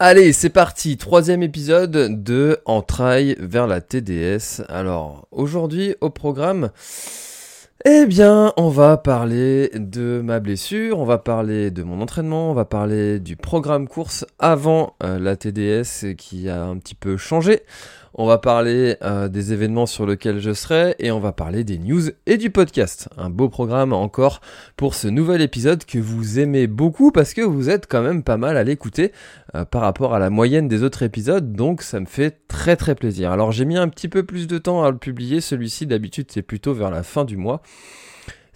Allez, 0.00 0.32
c'est 0.32 0.50
parti, 0.50 0.96
troisième 0.96 1.42
épisode 1.42 2.22
de 2.22 2.60
Entrailles 2.66 3.34
vers 3.40 3.66
la 3.66 3.80
TDS. 3.80 4.62
Alors, 4.68 5.26
aujourd'hui 5.32 5.96
au 6.00 6.08
programme, 6.08 6.70
eh 7.84 8.06
bien, 8.06 8.52
on 8.56 8.68
va 8.68 8.96
parler 8.96 9.72
de 9.74 10.20
ma 10.22 10.38
blessure, 10.38 11.00
on 11.00 11.04
va 11.04 11.18
parler 11.18 11.72
de 11.72 11.82
mon 11.82 12.00
entraînement, 12.00 12.52
on 12.52 12.54
va 12.54 12.64
parler 12.64 13.18
du 13.18 13.34
programme 13.34 13.88
course 13.88 14.24
avant 14.38 14.94
euh, 15.02 15.18
la 15.18 15.34
TDS 15.34 16.14
qui 16.16 16.48
a 16.48 16.62
un 16.62 16.76
petit 16.78 16.94
peu 16.94 17.16
changé. 17.16 17.62
On 18.14 18.26
va 18.26 18.38
parler 18.38 18.96
euh, 19.02 19.28
des 19.28 19.52
événements 19.52 19.86
sur 19.86 20.06
lesquels 20.06 20.40
je 20.40 20.52
serai 20.52 20.94
et 20.98 21.10
on 21.10 21.20
va 21.20 21.32
parler 21.32 21.64
des 21.64 21.78
news 21.78 22.02
et 22.26 22.36
du 22.36 22.50
podcast. 22.50 23.08
Un 23.16 23.30
beau 23.30 23.48
programme 23.48 23.92
encore 23.92 24.40
pour 24.76 24.94
ce 24.94 25.08
nouvel 25.08 25.42
épisode 25.42 25.84
que 25.84 25.98
vous 25.98 26.38
aimez 26.38 26.66
beaucoup 26.66 27.12
parce 27.12 27.34
que 27.34 27.42
vous 27.42 27.70
êtes 27.70 27.86
quand 27.86 28.02
même 28.02 28.22
pas 28.22 28.36
mal 28.36 28.56
à 28.56 28.64
l'écouter 28.64 29.12
euh, 29.54 29.64
par 29.64 29.82
rapport 29.82 30.14
à 30.14 30.18
la 30.18 30.30
moyenne 30.30 30.68
des 30.68 30.82
autres 30.82 31.02
épisodes, 31.02 31.52
donc 31.52 31.82
ça 31.82 32.00
me 32.00 32.06
fait 32.06 32.46
très 32.48 32.76
très 32.76 32.94
plaisir. 32.94 33.30
Alors 33.30 33.52
j'ai 33.52 33.64
mis 33.64 33.76
un 33.76 33.88
petit 33.88 34.08
peu 34.08 34.22
plus 34.22 34.46
de 34.46 34.58
temps 34.58 34.82
à 34.84 34.90
le 34.90 34.98
publier, 34.98 35.40
celui-ci 35.40 35.86
d'habitude 35.86 36.26
c'est 36.30 36.42
plutôt 36.42 36.74
vers 36.74 36.90
la 36.90 37.02
fin 37.02 37.24
du 37.24 37.36
mois. 37.36 37.62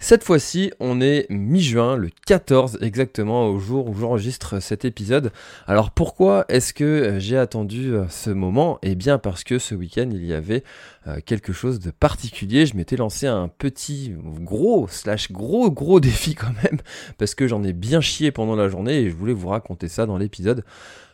Cette 0.03 0.25
fois-ci, 0.25 0.69
on 0.81 0.99
est 0.99 1.27
mi-juin, 1.29 1.95
le 1.95 2.09
14 2.25 2.79
exactement, 2.81 3.47
au 3.47 3.57
jour 3.57 3.87
où 3.87 3.95
j'enregistre 3.95 4.59
cet 4.59 4.83
épisode. 4.83 5.31
Alors 5.65 5.91
pourquoi 5.91 6.43
est-ce 6.49 6.73
que 6.73 7.19
j'ai 7.19 7.37
attendu 7.37 7.93
euh, 7.93 8.03
ce 8.09 8.29
moment? 8.29 8.79
Eh 8.81 8.95
bien 8.95 9.17
parce 9.17 9.45
que 9.45 9.59
ce 9.59 9.73
week-end, 9.75 10.09
il 10.11 10.25
y 10.25 10.33
avait 10.33 10.65
euh, 11.07 11.21
quelque 11.25 11.53
chose 11.53 11.79
de 11.79 11.89
particulier. 11.89 12.65
Je 12.65 12.75
m'étais 12.75 12.97
lancé 12.97 13.27
un 13.27 13.47
petit, 13.47 14.13
gros, 14.41 14.89
slash 14.89 15.31
gros, 15.31 15.71
gros 15.71 16.01
défi 16.01 16.35
quand 16.35 16.51
même, 16.63 16.81
parce 17.17 17.33
que 17.33 17.47
j'en 17.47 17.63
ai 17.63 17.71
bien 17.71 18.01
chié 18.01 18.33
pendant 18.33 18.57
la 18.57 18.67
journée 18.67 19.03
et 19.03 19.09
je 19.09 19.15
voulais 19.15 19.31
vous 19.31 19.47
raconter 19.47 19.87
ça 19.87 20.05
dans 20.05 20.17
l'épisode 20.17 20.65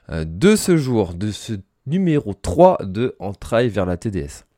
euh, 0.10 0.26
de 0.28 0.56
ce 0.56 0.78
jour, 0.78 1.14
de 1.14 1.30
ce 1.30 1.54
numéro 1.86 2.34
3 2.34 2.80
de 2.86 3.16
Entrailles 3.20 3.70
vers 3.70 3.86
la 3.86 3.98
TDS. 3.98 4.48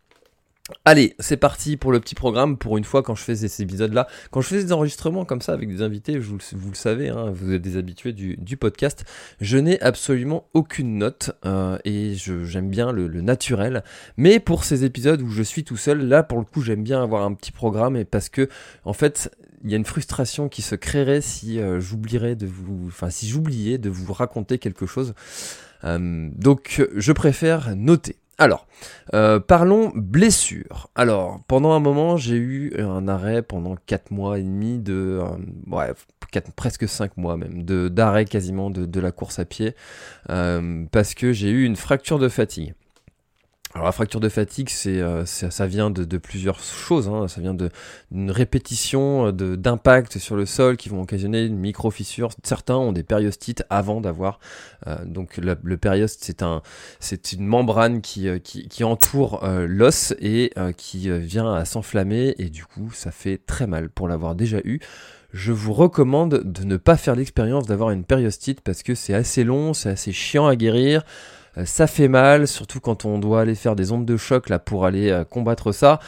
Allez, 0.85 1.15
c'est 1.19 1.37
parti 1.37 1.77
pour 1.77 1.91
le 1.91 1.99
petit 1.99 2.15
programme. 2.15 2.57
Pour 2.57 2.77
une 2.77 2.83
fois, 2.83 3.03
quand 3.03 3.15
je 3.15 3.23
fais 3.23 3.35
ces 3.35 3.61
épisodes-là, 3.61 4.07
quand 4.31 4.41
je 4.41 4.47
fais 4.47 4.63
des 4.63 4.71
enregistrements 4.71 5.25
comme 5.25 5.41
ça 5.41 5.53
avec 5.53 5.69
des 5.69 5.81
invités, 5.81 6.17
vous, 6.17 6.37
le 6.37 6.75
savez, 6.75 7.09
hein, 7.09 7.31
vous 7.33 7.53
êtes 7.53 7.61
des 7.61 7.77
habitués 7.77 8.13
du, 8.13 8.57
podcast, 8.57 9.05
je 9.39 9.57
n'ai 9.57 9.81
absolument 9.81 10.47
aucune 10.53 10.97
note 10.97 11.31
euh, 11.45 11.77
et 11.85 12.13
j'aime 12.15 12.69
bien 12.69 12.91
le, 12.91 13.07
le, 13.07 13.21
naturel. 13.21 13.83
Mais 14.17 14.39
pour 14.39 14.63
ces 14.63 14.83
épisodes 14.83 15.21
où 15.21 15.29
je 15.29 15.43
suis 15.43 15.63
tout 15.63 15.77
seul, 15.77 16.07
là, 16.07 16.23
pour 16.23 16.39
le 16.39 16.45
coup, 16.45 16.61
j'aime 16.61 16.83
bien 16.83 17.01
avoir 17.01 17.23
un 17.23 17.33
petit 17.33 17.51
programme 17.51 17.95
et 17.95 18.05
parce 18.05 18.29
que, 18.29 18.49
en 18.85 18.93
fait, 18.93 19.31
il 19.63 19.71
y 19.71 19.73
a 19.73 19.77
une 19.77 19.85
frustration 19.85 20.49
qui 20.49 20.61
se 20.61 20.75
créerait 20.75 21.21
si 21.21 21.59
euh, 21.59 21.79
j'oublierais 21.79 22.35
de 22.35 22.47
vous, 22.47 22.85
enfin, 22.87 23.09
si 23.09 23.27
j'oubliais 23.27 23.77
de 23.77 23.89
vous 23.89 24.11
raconter 24.13 24.57
quelque 24.57 24.85
chose. 24.85 25.13
Euh, 25.83 26.29
donc, 26.35 26.83
je 26.95 27.11
préfère 27.11 27.75
noter. 27.75 28.15
Alors, 28.41 28.65
euh, 29.13 29.39
parlons 29.39 29.91
blessure. 29.93 30.89
Alors, 30.95 31.41
pendant 31.47 31.73
un 31.73 31.79
moment, 31.79 32.17
j'ai 32.17 32.37
eu 32.37 32.73
un 32.79 33.07
arrêt 33.07 33.43
pendant 33.43 33.75
4 33.85 34.09
mois 34.09 34.39
et 34.39 34.41
demi 34.41 34.79
de... 34.79 35.19
Euh, 35.21 35.37
ouais, 35.67 35.93
presque 36.55 36.89
5 36.89 37.17
mois 37.17 37.37
même, 37.37 37.61
d'arrêt 37.61 38.25
quasiment 38.25 38.71
de, 38.71 38.99
la 38.99 39.11
course 39.11 39.37
à 39.37 39.45
pied, 39.45 39.75
euh, 40.31 40.85
parce 40.91 41.13
que 41.13 41.33
j'ai 41.33 41.51
eu 41.51 41.65
une 41.65 41.75
fracture 41.75 42.17
de 42.17 42.29
fatigue. 42.29 42.73
Alors 43.73 43.85
la 43.85 43.93
fracture 43.93 44.19
de 44.19 44.27
fatigue, 44.27 44.67
c'est, 44.69 44.99
euh, 44.99 45.25
ça 45.25 45.65
vient 45.65 45.89
de, 45.89 46.17
plusieurs 46.17 46.59
choses. 46.59 47.07
Hein. 47.07 47.29
Ça 47.29 47.39
vient 47.39 47.53
d'une 47.53 48.29
répétition 48.29 49.27
euh, 49.27 49.31
de, 49.31 49.55
d'impact 49.55 50.17
sur 50.17 50.35
le 50.35 50.45
sol 50.45 50.75
qui 50.75 50.89
vont 50.89 51.01
occasionner 51.01 51.45
une 51.45 51.57
micro-fissure. 51.57 52.31
Certains 52.43 52.75
ont 52.75 52.91
des 52.91 53.03
périostites 53.03 53.63
avant 53.69 54.01
d'avoir. 54.01 54.39
Euh, 54.87 54.97
donc 55.05 55.37
le, 55.37 55.55
le 55.63 55.77
périoste, 55.77 56.19
c'est, 56.23 56.43
un, 56.43 56.61
c'est 56.99 57.31
une 57.31 57.45
membrane 57.45 58.01
qui, 58.01 58.29
entoure 58.83 59.41
l'os 59.67 60.13
et 60.19 60.53
qui 60.75 61.09
vient 61.19 61.53
à 61.53 61.63
s'enflammer. 61.63 62.35
Et 62.39 62.49
du 62.49 62.65
coup, 62.65 62.91
ça 62.93 63.11
fait 63.11 63.37
très 63.37 63.67
mal 63.67 63.89
pour 63.89 64.09
l'avoir 64.09 64.35
déjà 64.35 64.57
eu. 64.65 64.79
Je 65.31 65.53
vous 65.53 65.71
recommande 65.71 66.41
de 66.43 66.65
ne 66.65 66.75
pas 66.75 66.97
faire 66.97 67.15
l'expérience 67.15 67.65
d'avoir 67.67 67.91
une 67.91 68.03
périostite 68.03 68.59
parce 68.59 68.83
que 68.83 68.95
c'est 68.95 69.13
assez 69.13 69.45
long, 69.45 69.73
c'est 69.73 69.89
assez 69.89 70.11
chiant 70.11 70.47
à 70.47 70.57
guérir. 70.57 71.03
Euh, 71.57 71.65
ça 71.65 71.87
fait 71.87 72.07
mal, 72.07 72.47
surtout 72.47 72.79
quand 72.79 73.05
on 73.05 73.19
doit 73.19 73.41
aller 73.41 73.55
faire 73.55 73.75
des 73.75 73.91
ondes 73.91 74.05
de 74.05 74.17
choc 74.17 74.49
là 74.49 74.59
pour 74.59 74.85
aller 74.85 75.09
euh, 75.09 75.23
combattre 75.23 75.71
ça. 75.71 75.99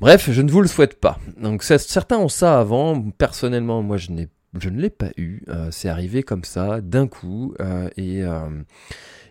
Bref, 0.00 0.30
je 0.30 0.42
ne 0.42 0.50
vous 0.50 0.60
le 0.60 0.68
souhaite 0.68 1.00
pas. 1.00 1.18
Donc 1.40 1.62
certains 1.62 2.18
ont 2.18 2.28
ça 2.28 2.58
avant. 2.58 3.00
Personnellement, 3.10 3.82
moi 3.82 3.96
je 3.96 4.10
n'ai 4.10 4.28
je 4.60 4.68
ne 4.68 4.80
l'ai 4.80 4.90
pas 4.90 5.10
eu. 5.16 5.42
Euh, 5.48 5.68
c'est 5.72 5.88
arrivé 5.88 6.22
comme 6.22 6.44
ça, 6.44 6.80
d'un 6.80 7.08
coup. 7.08 7.54
Et, 7.96 8.22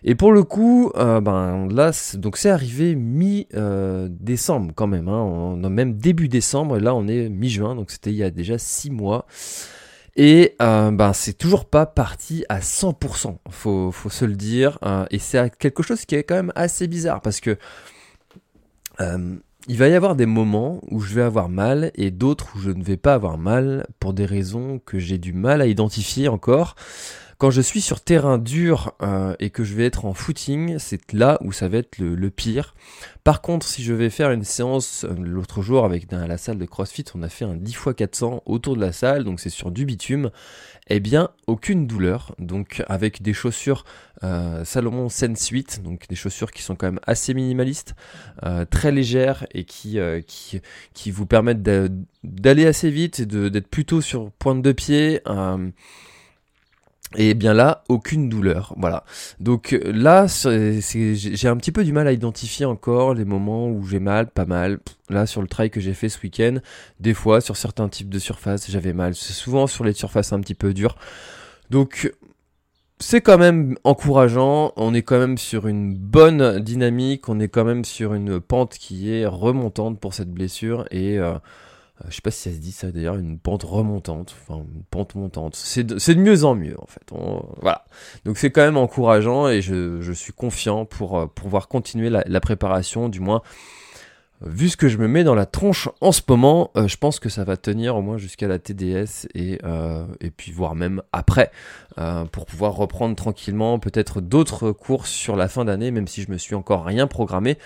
et 0.02 0.14
pour 0.14 0.32
le 0.32 0.42
coup, 0.42 0.92
ben 0.94 1.68
là, 1.70 1.92
donc 2.14 2.36
c'est 2.36 2.50
arrivé 2.50 2.94
mi-décembre 2.94 4.72
quand 4.74 4.86
même. 4.86 5.08
Hein, 5.08 5.22
on, 5.22 5.56
même 5.70 5.94
début 5.94 6.28
décembre. 6.28 6.78
Là, 6.78 6.94
on 6.94 7.06
est 7.08 7.28
mi-juin. 7.28 7.74
Donc 7.74 7.90
c'était 7.90 8.10
il 8.10 8.16
y 8.16 8.22
a 8.22 8.30
déjà 8.30 8.58
six 8.58 8.90
mois. 8.90 9.26
Et 10.16 10.54
euh, 10.62 10.92
ben 10.92 11.12
c'est 11.12 11.32
toujours 11.32 11.64
pas 11.64 11.86
parti 11.86 12.44
à 12.48 12.60
100%, 12.60 13.38
faut, 13.50 13.90
faut 13.90 14.10
se 14.10 14.24
le 14.24 14.36
dire. 14.36 14.78
Euh, 14.84 15.06
et 15.10 15.18
c'est 15.18 15.56
quelque 15.58 15.82
chose 15.82 16.04
qui 16.04 16.14
est 16.14 16.22
quand 16.22 16.36
même 16.36 16.52
assez 16.54 16.86
bizarre 16.86 17.20
parce 17.20 17.40
que 17.40 17.58
euh, 19.00 19.36
il 19.66 19.76
va 19.76 19.88
y 19.88 19.94
avoir 19.94 20.14
des 20.14 20.26
moments 20.26 20.80
où 20.90 21.00
je 21.00 21.14
vais 21.14 21.22
avoir 21.22 21.48
mal 21.48 21.90
et 21.96 22.10
d'autres 22.10 22.54
où 22.54 22.60
je 22.60 22.70
ne 22.70 22.84
vais 22.84 22.96
pas 22.96 23.14
avoir 23.14 23.38
mal 23.38 23.86
pour 23.98 24.12
des 24.12 24.26
raisons 24.26 24.80
que 24.84 24.98
j'ai 24.98 25.18
du 25.18 25.32
mal 25.32 25.60
à 25.60 25.66
identifier 25.66 26.28
encore. 26.28 26.76
Quand 27.44 27.50
je 27.50 27.60
suis 27.60 27.82
sur 27.82 28.00
terrain 28.00 28.38
dur 28.38 28.94
euh, 29.02 29.34
et 29.38 29.50
que 29.50 29.64
je 29.64 29.74
vais 29.74 29.84
être 29.84 30.06
en 30.06 30.14
footing, 30.14 30.78
c'est 30.78 31.12
là 31.12 31.36
où 31.42 31.52
ça 31.52 31.68
va 31.68 31.76
être 31.76 31.98
le, 31.98 32.30
pire. 32.30 32.74
Par 33.22 33.42
contre, 33.42 33.66
si 33.66 33.84
je 33.84 33.92
vais 33.92 34.08
faire 34.08 34.30
une 34.30 34.44
séance 34.44 35.04
euh, 35.04 35.14
l'autre 35.18 35.60
jour 35.60 35.84
avec 35.84 36.10
la 36.10 36.38
salle 36.38 36.56
de 36.56 36.64
CrossFit, 36.64 37.04
on 37.14 37.22
a 37.22 37.28
fait 37.28 37.44
un 37.44 37.54
10 37.54 37.70
x 37.70 37.88
400 37.94 38.44
autour 38.46 38.76
de 38.76 38.80
la 38.80 38.92
salle, 38.92 39.24
donc 39.24 39.40
c'est 39.40 39.50
sur 39.50 39.70
du 39.70 39.84
bitume, 39.84 40.30
eh 40.88 41.00
bien, 41.00 41.28
aucune 41.46 41.86
douleur. 41.86 42.34
Donc 42.38 42.82
avec 42.88 43.20
des 43.20 43.34
chaussures 43.34 43.84
euh, 44.22 44.64
Salomon 44.64 45.10
Sense 45.10 45.46
8, 45.46 45.82
donc 45.84 46.08
des 46.08 46.16
chaussures 46.16 46.50
qui 46.50 46.62
sont 46.62 46.76
quand 46.76 46.86
même 46.86 47.00
assez 47.06 47.34
minimalistes, 47.34 47.94
très 48.70 48.90
légères 48.90 49.46
et 49.52 49.64
qui, 49.64 49.98
qui, 50.26 50.62
qui 50.94 51.10
vous 51.10 51.26
permettent 51.26 51.62
d'aller 52.22 52.64
assez 52.64 52.88
vite 52.88 53.20
et 53.20 53.26
d'être 53.26 53.68
plutôt 53.68 54.00
sur 54.00 54.30
pointe 54.30 54.62
de 54.62 54.72
pied. 54.72 55.20
Euh, 57.16 57.20
et 57.20 57.34
bien 57.34 57.54
là, 57.54 57.84
aucune 57.88 58.28
douleur. 58.28 58.74
Voilà. 58.76 59.04
Donc 59.40 59.78
là, 59.84 60.26
j'ai 60.26 61.48
un 61.48 61.56
petit 61.56 61.72
peu 61.72 61.84
du 61.84 61.92
mal 61.92 62.06
à 62.06 62.12
identifier 62.12 62.66
encore 62.66 63.14
les 63.14 63.24
moments 63.24 63.68
où 63.68 63.86
j'ai 63.86 64.00
mal, 64.00 64.30
pas 64.30 64.44
mal. 64.44 64.78
Là, 65.10 65.26
sur 65.26 65.42
le 65.42 65.48
trail 65.48 65.70
que 65.70 65.80
j'ai 65.80 65.94
fait 65.94 66.08
ce 66.08 66.18
week-end, 66.22 66.58
des 67.00 67.14
fois, 67.14 67.40
sur 67.40 67.56
certains 67.56 67.88
types 67.88 68.08
de 68.08 68.18
surfaces, 68.18 68.70
j'avais 68.70 68.92
mal. 68.92 69.14
C'est 69.14 69.34
souvent 69.34 69.66
sur 69.66 69.84
les 69.84 69.92
surfaces 69.92 70.32
un 70.32 70.40
petit 70.40 70.54
peu 70.54 70.72
dures. 70.72 70.96
Donc, 71.70 72.12
c'est 72.98 73.20
quand 73.20 73.38
même 73.38 73.76
encourageant. 73.84 74.72
On 74.76 74.94
est 74.94 75.02
quand 75.02 75.18
même 75.18 75.38
sur 75.38 75.66
une 75.66 75.94
bonne 75.94 76.60
dynamique. 76.60 77.28
On 77.28 77.40
est 77.40 77.48
quand 77.48 77.64
même 77.64 77.84
sur 77.84 78.14
une 78.14 78.40
pente 78.40 78.74
qui 78.78 79.12
est 79.12 79.26
remontante 79.26 80.00
pour 80.00 80.14
cette 80.14 80.30
blessure. 80.30 80.86
Et... 80.90 81.18
Euh, 81.18 81.34
euh, 81.34 81.38
je 82.08 82.14
sais 82.16 82.20
pas 82.22 82.30
si 82.32 82.48
ça 82.48 82.54
se 82.54 82.60
dit 82.60 82.72
ça 82.72 82.90
d'ailleurs, 82.90 83.16
une 83.16 83.38
pente 83.38 83.62
remontante, 83.62 84.34
enfin 84.42 84.64
une 84.74 84.82
pente 84.82 85.14
montante. 85.14 85.54
C'est 85.54 85.84
de, 85.84 85.94
de, 85.94 86.20
mieux 86.20 86.44
en 86.44 86.54
mieux 86.54 86.76
en 86.80 86.86
fait. 86.86 87.02
Voilà. 87.60 87.84
Donc 88.24 88.36
c'est 88.36 88.50
quand 88.50 88.62
même 88.62 88.76
encourageant 88.76 89.48
et 89.48 89.62
je, 89.62 90.00
je 90.00 90.12
suis 90.12 90.32
confiant 90.32 90.86
pour 90.86 91.18
euh, 91.18 91.26
pouvoir 91.26 91.68
continuer 91.68 92.10
la, 92.10 92.24
la, 92.26 92.40
préparation, 92.40 93.08
du 93.08 93.20
moins 93.20 93.42
vu 94.46 94.68
ce 94.68 94.76
que 94.76 94.88
je 94.88 94.98
me 94.98 95.08
mets 95.08 95.24
dans 95.24 95.34
la 95.34 95.46
tronche 95.46 95.88
en 96.00 96.12
ce 96.12 96.20
moment, 96.28 96.70
euh, 96.76 96.88
je 96.88 96.96
pense 96.96 97.18
que 97.18 97.28
ça 97.28 97.44
va 97.44 97.56
tenir 97.56 97.96
au 97.96 98.02
moins 98.02 98.18
jusqu'à 98.18 98.46
la 98.46 98.58
TDS 98.58 99.26
et, 99.34 99.58
euh, 99.64 100.06
et 100.20 100.30
puis 100.30 100.52
voire 100.52 100.74
même 100.74 101.02
après 101.12 101.50
euh, 101.98 102.24
pour 102.26 102.46
pouvoir 102.46 102.74
reprendre 102.74 103.16
tranquillement 103.16 103.78
peut-être 103.78 104.20
d'autres 104.20 104.72
courses 104.72 105.10
sur 105.10 105.36
la 105.36 105.48
fin 105.48 105.64
d'année, 105.64 105.90
même 105.90 106.06
si 106.06 106.22
je 106.22 106.30
me 106.30 106.38
suis 106.38 106.54
encore 106.54 106.84
rien 106.84 107.06
programmé 107.06 107.58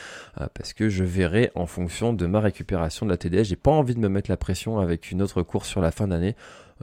parce 0.54 0.72
que 0.72 0.88
je 0.88 1.04
verrai 1.04 1.50
en 1.54 1.66
fonction 1.66 2.12
de 2.12 2.26
ma 2.26 2.40
récupération 2.40 3.06
de 3.06 3.10
la 3.10 3.16
TDS. 3.16 3.44
J'ai 3.44 3.56
pas 3.56 3.70
envie 3.70 3.94
de 3.94 4.00
me 4.00 4.08
mettre 4.08 4.30
la 4.30 4.36
pression 4.36 4.78
avec 4.78 5.10
une 5.10 5.22
autre 5.22 5.42
course 5.42 5.68
sur 5.68 5.80
la 5.80 5.90
fin 5.90 6.08
d'année. 6.08 6.36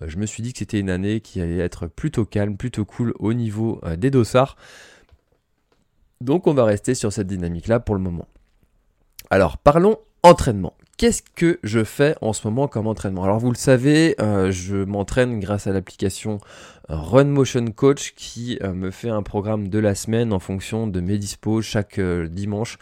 je 0.06 0.18
me 0.18 0.26
suis 0.26 0.44
dit 0.44 0.52
que 0.52 0.60
c'était 0.60 0.80
une 0.80 0.90
année 0.90 1.22
qui 1.22 1.40
allait 1.40 1.60
être 1.60 1.88
plutôt 1.88 2.26
calme, 2.26 2.58
plutôt 2.58 2.84
cool 2.84 3.14
au 3.20 3.34
niveau 3.34 3.82
des 3.98 4.12
dossards. 4.12 4.58
Donc 6.20 6.48
on 6.48 6.54
va 6.54 6.66
rester 6.66 6.96
sur 6.96 7.14
cette 7.14 7.28
dynamique 7.28 7.68
là 7.68 7.80
pour 7.80 7.96
le 7.96 8.02
moment. 8.02 8.28
Alors 9.30 9.58
parlons 9.58 9.98
entraînement. 10.24 10.74
Qu'est-ce 10.98 11.24
que 11.36 11.60
je 11.62 11.84
fais 11.84 12.16
en 12.22 12.32
ce 12.32 12.48
moment 12.48 12.68
comme 12.70 12.88
entraînement? 12.88 13.26
Alors 13.26 13.40
vous 13.40 13.52
le 13.52 13.58
savez, 13.58 14.16
euh, 14.22 14.50
je 14.50 14.78
m'entraîne 14.78 15.42
grâce 15.42 15.68
à 15.68 15.74
l'application 15.74 16.40
euh, 16.90 16.96
Run 16.96 17.26
Motion 17.26 17.66
Coach 17.68 18.14
qui 18.16 18.58
euh, 18.64 18.74
me 18.74 18.92
fait 18.92 19.10
un 19.10 19.22
programme 19.22 19.68
de 19.68 19.78
la 19.80 19.94
semaine 19.94 20.32
en 20.32 20.40
fonction 20.40 20.88
de 20.88 21.02
mes 21.02 21.18
dispos 21.18 21.62
chaque 21.62 22.00
dimanche. 22.00 22.78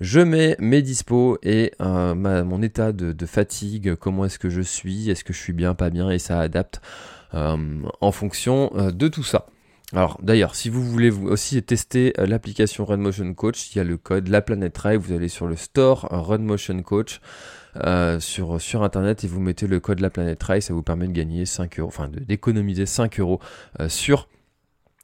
Je 0.00 0.20
mets 0.20 0.56
mes 0.58 0.80
dispos 0.80 1.36
et 1.42 1.72
mon 1.80 2.62
état 2.62 2.92
de, 2.92 3.26
fatigue, 3.26 3.94
comment 3.96 4.24
est-ce 4.24 4.38
que 4.38 4.48
je 4.48 4.62
suis, 4.62 5.10
est-ce 5.10 5.24
que 5.24 5.34
je 5.34 5.38
suis 5.38 5.52
bien, 5.52 5.74
pas 5.74 5.90
bien, 5.90 6.10
et 6.10 6.18
ça 6.18 6.40
adapte 6.40 6.80
en 7.34 8.10
fonction 8.10 8.70
de 8.74 9.08
tout 9.08 9.24
ça. 9.24 9.44
Alors 9.92 10.18
d'ailleurs, 10.22 10.54
si 10.54 10.68
vous 10.68 10.84
voulez 10.84 11.10
aussi 11.10 11.60
tester 11.62 12.12
euh, 12.18 12.26
l'application 12.26 12.84
Run 12.84 12.98
Motion 12.98 13.34
Coach, 13.34 13.74
il 13.74 13.78
y 13.78 13.80
a 13.80 13.84
le 13.84 13.96
code 13.96 14.28
La 14.28 14.40
Planète 14.40 14.78
vous 15.00 15.12
allez 15.12 15.28
sur 15.28 15.48
le 15.48 15.56
store 15.56 16.08
euh, 16.12 16.18
Run 16.18 16.38
Motion 16.38 16.80
Coach 16.82 17.20
euh, 17.76 18.20
sur, 18.20 18.60
sur 18.60 18.84
internet 18.84 19.24
et 19.24 19.26
vous 19.26 19.40
mettez 19.40 19.66
le 19.66 19.80
code 19.80 19.98
La 19.98 20.10
Planète 20.10 20.44
ça 20.60 20.72
vous 20.72 20.82
permet 20.82 21.08
de 21.08 21.12
gagner 21.12 21.44
5 21.44 21.80
euros, 21.80 21.88
enfin 21.88 22.08
d'économiser 22.08 22.86
5 22.86 23.18
euros 23.18 23.40
sur 23.88 24.28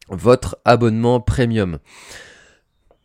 votre 0.09 0.59
abonnement 0.65 1.21
premium. 1.21 1.79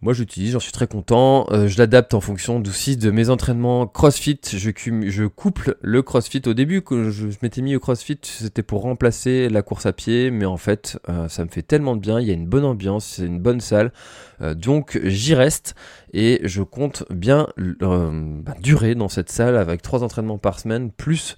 Moi, 0.03 0.13
j'utilise, 0.13 0.53
j'en 0.53 0.59
suis 0.59 0.71
très 0.71 0.88
content. 0.88 1.45
Euh, 1.51 1.68
je 1.68 1.77
l'adapte 1.77 2.15
en 2.15 2.21
fonction 2.21 2.59
aussi 2.65 2.98
de 2.98 3.12
mes 3.12 3.30
entraînements 3.30 3.86
CrossFit. 3.86 4.39
Je, 4.51 4.71
je 4.75 5.25
couple 5.25 5.77
le 5.81 6.01
CrossFit. 6.01 6.42
Au 6.48 6.56
début, 6.56 6.81
que 6.81 7.12
je, 7.12 7.27
m'étais 7.44 7.62
mis 7.62 7.75
au 7.75 7.80
CrossFit, 7.80 8.18
c'était 8.24 8.63
pour 8.63 8.81
remplacer 8.81 9.48
la 9.48 9.62
course 9.62 9.86
à 9.86 9.94
pied, 9.94 10.31
mais 10.31 10.45
en 10.45 10.57
fait, 10.57 10.98
euh, 11.07 11.27
ça 11.27 11.45
me 11.45 11.50
fait 11.50 11.62
tellement 11.62 11.95
de 11.95 12.01
bien. 12.01 12.19
Il 12.19 12.27
y 12.27 12.31
a 12.31 12.33
une 12.33 12.48
bonne 12.48 12.65
ambiance, 12.65 13.06
c'est 13.06 13.27
une 13.27 13.39
bonne 13.39 13.62
salle, 13.62 13.94
euh, 14.42 14.56
donc 14.56 15.00
j'y 15.03 15.36
reste 15.36 15.75
et 16.13 16.42
je 16.44 16.63
compte 16.63 17.04
bien 17.12 17.47
bah, 17.57 18.56
durer 18.59 18.95
dans 18.95 19.07
cette 19.07 19.30
salle 19.30 19.56
avec 19.56 19.83
trois 19.83 20.04
entraînements 20.04 20.39
par 20.39 20.59
semaine 20.59 20.92
plus 20.92 21.38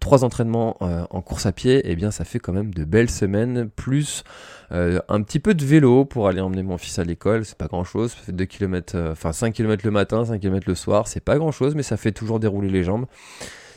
trois 0.00 0.24
entraînements 0.24 0.76
en 0.80 1.20
course 1.22 1.46
à 1.46 1.52
pied. 1.52 1.78
Et 1.78 1.92
eh 1.92 1.96
bien, 1.96 2.10
ça 2.10 2.24
fait 2.24 2.38
quand 2.38 2.52
même 2.52 2.74
de 2.74 2.84
belles 2.84 3.10
semaines 3.10 3.68
plus 3.68 4.24
euh, 4.72 5.00
un 5.08 5.22
petit 5.22 5.40
peu 5.40 5.54
de 5.54 5.64
vélo 5.64 6.04
pour 6.04 6.28
aller 6.28 6.40
emmener 6.40 6.62
mon 6.62 6.78
fils 6.78 6.98
à 6.98 7.04
l'école, 7.04 7.44
c'est 7.44 7.58
pas 7.58 7.66
grand 7.66 7.84
chose. 7.84 8.12
Ça 8.12 8.18
fait 8.18 8.32
2 8.32 8.44
km, 8.44 8.96
euh, 8.96 9.12
enfin 9.12 9.32
5 9.32 9.54
km 9.54 9.84
le 9.84 9.90
matin, 9.90 10.24
5 10.24 10.40
km 10.40 10.68
le 10.68 10.74
soir, 10.74 11.06
c'est 11.08 11.20
pas 11.20 11.38
grand 11.38 11.52
chose, 11.52 11.74
mais 11.74 11.82
ça 11.82 11.96
fait 11.96 12.12
toujours 12.12 12.40
dérouler 12.40 12.70
les 12.70 12.84
jambes. 12.84 13.06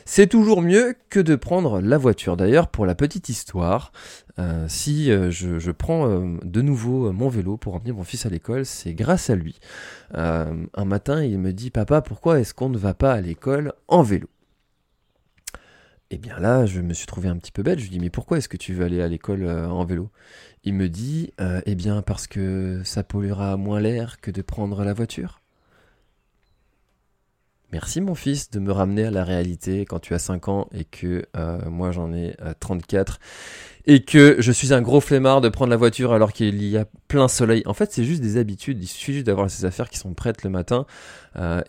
C'est 0.04 0.26
toujours 0.26 0.62
mieux 0.62 0.96
que 1.10 1.20
de 1.20 1.36
prendre 1.36 1.82
la 1.82 1.98
voiture. 1.98 2.38
D'ailleurs, 2.38 2.68
pour 2.68 2.86
la 2.86 2.94
petite 2.94 3.28
histoire, 3.28 3.92
euh, 4.38 4.64
si 4.66 5.10
je, 5.10 5.70
prends 5.70 6.08
de 6.42 6.62
nouveau 6.62 7.12
mon 7.12 7.28
vélo 7.28 7.58
pour 7.58 7.74
emmener 7.74 7.92
mon 7.92 8.04
fils 8.04 8.24
à 8.24 8.30
l'école, 8.30 8.64
c'est 8.64 8.94
grâce 8.94 9.28
à 9.28 9.34
lui. 9.34 9.60
un 10.14 10.84
matin, 10.86 11.22
il 11.22 11.38
me 11.38 11.52
dit 11.52 11.68
Papa, 11.68 12.00
pourquoi 12.00 12.40
est-ce 12.40 12.54
qu'on 12.54 12.70
ne 12.70 12.78
va 12.78 12.94
pas 12.94 13.12
à 13.12 13.20
l'école 13.20 13.74
en 13.86 14.02
vélo? 14.02 14.28
Et 16.10 16.14
eh 16.14 16.18
bien 16.18 16.38
là, 16.38 16.64
je 16.64 16.80
me 16.80 16.94
suis 16.94 17.06
trouvé 17.06 17.28
un 17.28 17.36
petit 17.36 17.52
peu 17.52 17.62
bête. 17.62 17.78
Je 17.78 17.84
lui 17.84 17.90
dis 17.90 18.00
mais 18.00 18.08
pourquoi 18.08 18.38
est-ce 18.38 18.48
que 18.48 18.56
tu 18.56 18.72
veux 18.72 18.84
aller 18.84 19.02
à 19.02 19.08
l'école 19.08 19.46
en 19.46 19.84
vélo? 19.84 20.10
Il 20.64 20.74
me 20.74 20.88
dit, 20.88 21.32
euh, 21.40 21.60
eh 21.66 21.74
bien 21.74 22.02
parce 22.02 22.26
que 22.26 22.82
ça 22.84 23.02
polluera 23.02 23.56
moins 23.56 23.80
l'air 23.80 24.20
que 24.20 24.30
de 24.30 24.42
prendre 24.42 24.84
la 24.84 24.92
voiture. 24.92 25.40
Merci 27.72 28.00
mon 28.00 28.14
fils 28.14 28.50
de 28.50 28.60
me 28.60 28.72
ramener 28.72 29.04
à 29.04 29.10
la 29.10 29.24
réalité 29.24 29.84
quand 29.84 29.98
tu 29.98 30.14
as 30.14 30.18
5 30.18 30.48
ans 30.48 30.68
et 30.72 30.84
que 30.84 31.26
euh, 31.36 31.68
moi 31.68 31.90
j'en 31.92 32.14
ai 32.14 32.34
34 32.60 33.12
euh, 33.14 33.77
et 33.88 34.04
que 34.04 34.36
je 34.38 34.52
suis 34.52 34.72
un 34.72 34.82
gros 34.82 35.00
flemmard 35.00 35.40
de 35.40 35.48
prendre 35.48 35.70
la 35.70 35.76
voiture 35.76 36.12
alors 36.12 36.32
qu'il 36.32 36.62
y 36.62 36.76
a 36.76 36.84
plein 37.08 37.26
soleil. 37.26 37.62
En 37.66 37.74
fait 37.74 37.90
c'est 37.90 38.04
juste 38.04 38.20
des 38.20 38.36
habitudes, 38.36 38.80
il 38.80 38.86
suffit 38.86 39.14
juste 39.14 39.26
d'avoir 39.26 39.50
ces 39.50 39.64
affaires 39.64 39.90
qui 39.90 39.98
sont 39.98 40.14
prêtes 40.14 40.44
le 40.44 40.50
matin. 40.50 40.86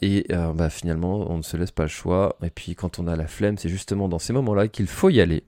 Et 0.02 0.28
bah, 0.30 0.70
finalement 0.70 1.32
on 1.32 1.38
ne 1.38 1.42
se 1.42 1.58
laisse 1.58 1.72
pas 1.72 1.84
le 1.84 1.90
choix. 1.90 2.36
Et 2.44 2.50
puis 2.52 2.76
quand 2.76 3.00
on 3.00 3.08
a 3.08 3.16
la 3.16 3.26
flemme 3.26 3.58
c'est 3.58 3.70
justement 3.70 4.10
dans 4.10 4.20
ces 4.20 4.34
moments-là 4.34 4.68
qu'il 4.68 4.88
faut 4.88 5.10
y 5.10 5.22
aller 5.22 5.44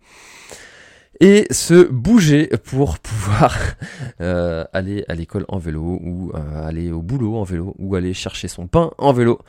et 1.22 1.46
se 1.52 1.88
bouger 1.88 2.48
pour 2.66 2.98
pouvoir 2.98 3.56
euh, 4.22 4.66
aller 4.74 5.06
à 5.08 5.14
l'école 5.14 5.46
en 5.48 5.60
vélo 5.60 6.00
ou 6.02 6.32
euh, 6.34 6.68
aller 6.68 6.92
au 6.92 7.04
boulot 7.04 7.38
en 7.38 7.44
vélo 7.44 7.76
ou 7.78 7.96
aller 7.96 8.16
chercher 8.16 8.48
son 8.48 8.66
pain 8.66 8.92
en 8.98 9.14
vélo 9.14 9.40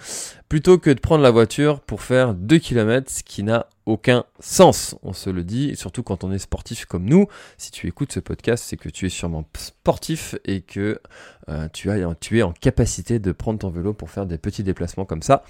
plutôt 0.50 0.76
que 0.76 0.90
de 0.90 1.00
prendre 1.00 1.22
la 1.22 1.30
voiture 1.30 1.80
pour 1.80 2.02
faire 2.02 2.34
2 2.34 2.58
km 2.58 3.10
ce 3.10 3.22
qui 3.22 3.42
n'a 3.42 3.66
aucun 3.86 4.24
sens, 4.38 4.94
on 5.02 5.12
se 5.12 5.30
le 5.30 5.42
dit, 5.44 5.74
surtout 5.74 6.02
quand 6.02 6.24
on 6.24 6.30
est 6.30 6.38
sportif 6.38 6.84
comme 6.84 7.04
nous. 7.04 7.26
Si 7.56 7.70
tu 7.70 7.88
écoutes 7.88 8.12
ce 8.12 8.20
podcast, 8.20 8.62
c'est 8.64 8.76
que 8.76 8.88
tu 8.88 9.06
es 9.06 9.08
sûrement 9.08 9.44
sportif 9.56 10.36
et 10.44 10.60
que 10.60 11.00
euh, 11.48 11.68
tu, 11.72 11.90
as, 11.90 12.14
tu 12.20 12.38
es 12.38 12.42
en 12.42 12.52
capacité 12.52 13.18
de 13.18 13.32
prendre 13.32 13.58
ton 13.58 13.70
vélo 13.70 13.92
pour 13.92 14.10
faire 14.10 14.26
des 14.26 14.38
petits 14.38 14.62
déplacements 14.62 15.06
comme 15.06 15.22
ça 15.22 15.42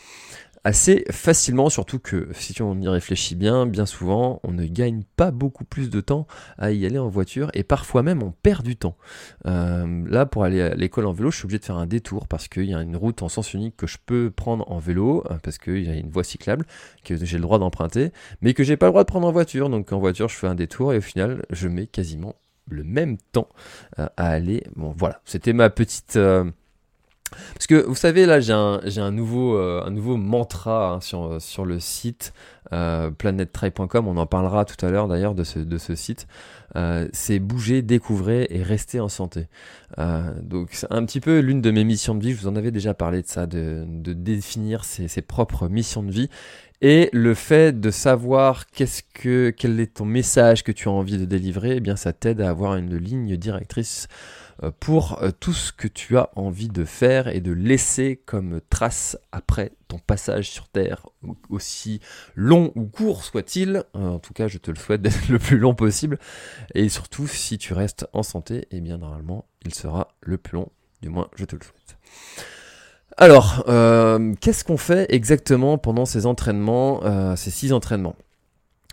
assez 0.65 1.05
facilement, 1.11 1.71
surtout 1.71 1.99
que 1.99 2.29
si 2.33 2.61
on 2.63 2.81
y 2.81 2.89
réfléchit 2.89 3.35
bien, 3.35 3.67
bien 3.67 3.87
souvent, 3.87 4.41
on 4.45 4.53
ne 4.53 4.65
gagne 4.67 5.03
pas 5.17 5.31
beaucoup 5.31 5.65
plus 5.65 5.91
de 5.91 6.01
temps 6.01 6.27
à 6.59 6.71
y 6.71 6.87
aller 6.87 6.99
en 6.99 7.09
voiture 7.09 7.51
et 7.55 7.65
parfois 7.65 8.03
même 8.03 8.23
on 8.23 8.31
perd 8.31 8.65
du 8.65 8.77
temps. 8.77 8.97
Euh, 9.47 10.05
là, 10.09 10.27
pour 10.27 10.45
aller 10.45 10.63
à 10.63 10.75
l'école 10.75 11.07
en 11.07 11.13
vélo, 11.13 11.31
je 11.31 11.39
suis 11.39 11.47
obligé 11.47 11.59
de 11.59 11.65
faire 11.65 11.77
un 11.77 11.87
détour 11.87 12.29
parce 12.29 12.49
qu'il 12.49 12.65
y 12.65 12.75
a 12.75 12.81
une 12.81 12.97
route 12.97 13.23
en 13.23 13.29
sens 13.29 13.55
unique 13.55 13.77
que 13.77 13.87
je 13.87 13.99
peux 14.05 14.31
prendre 14.31 14.71
en 14.71 14.79
vélo, 14.79 15.25
euh, 15.31 15.39
parce 15.43 15.59
qu'il 15.59 15.83
y 15.83 15.91
a 15.91 15.97
une 15.97 16.11
voie 16.11 16.25
cyclable 16.25 16.65
que 17.05 17.17
j'ai 17.17 17.37
le 17.37 17.43
droit 17.43 17.59
d'emprunter, 17.59 18.13
mais 18.41 18.55
que 18.55 18.63
j'ai 18.63 18.77
pas 18.77 18.87
le 18.87 18.93
droit 18.93 19.03
de 19.03 19.09
prendre 19.09 19.27
en 19.27 19.33
voiture. 19.33 19.69
Donc 19.69 19.93
en 19.93 19.99
voiture, 19.99 20.29
je 20.29 20.37
fais 20.37 20.47
un 20.47 20.55
détour 20.55 20.93
et 20.93 20.99
au 20.99 21.03
final, 21.03 21.45
je 21.51 21.69
mets 21.69 21.87
quasiment 21.87 22.37
le 22.69 22.85
même 22.85 23.17
temps 23.33 23.49
euh, 23.99 24.07
à 24.17 24.29
aller. 24.29 24.63
Bon, 24.77 24.95
voilà, 24.97 25.21
c'était 25.25 25.53
ma 25.53 25.71
petite 25.71 26.17
parce 27.55 27.67
que 27.67 27.75
vous 27.87 27.95
savez, 27.95 28.27
là, 28.27 28.41
j'ai 28.41 28.53
un, 28.53 28.81
un, 28.97 29.11
nouveau, 29.11 29.57
euh, 29.57 29.83
un 29.85 29.91
nouveau 29.91 30.17
mantra 30.17 30.93
hein, 30.93 31.01
sur, 31.01 31.41
sur 31.41 31.65
le 31.65 31.81
site 31.81 32.33
euh, 32.73 33.11
planettry.com. 33.11 34.09
On 34.09 34.17
en 34.17 34.27
parlera 34.27 34.65
tout 34.65 34.85
à 34.85 34.91
l'heure 34.91 35.07
d'ailleurs 35.07 35.35
de 35.35 35.45
ce, 35.45 35.59
de 35.59 35.79
ce 35.79 35.95
site. 35.95 36.27
Euh, 36.75 37.07
c'est 37.13 37.39
bouger, 37.39 37.83
découvrir 37.83 38.47
et 38.49 38.63
rester 38.63 38.99
en 38.99 39.09
santé. 39.09 39.49
Euh, 39.99 40.33
donc, 40.41 40.71
c'est 40.73 40.91
un 40.91 41.05
petit 41.05 41.21
peu 41.21 41.41
l'une 41.41 41.61
de 41.61 41.71
mes 41.71 41.85
missions 41.85 42.15
de 42.15 42.23
vie. 42.23 42.33
Je 42.33 42.41
vous 42.41 42.49
en 42.49 42.57
avais 42.57 42.71
déjà 42.71 42.95
parlé 42.95 43.21
de 43.21 43.27
ça, 43.27 43.47
de, 43.47 43.85
de 43.87 44.15
définir 44.15 44.85
ses, 44.85 45.07
ses, 45.09 45.21
propres 45.21 45.69
missions 45.69 46.03
de 46.03 46.11
vie. 46.11 46.31
Et 46.81 47.11
le 47.13 47.35
fait 47.35 47.79
de 47.79 47.91
savoir 47.91 48.67
qu'est-ce 48.67 49.03
que, 49.15 49.51
quel 49.51 49.79
est 49.79 49.95
ton 49.95 50.07
message 50.07 50.65
que 50.65 50.73
tu 50.73 50.89
as 50.89 50.93
envie 50.93 51.19
de 51.19 51.27
délivrer, 51.27 51.77
eh 51.77 51.81
bien, 51.81 51.97
ça 51.97 52.13
t'aide 52.13 52.41
à 52.41 52.49
avoir 52.49 52.77
une 52.77 52.97
ligne 52.97 53.37
directrice 53.37 54.09
pour 54.71 55.23
euh, 55.23 55.31
tout 55.31 55.53
ce 55.53 55.73
que 55.73 55.89
tu 55.89 56.17
as 56.17 56.31
envie 56.37 56.69
de 56.69 56.85
faire 56.85 57.29
et 57.29 57.41
de 57.41 57.53
laisser 57.53 58.23
comme 58.25 58.61
trace 58.71 59.19
après 59.33 59.73
ton 59.89 59.99
passage 59.99 60.51
sur 60.51 60.69
Terre, 60.69 61.07
aussi 61.51 62.01
long 62.35 62.73
ou 62.75 62.85
court 62.85 63.25
soit-il. 63.25 63.85
Euh, 63.97 64.09
en 64.09 64.19
tout 64.19 64.33
cas, 64.33 64.49
je 64.49 64.59
te 64.59 64.71
le 64.71 64.77
souhaite 64.77 65.03
d'être 65.03 65.29
le 65.29 65.39
plus 65.39 65.59
long 65.59 65.75
possible. 65.75 66.19
Et 66.75 66.89
surtout, 66.89 67.27
si 67.27 67.59
tu 67.59 67.73
restes 67.73 68.07
en 68.13 68.23
santé, 68.23 68.59
et 68.59 68.67
eh 68.77 68.81
bien 68.81 68.99
normalement, 68.99 69.47
il 69.65 69.75
sera 69.75 70.09
le 70.21 70.39
plus 70.39 70.55
long. 70.55 70.69
Du 71.01 71.09
moins, 71.09 71.29
je 71.37 71.45
te 71.45 71.57
le 71.57 71.63
souhaite. 71.63 71.97
Alors, 73.19 73.65
qu'est-ce 74.41 74.65
qu'on 74.65 74.79
fait 74.79 75.13
exactement 75.13 75.77
pendant 75.77 76.07
ces 76.07 76.25
entraînements, 76.25 77.37
ces 77.37 77.51
six 77.51 77.73
entraînements? 77.73 78.17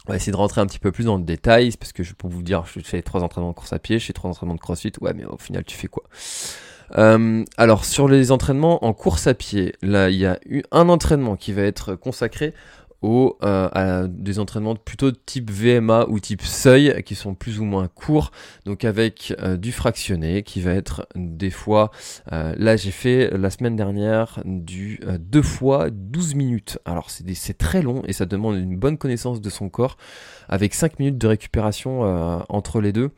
On 0.09 0.13
va 0.13 0.15
essayer 0.15 0.31
de 0.31 0.37
rentrer 0.37 0.59
un 0.59 0.65
petit 0.65 0.79
peu 0.79 0.91
plus 0.91 1.03
dans 1.03 1.17
le 1.17 1.23
détail, 1.23 1.71
parce 1.79 1.93
que 1.93 2.01
je 2.01 2.15
peux 2.15 2.27
vous 2.27 2.41
dire, 2.41 2.65
je 2.65 2.79
fais 2.79 3.03
trois 3.03 3.21
entraînements 3.21 3.51
de 3.51 3.55
course 3.55 3.73
à 3.73 3.77
pied, 3.77 3.99
je 3.99 4.07
fais 4.07 4.13
trois 4.13 4.31
entraînements 4.31 4.55
de 4.55 4.59
crossfit, 4.59 4.91
ouais, 5.01 5.13
mais 5.13 5.23
au 5.25 5.37
final, 5.37 5.63
tu 5.63 5.77
fais 5.77 5.87
quoi? 5.87 6.03
Euh, 6.97 7.45
alors 7.57 7.85
sur 7.85 8.07
les 8.07 8.31
entraînements 8.31 8.83
en 8.83 8.93
course 8.93 9.27
à 9.27 9.35
pied, 9.35 9.75
là 9.83 10.09
il 10.09 10.15
y 10.15 10.25
a 10.25 10.39
eu 10.47 10.63
un 10.71 10.89
entraînement 10.89 11.35
qui 11.35 11.53
va 11.53 11.61
être 11.61 11.93
consacré 11.93 12.55
au, 13.01 13.37
euh, 13.43 13.69
à 13.71 14.07
des 14.07 14.39
entraînements 14.39 14.75
plutôt 14.75 15.11
type 15.11 15.49
VMA 15.51 16.05
ou 16.09 16.19
type 16.19 16.41
seuil 16.41 17.01
qui 17.03 17.15
sont 17.15 17.33
plus 17.33 17.59
ou 17.59 17.65
moins 17.65 17.87
courts, 17.87 18.31
donc 18.65 18.83
avec 18.83 19.33
euh, 19.39 19.57
du 19.57 19.71
fractionné 19.71 20.43
qui 20.43 20.61
va 20.61 20.73
être 20.73 21.07
des 21.15 21.49
fois, 21.49 21.91
euh, 22.33 22.53
là 22.57 22.75
j'ai 22.75 22.91
fait 22.91 23.31
la 23.37 23.49
semaine 23.49 23.75
dernière 23.75 24.41
du 24.45 24.99
2 25.19 25.41
fois 25.41 25.89
12 25.89 26.35
minutes, 26.35 26.79
alors 26.85 27.09
c'est 27.09 27.57
très 27.57 27.81
long 27.81 28.03
et 28.05 28.13
ça 28.13 28.25
demande 28.25 28.57
une 28.57 28.77
bonne 28.77 28.97
connaissance 28.97 29.41
de 29.41 29.49
son 29.49 29.69
corps 29.69 29.97
avec 30.49 30.73
5 30.73 30.99
minutes 30.99 31.17
de 31.17 31.27
récupération 31.27 32.01
entre 32.49 32.81
les 32.81 32.91
deux. 32.91 33.11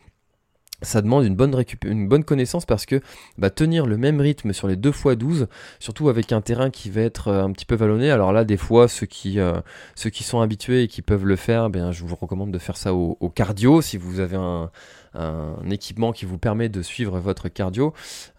Ça 0.81 1.01
demande 1.01 1.25
une 1.25 1.35
bonne, 1.35 1.55
une 1.85 2.07
bonne 2.07 2.23
connaissance 2.23 2.65
parce 2.65 2.85
que 2.85 3.01
bah, 3.37 3.49
tenir 3.49 3.85
le 3.85 3.97
même 3.97 4.19
rythme 4.19 4.53
sur 4.53 4.67
les 4.67 4.75
2 4.75 4.89
x 4.89 5.03
12, 5.17 5.47
surtout 5.79 6.09
avec 6.09 6.31
un 6.31 6.41
terrain 6.41 6.69
qui 6.69 6.89
va 6.89 7.01
être 7.01 7.27
euh, 7.27 7.43
un 7.43 7.51
petit 7.51 7.65
peu 7.65 7.75
vallonné, 7.75 8.11
alors 8.11 8.33
là 8.33 8.43
des 8.43 8.57
fois 8.57 8.87
ceux 8.87 9.05
qui, 9.05 9.39
euh, 9.39 9.61
ceux 9.95 10.09
qui 10.09 10.23
sont 10.23 10.41
habitués 10.41 10.83
et 10.83 10.87
qui 10.87 11.01
peuvent 11.01 11.25
le 11.25 11.35
faire, 11.35 11.69
bien, 11.69 11.91
je 11.91 12.03
vous 12.03 12.15
recommande 12.15 12.51
de 12.51 12.59
faire 12.59 12.77
ça 12.77 12.93
au 12.93 13.29
cardio. 13.33 13.81
Si 13.81 13.97
vous 13.97 14.19
avez 14.19 14.37
un, 14.37 14.69
un 15.13 15.69
équipement 15.69 16.11
qui 16.11 16.25
vous 16.25 16.37
permet 16.37 16.69
de 16.69 16.81
suivre 16.81 17.19
votre 17.19 17.49
cardio, 17.49 17.93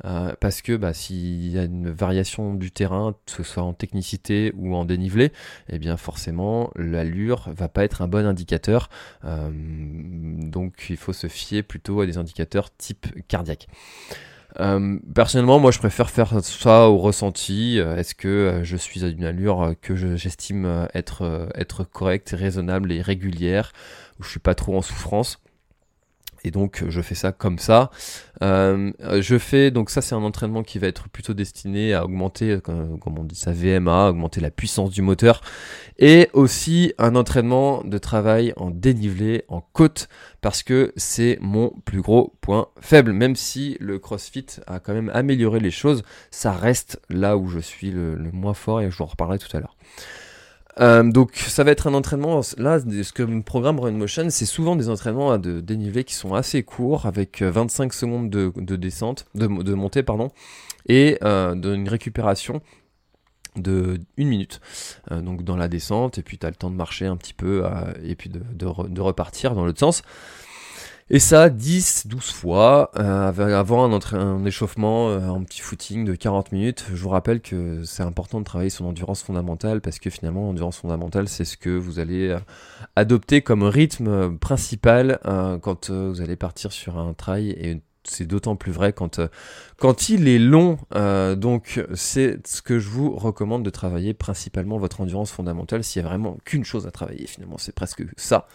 euh, 0.05 0.33
parce 0.41 0.62
que 0.62 0.76
bah, 0.76 0.95
s'il 0.95 1.49
y 1.49 1.59
a 1.59 1.64
une 1.64 1.91
variation 1.91 2.55
du 2.55 2.71
terrain, 2.71 3.14
que 3.26 3.33
ce 3.33 3.43
soit 3.43 3.62
en 3.62 3.75
technicité 3.75 4.52
ou 4.57 4.75
en 4.75 4.85
dénivelé, 4.85 5.26
et 5.26 5.31
eh 5.75 5.79
bien 5.79 5.97
forcément 5.97 6.71
l'allure 6.76 7.50
va 7.55 7.69
pas 7.69 7.85
être 7.85 8.02
un 8.02 8.09
bon 8.09 8.26
indicateur. 8.26 8.88
Euh, 9.25 9.50
donc 9.52 10.87
il 10.88 10.97
faut 10.97 11.12
se 11.12 11.26
fier 11.26 11.62
plutôt 11.62 12.00
à 12.00 12.07
des 12.07 12.19
indicateurs 12.19 12.75
type 12.76 13.07
cardiaque. 13.29 13.69
Euh, 14.61 14.99
personnellement, 15.14 15.59
moi 15.59 15.71
je 15.71 15.79
préfère 15.79 16.11
faire 16.11 16.43
ça 16.45 16.88
au 16.88 16.99
ressenti. 16.99 17.79
Est-ce 17.79 18.14
que 18.14 18.61
je 18.62 18.76
suis 18.76 19.05
à 19.05 19.09
une 19.09 19.25
allure 19.25 19.75
que 19.81 19.95
j'estime 20.17 20.88
être, 20.95 21.49
être 21.55 21.85
correcte, 21.85 22.35
raisonnable 22.37 22.93
et 22.93 23.00
régulière, 23.00 23.73
où 24.21 24.23
je 24.23 24.31
suis 24.31 24.41
pas 24.41 24.55
trop 24.55 24.76
en 24.76 24.83
souffrance? 24.83 25.38
Et 26.45 26.51
donc 26.51 26.85
je 26.89 27.01
fais 27.01 27.15
ça 27.15 27.33
comme 27.33 27.59
ça. 27.59 27.91
Euh, 28.43 28.93
je 29.21 29.39
fais 29.39 29.71
donc 29.71 29.91
ça 29.91 30.01
c'est 30.01 30.15
un 30.15 30.23
entraînement 30.23 30.63
qui 30.63 30.79
va 30.79 30.89
être 30.89 31.09
plutôt 31.09 31.35
destiné 31.35 31.95
à 31.95 32.05
augmenter, 32.05 32.59
comme 32.63 33.19
on 33.19 33.25
dit 33.25 33.37
ça 33.37 33.53
VMA, 33.53 34.09
augmenter 34.09 34.41
la 34.41 34.51
puissance 34.51 34.91
du 34.91 35.03
moteur, 35.03 35.41
et 35.99 36.29
aussi 36.33 36.93
un 36.99 37.15
entraînement 37.15 37.85
de 37.85 37.99
travail 37.99 38.53
en 38.57 38.71
dénivelé, 38.71 39.45
en 39.49 39.61
côte, 39.61 40.09
parce 40.41 40.63
que 40.63 40.93
c'est 40.97 41.39
mon 41.41 41.71
plus 41.85 42.01
gros 42.01 42.35
point 42.41 42.69
faible. 42.81 43.13
Même 43.13 43.37
si 43.37 43.77
le 43.81 43.99
CrossFit 43.99 44.47
a 44.67 44.81
quand 44.81 44.95
même 44.95 45.11
amélioré 45.15 45.61
les 45.61 45.71
choses, 45.71 46.03
ça 46.31 46.53
reste 46.53 47.01
là 47.09 47.37
où 47.37 47.49
je 47.49 47.61
suis 47.61 47.91
le 47.91 48.17
moins 48.33 48.55
fort 48.55 48.81
et 48.81 48.91
je 48.91 48.97
vous 48.97 49.05
en 49.05 49.07
reparlerai 49.07 49.39
tout 49.39 49.55
à 49.57 49.61
l'heure. 49.61 49.77
Euh, 50.81 51.02
donc 51.02 51.37
ça 51.37 51.64
va 51.64 51.71
être 51.71 51.87
un 51.87 51.95
entraînement, 51.95 52.41
là 52.57 52.81
ce 52.81 53.12
que 53.12 53.23
me 53.23 53.43
programme 53.43 53.79
Run 53.79 53.93
Motion, 53.93 54.31
c'est 54.31 54.47
souvent 54.47 54.75
des 54.75 54.88
entraînements 54.88 55.37
de 55.38 55.61
dénivelé 55.61 56.05
qui 56.05 56.14
sont 56.14 56.35
assez 56.35 56.62
courts, 56.62 57.07
avec 57.07 57.43
25 57.43 57.85
euh, 57.93 57.95
secondes 57.95 58.31
de, 58.31 58.76
descente, 58.76 59.26
de, 59.35 59.47
montée, 59.47 60.02
pardon, 60.02 60.31
et 60.87 61.19
euh, 61.23 61.55
d'une 61.55 61.88
récupération 61.88 62.62
de 63.57 63.99
une 64.17 64.29
minute. 64.29 64.62
donc 65.11 65.45
dans 65.45 65.57
la 65.57 65.69
descente, 65.69 66.17
et 66.17 66.23
puis 66.23 66.38
tu 66.38 66.47
as 66.47 66.49
le 66.49 66.57
temps 66.57 66.71
de 66.71 66.75
marcher 66.75 67.05
un 67.05 67.19
petit 67.19 67.35
peu, 67.35 67.64
et 68.02 68.14
puis 68.14 68.31
de 68.31 69.00
repartir 69.00 69.55
dans 69.55 69.67
l'autre 69.67 69.81
sens. 69.81 70.02
Et 71.14 71.19
ça, 71.19 71.50
10, 71.50 72.07
12 72.07 72.31
fois, 72.31 72.90
euh, 72.97 73.54
avant 73.54 73.85
un, 73.85 74.00
un 74.19 74.45
échauffement, 74.47 75.11
euh, 75.11 75.28
un 75.28 75.42
petit 75.42 75.61
footing 75.61 76.07
de 76.07 76.14
40 76.14 76.52
minutes. 76.52 76.87
Je 76.88 77.02
vous 77.02 77.11
rappelle 77.11 77.42
que 77.42 77.85
c'est 77.85 78.02
important 78.02 78.38
de 78.38 78.45
travailler 78.47 78.71
son 78.71 78.87
endurance 78.87 79.23
fondamentale 79.23 79.83
parce 79.83 79.99
que 79.99 80.09
finalement, 80.09 80.47
l'endurance 80.47 80.78
fondamentale, 80.78 81.28
c'est 81.28 81.45
ce 81.45 81.59
que 81.59 81.69
vous 81.69 81.99
allez 81.99 82.28
euh, 82.28 82.38
adopter 82.97 83.42
comme 83.42 83.62
rythme 83.62 84.38
principal 84.38 85.19
quand 85.61 85.90
vous 85.90 86.23
allez 86.23 86.37
partir 86.37 86.73
sur 86.73 86.97
un 86.97 87.12
trail 87.12 87.50
et 87.50 87.83
c'est 88.04 88.25
d'autant 88.25 88.57
plus 88.57 88.73
vrai 88.73 88.95
quand, 88.95 89.21
quand 89.76 90.09
il 90.09 90.28
est 90.28 90.38
long. 90.38 90.78
donc, 91.37 91.85
c'est 91.95 92.47
ce 92.47 92.62
que 92.62 92.78
je 92.78 92.88
vous 92.88 93.14
recommande 93.14 93.62
de 93.62 93.71
travailler 93.71 94.14
principalement 94.14 94.78
votre 94.78 95.02
endurance 95.02 95.31
fondamentale. 95.31 95.85
S'il 95.85 96.00
y 96.00 96.04
a 96.04 96.09
vraiment 96.09 96.38
qu'une 96.47 96.64
chose 96.64 96.87
à 96.87 96.90
travailler, 96.90 97.26
finalement, 97.26 97.59
c'est 97.59 97.75
presque 97.75 98.02
ça 98.16 98.47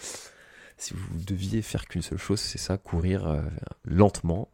si 0.78 0.94
vous 0.94 1.20
deviez 1.26 1.62
faire 1.62 1.88
qu'une 1.88 2.04
seule 2.04 2.20
chose, 2.20 2.40
c'est 2.40 2.60
ça, 2.60 2.78
courir 2.78 3.28
euh, 3.28 3.42
lentement. 3.84 4.50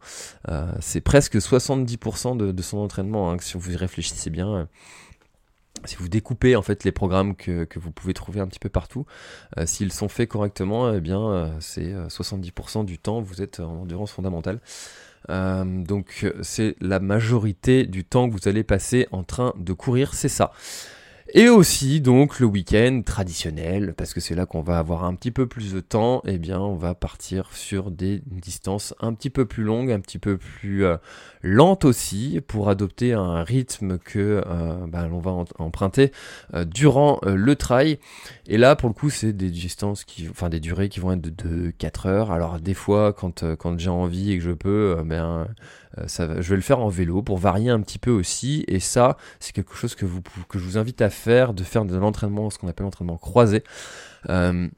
Euh, 0.48 0.72
c'est 0.80 1.02
presque 1.02 1.36
70% 1.36 2.36
de, 2.36 2.62
son 2.62 2.78
entraînement, 2.78 3.30
hein, 3.30 3.36
si 3.40 3.58
vous 3.58 3.72
y 3.72 3.76
réfléchissez 3.76 4.30
bien. 4.30 4.54
Euh, 4.54 4.64
si 5.84 5.96
vous 5.96 6.08
découpez 6.08 6.56
en 6.56 6.62
fait 6.62 6.84
les 6.84 6.92
programmes 6.92 7.36
que, 7.36 7.68
vous 7.76 7.90
pouvez 7.90 8.14
trouver 8.14 8.40
un 8.40 8.46
petit 8.46 8.58
peu 8.58 8.70
partout, 8.70 9.04
s'ils 9.66 9.92
sont 9.92 10.08
faits 10.08 10.30
correctement, 10.30 10.90
eh 10.94 11.00
bien 11.02 11.58
c'est 11.60 11.92
70% 11.92 12.86
du 12.86 12.98
temps 12.98 13.20
vous 13.20 13.42
êtes 13.42 13.60
en 13.60 13.82
endurance 13.82 14.10
fondamentale. 14.10 14.60
donc 15.28 16.32
c'est 16.40 16.76
la 16.80 17.00
majorité 17.00 17.84
du 17.84 18.02
temps 18.02 18.30
que 18.30 18.32
vous 18.32 18.48
allez 18.48 18.64
passer 18.64 19.08
en 19.12 19.24
train 19.24 19.52
de 19.58 19.74
courir, 19.74 20.14
c'est 20.14 20.30
ça. 20.30 20.52
Et 21.32 21.48
aussi 21.48 22.02
donc 22.02 22.38
le 22.38 22.46
week-end 22.46 23.00
traditionnel, 23.04 23.94
parce 23.96 24.12
que 24.12 24.20
c'est 24.20 24.34
là 24.34 24.44
qu'on 24.44 24.60
va 24.60 24.78
avoir 24.78 25.04
un 25.04 25.14
petit 25.14 25.30
peu 25.30 25.46
plus 25.46 25.72
de 25.72 25.80
temps, 25.80 26.20
eh 26.26 26.36
bien 26.36 26.60
on 26.60 26.76
va 26.76 26.94
partir 26.94 27.50
sur 27.52 27.90
des 27.90 28.20
distances 28.26 28.94
un 29.00 29.14
petit 29.14 29.30
peu 29.30 29.46
plus 29.46 29.64
longues, 29.64 29.90
un 29.90 30.00
petit 30.00 30.18
peu 30.18 30.36
plus 30.36 30.84
euh, 30.84 30.98
lentes 31.40 31.86
aussi, 31.86 32.42
pour 32.46 32.68
adopter 32.68 33.14
un 33.14 33.42
rythme 33.42 33.98
que 33.98 34.42
euh, 34.46 34.86
bah, 34.86 35.08
l'on 35.08 35.18
va 35.18 35.44
emprunter 35.58 36.12
euh, 36.52 36.66
durant 36.66 37.18
le 37.24 37.56
trail. 37.56 37.98
Et 38.46 38.58
là 38.58 38.76
pour 38.76 38.88
le 38.88 38.94
coup 38.94 39.10
c'est 39.10 39.32
des 39.32 39.50
distances 39.50 40.04
qui, 40.04 40.28
enfin 40.28 40.48
des 40.48 40.60
durées 40.60 40.88
qui 40.88 41.00
vont 41.00 41.12
être 41.12 41.22
de, 41.22 41.30
de 41.30 41.70
4 41.70 42.06
heures. 42.06 42.30
Alors 42.30 42.60
des 42.60 42.74
fois 42.74 43.12
quand, 43.12 43.44
quand 43.56 43.78
j'ai 43.78 43.90
envie 43.90 44.32
et 44.32 44.38
que 44.38 44.44
je 44.44 44.52
peux, 44.52 45.02
ben 45.04 45.46
euh, 45.98 46.06
je 46.08 46.50
vais 46.50 46.56
le 46.56 46.62
faire 46.62 46.80
en 46.80 46.88
vélo 46.88 47.22
pour 47.22 47.38
varier 47.38 47.70
un 47.70 47.80
petit 47.80 47.98
peu 47.98 48.10
aussi. 48.10 48.64
Et 48.68 48.80
ça, 48.80 49.16
c'est 49.40 49.52
quelque 49.52 49.74
chose 49.74 49.94
que, 49.94 50.06
vous, 50.06 50.22
que 50.48 50.58
je 50.58 50.64
vous 50.64 50.78
invite 50.78 51.02
à 51.02 51.10
faire, 51.10 51.54
de 51.54 51.62
faire 51.62 51.84
de 51.84 51.96
l'entraînement, 51.96 52.50
ce 52.50 52.58
qu'on 52.58 52.68
appelle 52.68 52.84
l'entraînement 52.84 53.16
croisé. 53.16 53.62
Euh, 54.28 54.68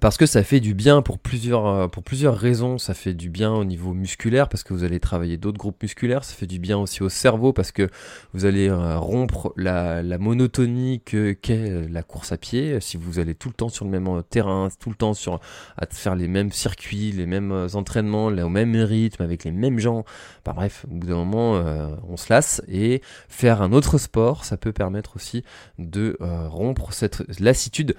parce 0.00 0.16
que 0.16 0.24
ça 0.24 0.42
fait 0.42 0.60
du 0.60 0.72
bien 0.72 1.02
pour 1.02 1.18
plusieurs, 1.18 1.66
euh, 1.66 1.86
pour 1.86 2.02
plusieurs 2.02 2.36
raisons. 2.36 2.78
Ça 2.78 2.94
fait 2.94 3.12
du 3.12 3.28
bien 3.28 3.52
au 3.52 3.64
niveau 3.64 3.92
musculaire 3.92 4.48
parce 4.48 4.62
que 4.62 4.72
vous 4.72 4.84
allez 4.84 5.00
travailler 5.00 5.36
d'autres 5.36 5.58
groupes 5.58 5.82
musculaires. 5.82 6.24
Ça 6.24 6.34
fait 6.34 6.46
du 6.46 6.58
bien 6.58 6.78
aussi 6.78 7.02
au 7.02 7.10
cerveau 7.10 7.52
parce 7.52 7.72
que 7.72 7.90
vous 8.32 8.46
allez 8.46 8.70
euh, 8.70 8.98
rompre 8.98 9.52
la, 9.56 10.02
la 10.02 10.16
monotonie 10.16 11.02
que 11.04 11.32
qu'est 11.32 11.88
la 11.90 12.02
course 12.02 12.32
à 12.32 12.38
pied. 12.38 12.80
Si 12.80 12.96
vous 12.96 13.18
allez 13.18 13.34
tout 13.34 13.48
le 13.48 13.54
temps 13.54 13.68
sur 13.68 13.84
le 13.84 13.90
même 13.90 14.08
euh, 14.08 14.22
terrain, 14.22 14.68
tout 14.80 14.88
le 14.88 14.96
temps 14.96 15.12
sur 15.12 15.40
à 15.76 15.84
faire 15.90 16.14
les 16.14 16.28
mêmes 16.28 16.52
circuits, 16.52 17.12
les 17.12 17.26
mêmes 17.26 17.68
entraînements, 17.74 18.26
au 18.26 18.48
même 18.48 18.74
rythme, 18.76 19.22
avec 19.22 19.44
les 19.44 19.50
mêmes 19.50 19.78
gens. 19.78 20.04
Bah, 20.46 20.54
bref, 20.54 20.86
au 20.90 20.94
bout 20.94 21.06
d'un 21.06 21.16
moment, 21.16 21.62
on 22.08 22.16
se 22.16 22.32
lasse 22.32 22.62
et 22.66 23.02
faire 23.28 23.60
un 23.60 23.72
autre 23.72 23.98
sport, 23.98 24.44
ça 24.44 24.56
peut 24.56 24.72
permettre 24.72 25.16
aussi 25.16 25.44
de 25.78 26.16
rompre 26.20 26.92
cette 26.92 27.22
lassitude. 27.40 27.94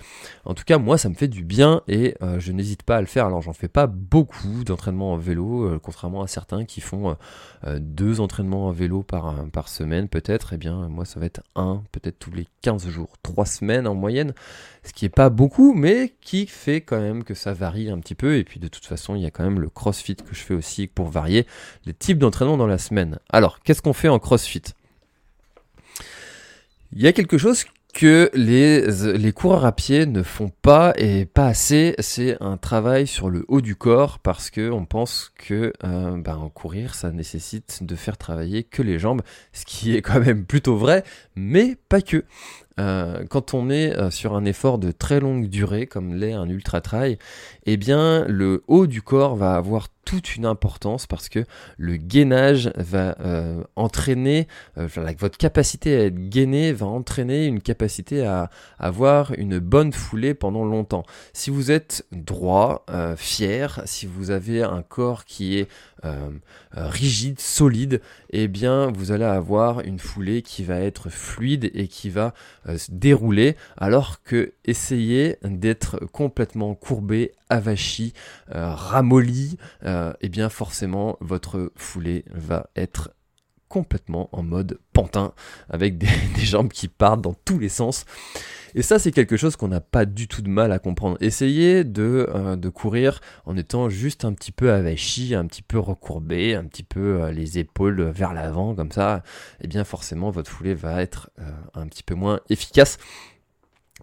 En 0.45 0.53
tout 0.53 0.63
cas, 0.63 0.77
moi, 0.77 0.97
ça 0.97 1.09
me 1.09 1.15
fait 1.15 1.27
du 1.27 1.43
bien 1.43 1.83
et 1.88 2.16
euh, 2.22 2.40
je 2.40 2.52
n'hésite 2.52 2.84
pas 2.84 2.98
à 2.98 3.02
le 3.02 3.08
faire. 3.08 3.25
Alors 3.25 3.42
j'en 3.42 3.54
fais 3.54 3.68
pas 3.68 3.88
beaucoup 3.88 4.63
d'entraînements 4.63 5.13
en 5.13 5.18
vélo, 5.18 5.66
euh, 5.66 5.80
contrairement 5.82 6.22
à 6.22 6.28
certains 6.28 6.66
qui 6.66 6.82
font 6.82 7.16
euh, 7.66 7.80
deux 7.80 8.20
entraînements 8.20 8.68
en 8.68 8.72
vélo 8.72 9.04
par, 9.04 9.46
par 9.52 9.68
semaine 9.68 10.08
peut-être. 10.08 10.54
Eh 10.54 10.58
bien 10.58 10.88
moi 10.90 11.06
ça 11.06 11.20
va 11.20 11.25
être 11.25 11.42
un, 11.56 11.84
peut-être 11.92 12.20
tous 12.20 12.32
les 12.32 12.48
15 12.62 12.88
jours, 12.88 13.13
trois 13.24 13.46
semaines 13.46 13.88
en 13.88 13.96
moyenne, 13.96 14.34
ce 14.84 14.94
qui 14.94 15.06
est 15.06 15.10
pas 15.10 15.30
beaucoup, 15.30 15.74
mais 15.74 16.13
qui 16.22 16.48
fait 16.48 16.82
quand 16.82 17.00
même 17.00 17.24
que 17.24 17.34
ça 17.34 17.54
varie 17.54 17.90
un 17.90 18.00
petit 18.00 18.16
peu. 18.16 18.38
Et 18.38 18.44
puis 18.44 18.60
de 18.60 18.68
toute 18.68 18.86
façon 18.86 19.16
il 19.16 19.22
y 19.22 19.25
a 19.25 19.32
quand 19.32 19.44
même 19.44 19.60
le 19.60 19.70
CrossFit 19.70 20.16
que 20.16 20.34
je 20.34 20.42
fais 20.42 20.54
aussi 20.54 20.88
pour 20.88 21.08
varier 21.08 21.46
les 21.86 21.94
types 21.94 22.18
d'entraînement 22.18 22.58
dans 22.58 22.68
la 22.68 22.78
semaine. 22.78 23.20
Alors 23.30 23.60
qu'est-ce 23.62 23.82
qu'on 23.82 23.94
fait 23.94 24.10
en 24.10 24.20
CrossFit? 24.20 24.63
Il 26.96 27.02
y 27.02 27.08
a 27.08 27.13
quelque 27.13 27.40
chose 27.40 27.66
que 27.93 28.31
les, 28.33 28.88
les 29.17 29.31
coureurs 29.31 29.65
à 29.65 29.71
pied 29.71 30.07
ne 30.07 30.23
font 30.23 30.51
pas 30.62 30.93
et 30.97 31.25
pas 31.25 31.45
assez, 31.45 31.95
c'est 32.00 32.35
un 32.41 32.57
travail 32.57 33.05
sur 33.05 33.29
le 33.29 33.45
haut 33.47 33.62
du 33.62 33.75
corps 33.75 34.17
parce 34.17 34.50
que 34.50 34.71
on 34.71 34.85
pense 34.85 35.31
que 35.38 35.71
euh, 35.83 36.17
ben, 36.17 36.51
courir 36.53 36.95
ça 36.95 37.12
nécessite 37.12 37.83
de 37.83 37.95
faire 37.95 38.17
travailler 38.17 38.63
que 38.63 38.81
les 38.81 38.97
jambes, 38.97 39.21
ce 39.53 39.63
qui 39.65 39.95
est 39.95 40.01
quand 40.01 40.19
même 40.19 40.45
plutôt 40.45 40.75
vrai, 40.75 41.03
mais 41.35 41.77
pas 41.88 42.01
que. 42.01 42.25
Euh, 42.79 43.23
quand 43.29 43.53
on 43.53 43.69
est 43.69 43.95
euh, 43.95 44.09
sur 44.09 44.35
un 44.35 44.45
effort 44.45 44.79
de 44.79 44.91
très 44.91 45.19
longue 45.19 45.47
durée, 45.47 45.85
comme 45.85 46.15
l'est 46.15 46.33
un 46.33 46.50
ultra 46.50 46.81
trail, 46.81 47.19
eh 47.67 47.77
bien 47.77 48.25
le 48.27 48.63
haut 48.67 48.88
du 48.88 49.03
corps 49.03 49.35
va 49.35 49.53
avoir 49.53 49.89
toute 50.05 50.36
une 50.36 50.45
importance 50.45 51.07
parce 51.07 51.29
que 51.29 51.45
le 51.77 51.98
gainage 51.98 52.72
va 52.75 53.15
euh, 53.19 53.63
entraîner, 53.75 54.48
votre 54.75 55.38
capacité 55.38 55.95
à 55.95 56.05
être 56.05 56.29
gainé 56.29 56.74
va 56.74 56.86
entraîner 56.86 57.45
une 57.45 57.62
capacité 57.62 58.25
à, 58.25 58.50
avoir 58.79 59.33
une 59.38 59.60
bonne 59.60 59.93
foulée 59.93 60.33
pendant 60.33 60.65
longtemps. 60.65 61.03
Si 61.33 61.50
vous 61.50 61.72
êtes 61.72 62.05
droit, 62.12 62.86
fier, 63.17 63.81
si 63.86 64.05
vous 64.05 64.31
avez 64.31 64.63
un 64.63 64.81
corps 64.81 65.25
qui 65.25 65.57
est 65.57 65.67
rigide, 66.74 67.39
solide, 67.39 68.01
eh 68.31 68.48
bien 68.48 68.91
vous 68.91 69.12
allez 69.12 69.24
avoir 69.25 69.81
une 69.81 70.00
foulée 70.00 70.41
qui 70.41 70.63
va 70.63 70.79
être 70.79 71.10
fluide 71.10 71.72
et 71.74 71.88
qui 71.88 72.10
va 72.10 72.33
euh, 72.67 72.77
dérouler, 72.89 73.55
alors 73.77 74.22
que 74.24 74.53
essayer 74.65 75.38
d'être 75.43 76.00
complètement 76.12 76.75
courbé, 76.75 77.31
avachi, 77.53 78.13
euh, 78.53 78.74
ramolli, 78.74 79.57
et 79.83 79.88
euh, 79.88 80.13
eh 80.22 80.29
bien 80.29 80.50
forcément 80.50 81.17
votre 81.22 81.72
foulée 81.75 82.25
va 82.31 82.67
être 82.75 83.12
complètement 83.69 84.29
en 84.31 84.43
mode 84.43 84.79
pantin, 84.91 85.33
avec 85.69 85.98
des, 85.98 86.07
jambes 86.38 86.72
qui 86.72 86.88
partent 86.88 87.22
dans 87.22 87.33
tous 87.33 87.60
les 87.60 87.69
sens. 87.69 88.05
Et 88.75 88.81
ça, 88.81 88.98
c'est 88.98 89.12
quelque 89.12 89.38
chose 89.38 89.55
qu'on 89.55 89.67
n'a 89.67 89.81
pas 89.81 90.05
du 90.05 90.27
tout 90.27 90.41
de 90.41 90.50
mal 90.50 90.72
à 90.72 90.79
comprendre. 90.79 91.17
Essayez 91.22 91.83
de, 91.83 92.27
euh, 92.33 92.72
courir 92.72 93.19
en 93.45 93.55
étant 93.55 93.89
juste 93.89 94.25
un 94.25 94.33
petit 94.33 94.51
peu 94.51 94.72
avachi, 94.72 95.36
un 95.36 95.45
petit 95.45 95.62
peu 95.62 95.77
recourbé, 95.77 96.55
un 96.55 96.63
petit 96.65 96.83
peu 96.83 97.29
les 97.29 97.60
épaules 97.60 98.01
vers 98.01 98.33
l'avant, 98.33 98.74
comme 98.74 98.91
ça, 98.91 99.24
et 99.60 99.65
eh 99.65 99.67
bien 99.67 99.83
forcément, 99.83 100.31
votre 100.31 100.50
foulée 100.50 100.74
va 100.74 101.01
être 101.03 101.29
un 101.75 101.88
petit 101.88 102.03
peu 102.03 102.15
moins 102.15 102.39
efficace. 102.50 102.98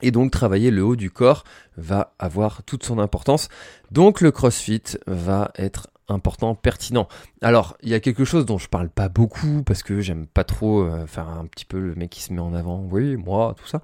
Et 0.03 0.11
donc 0.11 0.31
travailler 0.31 0.71
le 0.71 0.85
haut 0.85 0.97
du 0.97 1.11
corps 1.11 1.45
va 1.77 2.15
avoir 2.19 2.63
toute 2.63 2.85
son 2.85 2.99
importance. 2.99 3.49
Donc 3.91 4.21
le 4.21 4.31
CrossFit 4.31 4.83
va 5.07 5.51
être 5.57 5.89
important, 6.09 6.55
pertinent. 6.55 7.09
Alors, 7.43 7.79
il 7.83 7.89
y 7.89 7.95
a 7.95 8.01
quelque 8.01 8.27
chose 8.27 8.45
dont 8.45 8.59
je 8.59 8.69
parle 8.69 8.91
pas 8.91 9.09
beaucoup 9.09 9.63
parce 9.65 9.83
que 9.83 10.01
j'aime 10.01 10.27
pas 10.27 10.45
trop 10.45 10.83
euh, 10.83 11.07
faire 11.07 11.27
un 11.27 11.47
petit 11.47 11.65
peu 11.65 11.79
le 11.79 11.95
mec 11.95 12.11
qui 12.11 12.21
se 12.23 12.35
met 12.35 12.41
en 12.41 12.53
avant, 12.53 12.87
oui, 12.91 13.17
moi, 13.17 13.55
tout 13.57 13.67
ça. 13.67 13.81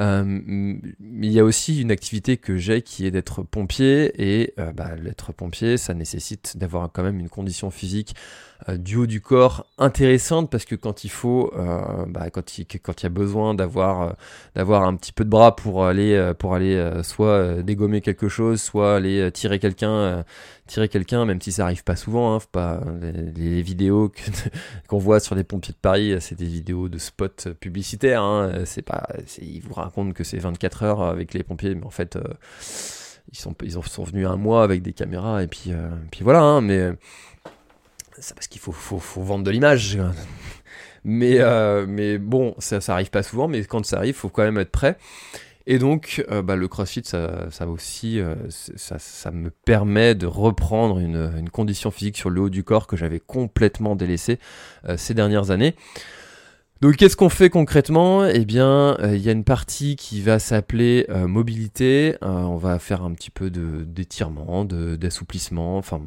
Euh, 0.00 0.74
il 1.00 1.30
y 1.30 1.38
a 1.38 1.44
aussi 1.44 1.82
une 1.82 1.90
activité 1.90 2.38
que 2.38 2.56
j'ai 2.56 2.80
qui 2.80 3.06
est 3.06 3.10
d'être 3.10 3.42
pompier 3.42 4.12
et 4.16 4.54
euh, 4.58 4.72
bah, 4.72 4.96
l'être 4.96 5.34
pompier, 5.34 5.76
ça 5.76 5.92
nécessite 5.92 6.56
d'avoir 6.56 6.90
quand 6.90 7.02
même 7.02 7.20
une 7.20 7.28
condition 7.28 7.70
physique 7.70 8.14
du 8.78 8.96
haut 8.96 9.06
du 9.06 9.20
corps 9.20 9.66
intéressante 9.76 10.50
parce 10.50 10.64
que 10.64 10.74
quand 10.74 11.04
il 11.04 11.10
faut, 11.10 11.52
bah, 12.08 12.30
quand 12.30 12.56
il 12.58 12.66
y 13.02 13.06
a 13.06 13.08
besoin 13.10 13.52
d'avoir 13.52 14.16
d'avoir 14.54 14.84
un 14.84 14.96
petit 14.96 15.12
peu 15.12 15.24
de 15.24 15.28
bras 15.28 15.54
pour 15.54 15.84
aller 15.84 16.32
pour 16.38 16.54
aller 16.54 17.02
soit 17.02 17.62
dégommer 17.62 18.00
quelque 18.00 18.30
chose, 18.30 18.62
soit 18.62 18.96
aller 18.96 19.30
tirer 19.30 19.58
quelqu'un 19.58 20.24
tirer 20.66 20.88
quelqu'un, 20.88 21.24
même 21.24 21.40
si 21.40 21.52
ça 21.52 21.64
arrive 21.64 21.84
pas 21.84 21.96
souvent, 21.96 22.34
hein, 22.34 22.38
pas 22.52 22.80
les, 23.00 23.62
vidéos 23.62 24.12
qu'on 24.88 24.98
voit 24.98 25.20
sur 25.20 25.34
les 25.34 25.44
pompiers 25.44 25.72
de 25.72 25.78
Paris, 25.78 26.16
c'est 26.20 26.34
des 26.36 26.46
vidéos 26.46 26.88
de 26.88 26.98
spots 26.98 27.52
publicitaires. 27.60 28.22
Hein. 28.22 28.64
c'est 28.64 28.82
pas, 28.82 29.06
ils 29.40 29.60
vous 29.60 29.74
racontent 29.74 30.12
que 30.12 30.24
c'est 30.24 30.38
24 30.38 30.82
heures 30.82 31.02
avec 31.02 31.34
les 31.34 31.42
pompiers, 31.42 31.74
mais 31.74 31.84
en 31.84 31.90
fait, 31.90 32.16
euh, 32.16 32.22
ils 33.32 33.38
sont 33.38 33.54
ils 33.62 33.72
sont 33.72 34.04
venus 34.04 34.26
un 34.26 34.36
mois 34.36 34.62
avec 34.62 34.82
des 34.82 34.92
caméras 34.92 35.42
et 35.42 35.46
puis 35.46 35.72
euh, 35.72 35.88
puis 36.10 36.22
voilà. 36.22 36.40
Hein, 36.40 36.60
mais 36.60 36.92
c'est 38.18 38.34
parce 38.34 38.48
qu'il 38.48 38.60
faut, 38.60 38.72
faut, 38.72 38.98
faut 38.98 39.22
vendre 39.22 39.44
de 39.44 39.50
l'image. 39.50 39.98
mais 41.04 41.38
euh, 41.40 41.86
mais 41.88 42.18
bon, 42.18 42.54
ça 42.58 42.80
ça 42.80 42.94
arrive 42.94 43.10
pas 43.10 43.22
souvent, 43.22 43.48
mais 43.48 43.64
quand 43.64 43.84
ça 43.84 43.98
arrive, 43.98 44.14
faut 44.14 44.28
quand 44.28 44.44
même 44.44 44.58
être 44.58 44.70
prêt. 44.70 44.96
Et 45.66 45.78
donc, 45.78 46.24
euh, 46.30 46.42
bah, 46.42 46.54
le 46.54 46.68
CrossFit, 46.68 47.02
ça, 47.04 47.48
aussi, 47.66 48.20
euh, 48.20 48.36
ça, 48.48 49.30
me 49.32 49.50
permet 49.50 50.14
de 50.14 50.26
reprendre 50.26 51.00
une, 51.00 51.48
condition 51.50 51.90
physique 51.90 52.16
sur 52.16 52.30
le 52.30 52.40
haut 52.42 52.50
du 52.50 52.62
corps 52.62 52.86
que 52.86 52.96
j'avais 52.96 53.20
complètement 53.20 53.96
délaissé 53.96 54.38
euh, 54.88 54.96
ces 54.96 55.14
dernières 55.14 55.50
années. 55.50 55.74
Donc, 56.82 56.96
qu'est-ce 56.96 57.16
qu'on 57.16 57.30
fait 57.30 57.48
concrètement? 57.50 58.26
Eh 58.26 58.44
bien, 58.44 58.98
il 59.02 59.16
y 59.16 59.30
a 59.30 59.32
une 59.32 59.44
partie 59.44 59.96
qui 59.96 60.20
va 60.20 60.38
s'appeler 60.38 61.06
mobilité. 61.08 62.16
on 62.20 62.56
va 62.56 62.78
faire 62.78 63.02
un 63.02 63.12
petit 63.12 63.30
peu 63.30 63.48
d'étirement, 63.48 64.66
d'assouplissement. 64.66 65.78
Enfin, 65.78 66.02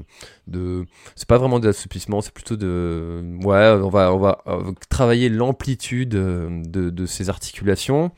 de, 0.45 0.85
c'est 1.15 1.27
pas 1.27 1.39
vraiment 1.39 1.59
d'assouplissement, 1.59 2.21
c'est 2.21 2.33
plutôt 2.33 2.55
de, 2.55 3.23
ouais, 3.43 3.81
on 3.81 3.89
va 3.89 4.43
travailler 4.89 5.27
l'amplitude 5.27 6.09
de, 6.09 6.61
de 6.91 7.05
ces 7.07 7.31
articulations. 7.31 8.11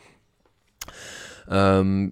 Euh, 1.51 2.07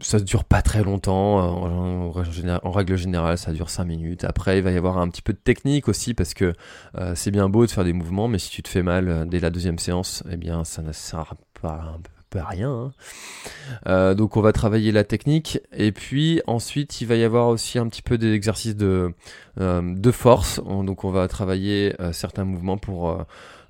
ça 0.00 0.18
dure 0.18 0.44
pas 0.44 0.62
très 0.62 0.82
longtemps, 0.82 1.38
en, 1.38 2.10
règle 2.10 2.96
générale 2.96 3.38
ça 3.38 3.52
dure 3.52 3.70
5 3.70 3.84
minutes. 3.84 4.24
Après 4.24 4.58
il 4.58 4.64
va 4.64 4.72
y 4.72 4.76
avoir 4.76 4.98
un 4.98 5.08
petit 5.08 5.22
peu 5.22 5.32
de 5.32 5.38
technique 5.38 5.86
aussi 5.88 6.12
parce 6.12 6.34
que 6.34 6.54
euh, 6.98 7.14
c'est 7.14 7.30
bien 7.30 7.48
beau 7.48 7.66
de 7.66 7.70
faire 7.70 7.84
des 7.84 7.92
mouvements 7.92 8.26
mais 8.26 8.38
si 8.38 8.50
tu 8.50 8.62
te 8.64 8.68
fais 8.68 8.82
mal 8.82 9.08
euh, 9.08 9.24
dès 9.24 9.38
la 9.38 9.50
deuxième 9.50 9.78
séance, 9.78 10.24
eh 10.30 10.36
bien 10.36 10.64
ça 10.64 10.82
ne 10.82 10.90
sert 10.90 11.34
pas 11.62 11.98
à 12.34 12.44
rien. 12.44 12.92
Hein. 13.86 14.14
donc 14.14 14.36
on 14.36 14.42
va 14.42 14.52
travailler 14.52 14.92
la 14.92 15.04
technique 15.04 15.58
et 15.72 15.90
puis 15.90 16.42
ensuite 16.46 17.00
il 17.00 17.06
va 17.06 17.14
y 17.14 17.24
avoir 17.24 17.48
aussi 17.48 17.78
un 17.78 17.88
petit 17.88 18.02
peu 18.02 18.18
d'exercices 18.18 18.76
de, 18.76 19.14
de 19.56 20.10
force. 20.10 20.60
Donc 20.62 21.04
on 21.04 21.10
va 21.10 21.28
travailler 21.28 21.94
certains 22.12 22.44
mouvements 22.44 22.76
pour 22.76 23.24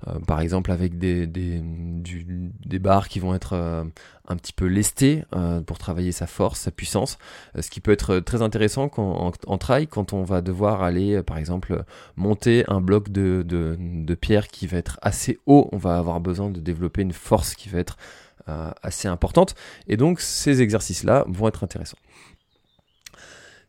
euh, 0.07 0.19
par 0.19 0.41
exemple 0.41 0.71
avec 0.71 0.99
des, 0.99 1.25
des, 1.25 1.61
des, 1.63 2.79
barres 2.79 3.07
qui 3.09 3.19
vont 3.19 3.33
être 3.33 3.53
euh, 3.53 3.83
un 4.27 4.35
petit 4.35 4.53
peu 4.53 4.65
lestées 4.65 5.23
euh, 5.35 5.61
pour 5.61 5.79
travailler 5.79 6.11
sa 6.11 6.27
force, 6.27 6.59
sa 6.59 6.71
puissance, 6.71 7.17
ce 7.59 7.69
qui 7.69 7.79
peut 7.79 7.91
être 7.91 8.19
très 8.19 8.41
intéressant 8.41 8.89
quand, 8.89 9.31
en, 9.47 9.57
trail 9.57 9.87
quand 9.87 10.13
on 10.13 10.23
va 10.23 10.41
devoir 10.41 10.83
aller 10.83 11.23
par 11.23 11.37
exemple 11.37 11.83
monter 12.15 12.63
un 12.67 12.79
bloc 12.79 13.09
de, 13.09 13.43
de, 13.45 13.75
de, 13.79 14.15
pierre 14.15 14.49
qui 14.49 14.67
va 14.67 14.77
être 14.77 14.99
assez 15.01 15.39
haut, 15.47 15.67
on 15.71 15.77
va 15.77 15.97
avoir 15.97 16.19
besoin 16.19 16.49
de 16.49 16.59
développer 16.59 17.01
une 17.01 17.13
force 17.13 17.55
qui 17.55 17.69
va 17.69 17.79
être 17.79 17.97
assez 18.81 19.09
importante. 19.09 19.55
Et 19.89 19.97
donc 19.97 20.21
ces 20.21 20.61
exercices 20.61 21.03
là 21.03 21.25
vont 21.27 21.49
être 21.49 21.65
intéressants. 21.65 21.97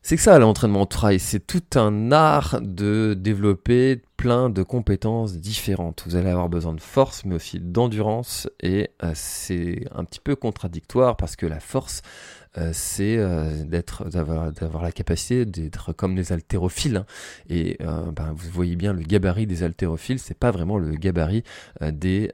C'est 0.03 0.17
que 0.17 0.23
ça, 0.23 0.39
l'entraînement 0.39 0.83
au 0.83 0.87
trail, 0.87 1.19
c'est 1.19 1.45
tout 1.45 1.65
un 1.75 2.13
art 2.13 2.61
de 2.63 3.15
développer 3.19 4.03
plein 4.19 4.51
de 4.51 4.65
compétences 4.65 5.37
différentes. 5.37 6.03
Vous 6.05 6.17
allez 6.17 6.29
avoir 6.29 6.49
besoin 6.49 6.75
de 6.75 6.81
force, 6.81 7.25
mais 7.25 7.37
aussi 7.37 7.61
d'endurance, 7.61 8.51
et 8.61 8.91
euh, 9.05 9.13
c'est 9.15 9.85
un 9.95 10.05
petit 10.05 10.19
peu 10.19 10.35
contradictoire 10.35 11.17
parce 11.17 11.37
que 11.37 11.47
la 11.47 11.61
force, 11.61 12.03
euh, 12.59 12.71
c'est 12.75 13.17
euh, 13.17 13.63
d'être, 13.63 14.09
d'avoir, 14.09 14.83
la 14.83 14.91
capacité 14.93 15.47
d'être 15.47 15.93
comme 15.93 16.17
les 16.17 16.33
haltérophiles. 16.33 16.97
Hein. 16.97 17.07
Et 17.49 17.79
ben, 17.81 18.35
vous 18.35 18.51
voyez 18.51 18.75
bien 18.75 18.93
le 18.93 19.03
gabarit 19.03 19.47
des 19.47 19.63
haltérophiles, 19.63 20.19
c'est 20.19 20.37
pas 20.37 20.51
vraiment 20.51 20.79
le 20.79 20.91
gabarit 20.97 21.45
des, 21.81 22.33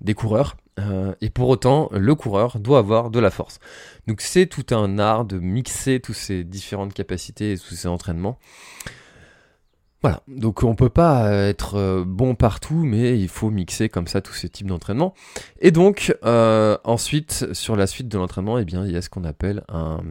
des 0.00 0.14
coureurs. 0.14 0.56
et 1.20 1.30
pour 1.30 1.48
autant, 1.48 1.88
le 1.92 2.14
coureur 2.14 2.60
doit 2.60 2.78
avoir 2.78 3.10
de 3.10 3.18
la 3.18 3.30
force. 3.30 3.58
Donc 4.06 4.20
c'est 4.20 4.46
tout 4.46 4.72
un 4.72 5.00
art 5.00 5.24
de 5.24 5.40
mixer 5.40 5.98
toutes 5.98 6.14
ces 6.14 6.44
différentes 6.44 6.94
capacités 6.94 7.54
et 7.54 7.58
tous 7.58 7.74
ces 7.74 7.88
entraînements. 7.88 8.38
Voilà, 10.04 10.20
donc 10.28 10.64
on 10.64 10.74
peut 10.74 10.90
pas 10.90 11.32
être 11.32 11.76
euh, 11.76 12.04
bon 12.06 12.34
partout, 12.34 12.84
mais 12.84 13.18
il 13.18 13.28
faut 13.30 13.48
mixer 13.48 13.88
comme 13.88 14.06
ça 14.06 14.20
tous 14.20 14.34
ces 14.34 14.50
types 14.50 14.66
d'entraînement. 14.66 15.14
Et 15.62 15.70
donc 15.70 16.14
euh, 16.26 16.76
ensuite, 16.84 17.54
sur 17.54 17.74
la 17.74 17.86
suite 17.86 18.08
de 18.08 18.18
l'entraînement, 18.18 18.58
eh 18.58 18.66
il 18.68 18.90
y 18.90 18.96
a 18.98 19.00
ce 19.00 19.08
qu'on 19.08 19.24
appelle 19.24 19.64
un 19.70 20.02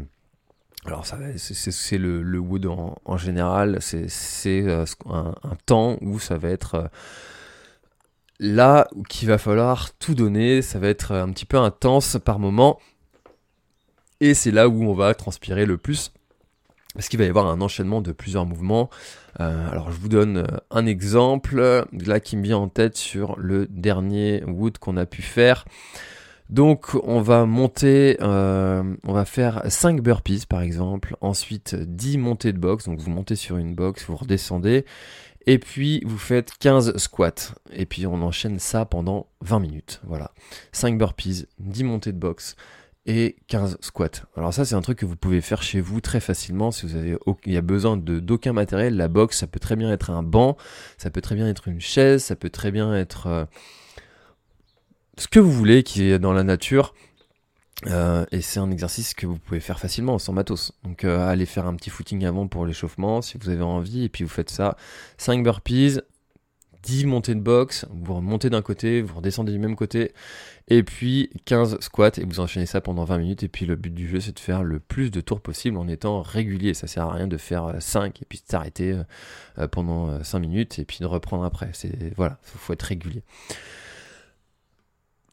alors 0.88 1.06
c'est 1.06 2.00
le, 2.00 2.40
wood 2.40 2.66
en, 2.66 3.18
général, 3.18 3.78
c'est 3.82 4.64
euh, 4.64 4.84
un, 5.08 5.36
un, 5.44 5.56
temps 5.68 6.00
où 6.02 6.18
ça 6.18 6.40
va 6.40 6.50
être 6.50 6.90
là 8.40 8.88
qu'il 9.08 9.28
va 9.28 9.38
falloir 9.38 9.94
tout 10.00 10.16
donner, 10.16 10.64
ça 10.64 10.80
va 10.80 10.88
être 10.88 11.12
un 11.12 11.30
petit 11.32 11.46
peu 11.46 11.58
intense 11.58 12.18
par 12.26 12.40
moment, 12.40 12.80
et 14.22 14.34
c'est 14.34 14.52
là 14.52 14.68
où 14.68 14.86
on 14.86 14.96
va 14.96 15.14
transpirer 15.14 15.68
le 15.68 15.78
plus 15.78 16.12
parce 16.94 17.10
qu'il 17.10 17.20
va 17.20 17.26
y 17.26 17.30
avoir 17.30 17.48
un 17.48 17.62
enchaînement 17.62 18.02
de 18.02 18.12
plusieurs 18.12 18.46
mouvements? 18.46 18.90
Euh, 19.40 19.72
alors 19.72 19.92
je 19.92 19.98
vous 19.98 20.10
donne 20.10 20.38
euh, 20.38 20.58
un 20.70 20.86
exemple 20.86 21.86
là 21.92 22.20
qui 22.20 22.38
me 22.38 22.44
vient 22.44 22.58
en 22.58 22.70
tête 22.70 22.98
sur 22.98 23.36
le 23.40 23.68
dernier 23.68 24.44
wood 24.46 24.78
qu'on 24.78 24.98
a 24.98 25.06
pu 25.06 25.22
faire. 25.22 25.66
Donc 26.50 26.96
on 27.04 27.22
va 27.22 27.46
monter, 27.46 28.18
euh, 28.22 28.84
on 29.08 29.14
va 29.14 29.26
faire 29.26 29.64
5 29.68 30.02
burpees 30.02 30.46
par 30.48 30.62
exemple, 30.62 31.16
ensuite 31.22 31.74
10 31.76 32.18
montées 32.20 32.54
de 32.54 32.60
box, 32.60 32.86
donc 32.86 33.00
vous 33.00 33.10
montez 33.10 33.36
sur 33.36 33.58
une 33.58 33.74
box, 33.74 34.06
vous 34.06 34.18
redescendez, 34.18 34.86
et 35.48 35.58
puis 35.58 36.04
vous 36.06 36.18
faites 36.18 36.52
15 36.60 36.98
squats, 36.98 37.56
et 37.72 37.86
puis 37.86 38.06
on 38.06 38.22
enchaîne 38.22 38.60
ça 38.60 38.86
pendant 38.86 39.28
20 39.42 39.60
minutes, 39.60 40.02
voilà. 40.04 40.32
5 40.74 40.98
burpees, 40.98 41.48
10 41.60 41.86
montées 41.86 42.12
de 42.12 42.20
box, 42.20 42.56
et 43.06 43.36
15 43.48 43.78
squats. 43.82 44.26
Alors 44.38 44.54
ça 44.54 44.66
c'est 44.66 44.76
un 44.76 44.82
truc 44.82 45.00
que 45.00 45.06
vous 45.06 45.16
pouvez 45.16 45.42
faire 45.42 45.62
chez 45.62 45.82
vous 45.82 46.00
très 46.00 46.20
facilement 46.20 46.72
si 46.72 46.86
vous 46.86 46.96
avez 46.96 47.18
il 47.46 47.54
y 47.54 47.58
a 47.58 47.62
besoin 47.62 47.98
d'aucun 47.98 48.54
matériel. 48.54 48.96
La 48.96 49.08
box 49.08 49.40
ça 49.40 49.48
peut 49.48 49.60
très 49.60 49.76
bien 49.76 49.92
être 49.92 50.10
un 50.10 50.24
banc, 50.24 50.58
ça 50.98 51.10
peut 51.10 51.22
très 51.22 51.36
bien 51.36 51.48
être 51.48 51.68
une 51.68 51.82
chaise, 51.82 52.24
ça 52.24 52.36
peut 52.36 52.50
très 52.50 52.72
bien 52.72 52.94
être 52.96 53.28
euh, 53.28 53.46
ce 55.18 55.28
que 55.28 55.40
vous 55.40 55.52
voulez 55.52 55.84
qui 55.84 56.04
est 56.04 56.20
dans 56.20 56.34
la 56.34 56.44
nature. 56.44 56.94
Euh, 57.88 58.26
et 58.32 58.42
c'est 58.42 58.60
un 58.60 58.72
exercice 58.72 59.14
que 59.14 59.26
vous 59.26 59.38
pouvez 59.38 59.60
faire 59.60 59.80
facilement 59.80 60.18
sans 60.18 60.32
matos. 60.32 60.72
Donc 60.84 61.04
euh, 61.04 61.28
allez 61.28 61.46
faire 61.46 61.68
un 61.68 61.76
petit 61.76 61.90
footing 61.90 62.26
avant 62.26 62.48
pour 62.48 62.66
l'échauffement 62.66 63.22
si 63.22 63.38
vous 63.38 63.50
avez 63.50 63.64
envie 63.64 64.06
et 64.06 64.10
puis 64.10 64.24
vous 64.24 64.30
faites 64.30 64.50
ça 64.50 64.78
5 65.18 65.44
burpees, 65.44 66.00
10 66.84 67.06
montées 67.06 67.34
de 67.34 67.40
box, 67.40 67.86
vous 67.90 68.16
remontez 68.16 68.50
d'un 68.50 68.62
côté, 68.62 69.02
vous 69.02 69.16
redescendez 69.16 69.52
du 69.52 69.60
même 69.60 69.76
côté, 69.76 70.14
et 70.68 70.84
puis 70.84 71.30
15 71.46 71.80
squats, 71.80 72.12
et 72.18 72.26
vous 72.26 72.40
enchaînez 72.40 72.66
ça 72.66 72.82
pendant 72.82 73.06
20 73.06 73.18
minutes, 73.18 73.44
et 73.44 73.48
puis 73.48 73.66
le 73.66 73.76
but 73.76 73.94
du 73.94 74.08
jeu 74.08 74.20
c'est 74.20 74.34
de 74.34 74.40
faire 74.40 74.64
le 74.64 74.80
plus 74.80 75.10
de 75.10 75.22
tours 75.22 75.42
possible 75.42 75.78
en 75.78 75.88
étant 75.88 76.22
régulier, 76.22 76.74
ça 76.74 76.88
sert 76.88 77.06
à 77.06 77.14
rien 77.14 77.28
de 77.28 77.38
faire 77.38 77.76
5 77.80 78.04
euh, 78.04 78.20
et 78.22 78.26
puis 78.26 78.40
de 78.40 78.52
s'arrêter 78.52 78.92
euh, 78.92 79.04
euh, 79.60 79.68
pendant 79.68 80.24
5 80.24 80.40
minutes, 80.40 80.80
et 80.80 80.86
puis 80.86 80.98
de 81.00 81.06
reprendre 81.06 81.46
après, 81.46 81.70
c'est 81.74 82.14
voilà, 82.16 82.38
il 82.54 82.60
faut 82.60 82.74
être 82.74 82.84
régulier. 82.84 83.24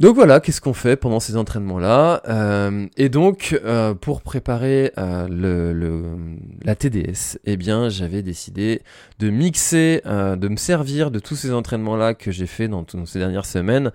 Donc 0.01 0.15
voilà, 0.15 0.41
qu'est-ce 0.41 0.63
qu'on 0.63 0.73
fait 0.73 0.97
pendant 0.97 1.21
ces 1.21 1.37
entraînements-là 1.37 2.23
euh, 2.27 2.87
Et 2.97 3.11
donc, 3.11 3.61
euh, 3.67 3.93
pour 3.93 4.23
préparer 4.23 4.93
euh, 4.97 6.17
la 6.65 6.75
TDS, 6.75 7.39
eh 7.45 7.59
bien, 7.59 7.91
j'avais 7.91 8.23
décidé 8.23 8.81
de 9.19 9.29
mixer, 9.29 10.01
de 10.07 10.49
me 10.49 10.57
servir 10.57 11.11
de 11.11 11.19
tous 11.19 11.37
ces 11.37 11.53
entraînements-là 11.53 12.15
que 12.15 12.31
j'ai 12.31 12.47
fait 12.47 12.67
dans, 12.67 12.87
ces 13.05 13.19
dernières 13.19 13.45
semaines, 13.45 13.93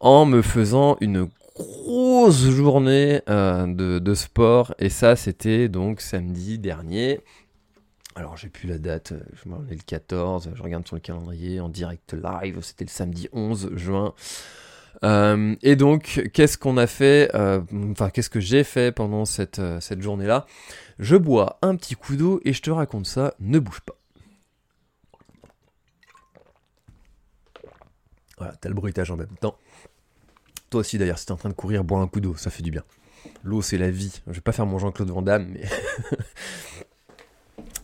en 0.00 0.26
me 0.26 0.42
faisant 0.42 0.96
une 1.00 1.28
grosse 1.54 2.50
journée 2.50 3.20
de, 3.28 4.00
de, 4.00 4.14
sport. 4.14 4.74
Et 4.80 4.88
ça, 4.88 5.14
c'était 5.14 5.68
donc 5.68 6.00
samedi 6.00 6.58
dernier. 6.58 7.20
Alors, 8.16 8.36
j'ai 8.36 8.48
plus 8.48 8.68
la 8.68 8.78
date, 8.78 9.12
je 9.40 9.48
m'en 9.48 9.64
ai 9.70 9.74
le 9.74 9.82
14, 9.86 10.50
je 10.52 10.62
regarde 10.64 10.84
sur 10.84 10.96
le 10.96 11.00
calendrier 11.00 11.60
en 11.60 11.68
direct 11.68 12.12
live, 12.12 12.58
c'était 12.62 12.84
le 12.84 12.90
samedi 12.90 13.28
11 13.32 13.70
juin. 13.76 14.14
Euh, 15.04 15.54
et 15.62 15.76
donc, 15.76 16.28
qu'est-ce 16.32 16.58
qu'on 16.58 16.76
a 16.76 16.86
fait 16.86 17.30
euh, 17.34 17.60
Enfin, 17.90 18.10
qu'est-ce 18.10 18.30
que 18.30 18.40
j'ai 18.40 18.64
fait 18.64 18.92
pendant 18.92 19.24
cette, 19.24 19.58
euh, 19.58 19.80
cette 19.80 20.02
journée-là? 20.02 20.46
Je 20.98 21.16
bois 21.16 21.58
un 21.62 21.76
petit 21.76 21.94
coup 21.94 22.16
d'eau 22.16 22.40
et 22.44 22.52
je 22.52 22.62
te 22.62 22.70
raconte 22.70 23.06
ça. 23.06 23.34
Ne 23.40 23.58
bouge 23.58 23.80
pas. 23.80 23.94
Voilà, 28.38 28.54
t'as 28.60 28.68
le 28.68 28.74
bruitage 28.74 29.10
en 29.10 29.16
même 29.16 29.36
temps. 29.40 29.56
Toi 30.70 30.80
aussi 30.80 30.98
d'ailleurs, 30.98 31.18
si 31.18 31.26
t'es 31.26 31.32
en 31.32 31.36
train 31.36 31.48
de 31.48 31.54
courir, 31.54 31.82
bois 31.82 32.00
un 32.00 32.06
coup 32.06 32.20
d'eau, 32.20 32.36
ça 32.36 32.50
fait 32.50 32.62
du 32.62 32.70
bien. 32.70 32.84
L'eau, 33.42 33.62
c'est 33.62 33.78
la 33.78 33.90
vie. 33.90 34.22
Je 34.26 34.34
vais 34.34 34.40
pas 34.40 34.52
faire 34.52 34.66
mon 34.66 34.78
Jean-Claude 34.78 35.10
Van 35.10 35.22
Damme, 35.22 35.48
mais 35.52 35.64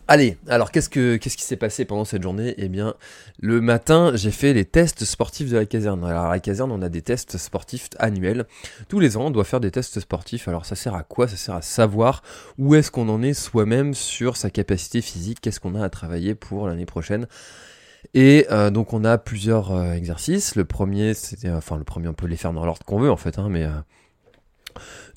Allez, 0.07 0.37
alors 0.47 0.69
qu'est-ce, 0.69 0.89
que, 0.89 1.15
qu'est-ce 1.15 1.35
qui 1.35 1.43
s'est 1.43 1.55
passé 1.55 1.83
pendant 1.83 2.05
cette 2.05 2.21
journée? 2.21 2.53
Eh 2.57 2.69
bien, 2.69 2.93
le 3.39 3.59
matin, 3.59 4.11
j'ai 4.13 4.29
fait 4.29 4.53
les 4.53 4.63
tests 4.63 5.03
sportifs 5.03 5.49
de 5.49 5.57
la 5.57 5.65
caserne. 5.65 6.05
Alors, 6.05 6.25
à 6.25 6.29
la 6.29 6.39
caserne, 6.39 6.71
on 6.71 6.83
a 6.83 6.89
des 6.89 7.01
tests 7.01 7.37
sportifs 7.37 7.89
annuels. 7.97 8.45
Tous 8.87 8.99
les 8.99 9.17
ans, 9.17 9.25
on 9.25 9.31
doit 9.31 9.45
faire 9.45 9.59
des 9.59 9.71
tests 9.71 9.99
sportifs. 9.99 10.47
Alors, 10.47 10.67
ça 10.67 10.75
sert 10.75 10.93
à 10.93 11.01
quoi? 11.01 11.27
Ça 11.27 11.37
sert 11.37 11.55
à 11.55 11.63
savoir 11.63 12.21
où 12.59 12.75
est-ce 12.75 12.91
qu'on 12.91 13.09
en 13.09 13.23
est 13.23 13.33
soi-même 13.33 13.95
sur 13.95 14.37
sa 14.37 14.51
capacité 14.51 15.01
physique, 15.01 15.41
qu'est-ce 15.41 15.59
qu'on 15.59 15.73
a 15.73 15.83
à 15.83 15.89
travailler 15.89 16.35
pour 16.35 16.67
l'année 16.67 16.85
prochaine? 16.85 17.25
Et 18.13 18.45
euh, 18.51 18.69
donc, 18.69 18.93
on 18.93 19.03
a 19.05 19.17
plusieurs 19.17 19.71
euh, 19.71 19.93
exercices. 19.93 20.53
Le 20.53 20.65
premier, 20.65 21.15
c'était, 21.15 21.49
enfin, 21.49 21.79
le 21.79 21.83
premier, 21.83 22.09
on 22.09 22.13
peut 22.13 22.27
les 22.27 22.37
faire 22.37 22.53
dans 22.53 22.63
l'ordre 22.63 22.85
qu'on 22.85 22.99
veut, 22.99 23.09
en 23.09 23.17
fait, 23.17 23.39
hein, 23.39 23.47
mais. 23.49 23.63
Euh, 23.63 23.71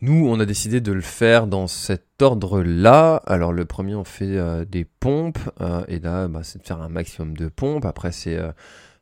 nous, 0.01 0.29
on 0.29 0.39
a 0.41 0.47
décidé 0.47 0.81
de 0.81 0.93
le 0.93 1.01
faire 1.01 1.47
dans 1.47 1.67
cet 1.67 2.23
ordre-là. 2.23 3.23
Alors, 3.27 3.53
le 3.53 3.65
premier, 3.65 3.95
on 3.95 4.05
fait 4.05 4.37
euh, 4.37 4.65
des 4.65 4.85
pompes. 4.85 5.39
Euh, 5.61 5.85
et 5.89 5.99
là, 5.99 6.29
bah, 6.29 6.41
c'est 6.43 6.61
de 6.61 6.67
faire 6.67 6.81
un 6.81 6.89
maximum 6.89 7.37
de 7.37 7.49
pompes. 7.49 7.85
Après, 7.85 8.13
c'est. 8.13 8.39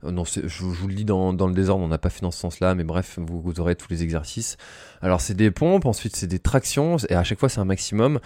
Euh, 0.07 0.11
non, 0.11 0.25
je, 0.25 0.63
vous 0.65 0.89
le 0.89 0.95
dis 0.95 1.05
dans, 1.05 1.33
dans 1.33 1.47
le 1.47 1.55
désordre, 1.55 1.85
on 1.85 1.89
n'a 1.89 1.99
pas 1.99 2.11
fait 2.11 2.23
dans 2.23 2.31
ce 2.31 2.41
sens-là, 2.41 2.75
mais 2.75 2.85
bref, 2.85 3.19
vous, 3.19 3.61
aurez 3.61 3.77
tous 3.77 3.89
les 3.91 4.03
exercices. 4.03 4.57
Alors, 5.03 5.21
c'est 5.21 5.35
des 5.35 5.51
pompes, 5.51 5.87
ensuite, 5.87 6.17
c'est 6.17 6.27
des 6.27 6.39
tractions, 6.39 6.97
et 7.09 7.15
à 7.15 7.25
chaque 7.25 7.39
fois, 7.39 7.49
c'est 7.49 7.61
un 7.61 7.65
maximum. 7.65 8.21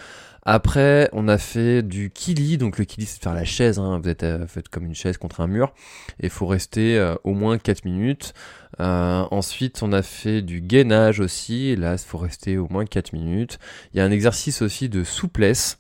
Après, 0.44 1.10
on 1.12 1.28
a 1.28 1.36
fait 1.36 1.82
du 1.82 2.10
kili. 2.10 2.56
Donc, 2.56 2.78
le 2.78 2.84
kili, 2.84 3.04
c'est 3.04 3.18
de 3.18 3.22
faire 3.22 3.34
la 3.34 3.44
chaise. 3.44 3.78
Hein. 3.78 4.00
Vous 4.02 4.08
êtes 4.08 4.24
fait 4.46 4.66
comme 4.68 4.86
une 4.86 4.94
chaise 4.94 5.18
contre 5.18 5.42
un 5.42 5.46
mur. 5.46 5.74
Et 6.18 6.26
il 6.26 6.30
faut 6.30 6.46
rester 6.46 7.14
au 7.24 7.34
moins 7.34 7.58
4 7.58 7.84
minutes. 7.84 8.32
Euh, 8.80 9.24
ensuite, 9.30 9.82
on 9.82 9.92
a 9.92 10.02
fait 10.02 10.40
du 10.42 10.60
gainage 10.60 11.20
aussi. 11.20 11.76
Là, 11.76 11.92
il 11.92 11.98
faut 11.98 12.18
rester 12.18 12.56
au 12.56 12.68
moins 12.70 12.86
4 12.86 13.12
minutes. 13.12 13.58
Il 13.92 13.98
y 13.98 14.00
a 14.00 14.04
un 14.04 14.10
exercice 14.10 14.62
aussi 14.62 14.88
de 14.88 15.04
souplesse. 15.04 15.78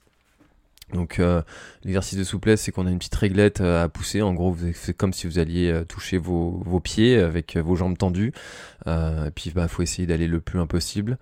Donc 0.92 1.18
euh, 1.18 1.42
l'exercice 1.84 2.18
de 2.18 2.24
souplesse, 2.24 2.62
c'est 2.62 2.72
qu'on 2.72 2.86
a 2.86 2.90
une 2.90 2.98
petite 2.98 3.14
réglette 3.14 3.60
euh, 3.60 3.84
à 3.84 3.88
pousser. 3.88 4.22
En 4.22 4.34
gros, 4.34 4.56
c'est 4.74 4.96
comme 4.96 5.12
si 5.12 5.26
vous 5.26 5.38
alliez 5.38 5.82
toucher 5.88 6.18
vos, 6.18 6.80
pieds 6.82 7.18
avec 7.18 7.56
vos 7.56 7.76
jambes 7.76 7.98
tendues. 7.98 8.32
et 8.86 9.30
puis, 9.34 9.50
il 9.50 9.54
bah, 9.54 9.68
faut 9.68 9.82
essayer 9.82 10.06
d'aller 10.06 10.26
le 10.26 10.40
plus 10.40 10.56
loin 10.56 10.66
possible. 10.66 11.18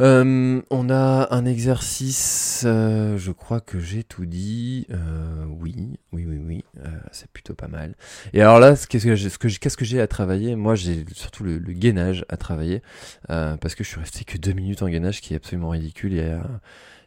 Euh, 0.00 0.60
on 0.70 0.90
a 0.90 1.28
un 1.32 1.44
exercice, 1.44 2.64
euh, 2.66 3.16
je 3.16 3.30
crois 3.30 3.60
que 3.60 3.78
j'ai 3.78 4.02
tout 4.02 4.26
dit. 4.26 4.86
Euh, 4.90 5.44
oui, 5.60 5.98
oui, 6.12 6.26
oui, 6.26 6.38
oui, 6.44 6.64
c'est 7.12 7.30
plutôt 7.30 7.54
pas 7.54 7.68
mal. 7.68 7.94
Et 8.32 8.40
alors 8.40 8.58
là, 8.58 8.74
qu'est-ce 8.88 9.76
que 9.76 9.84
j'ai, 9.84 10.00
à 10.00 10.06
travailler? 10.08 10.56
Moi, 10.56 10.74
j'ai 10.74 11.04
surtout 11.12 11.44
le, 11.44 11.58
gainage 11.58 12.24
à 12.28 12.36
travailler 12.36 12.82
parce 13.28 13.74
que 13.74 13.84
je 13.84 13.88
suis 13.88 14.00
resté 14.00 14.24
que 14.24 14.38
deux 14.38 14.52
minutes 14.52 14.82
en 14.82 14.88
gainage, 14.88 15.20
qui 15.20 15.34
est 15.34 15.36
absolument 15.36 15.70
ridicule. 15.70 16.40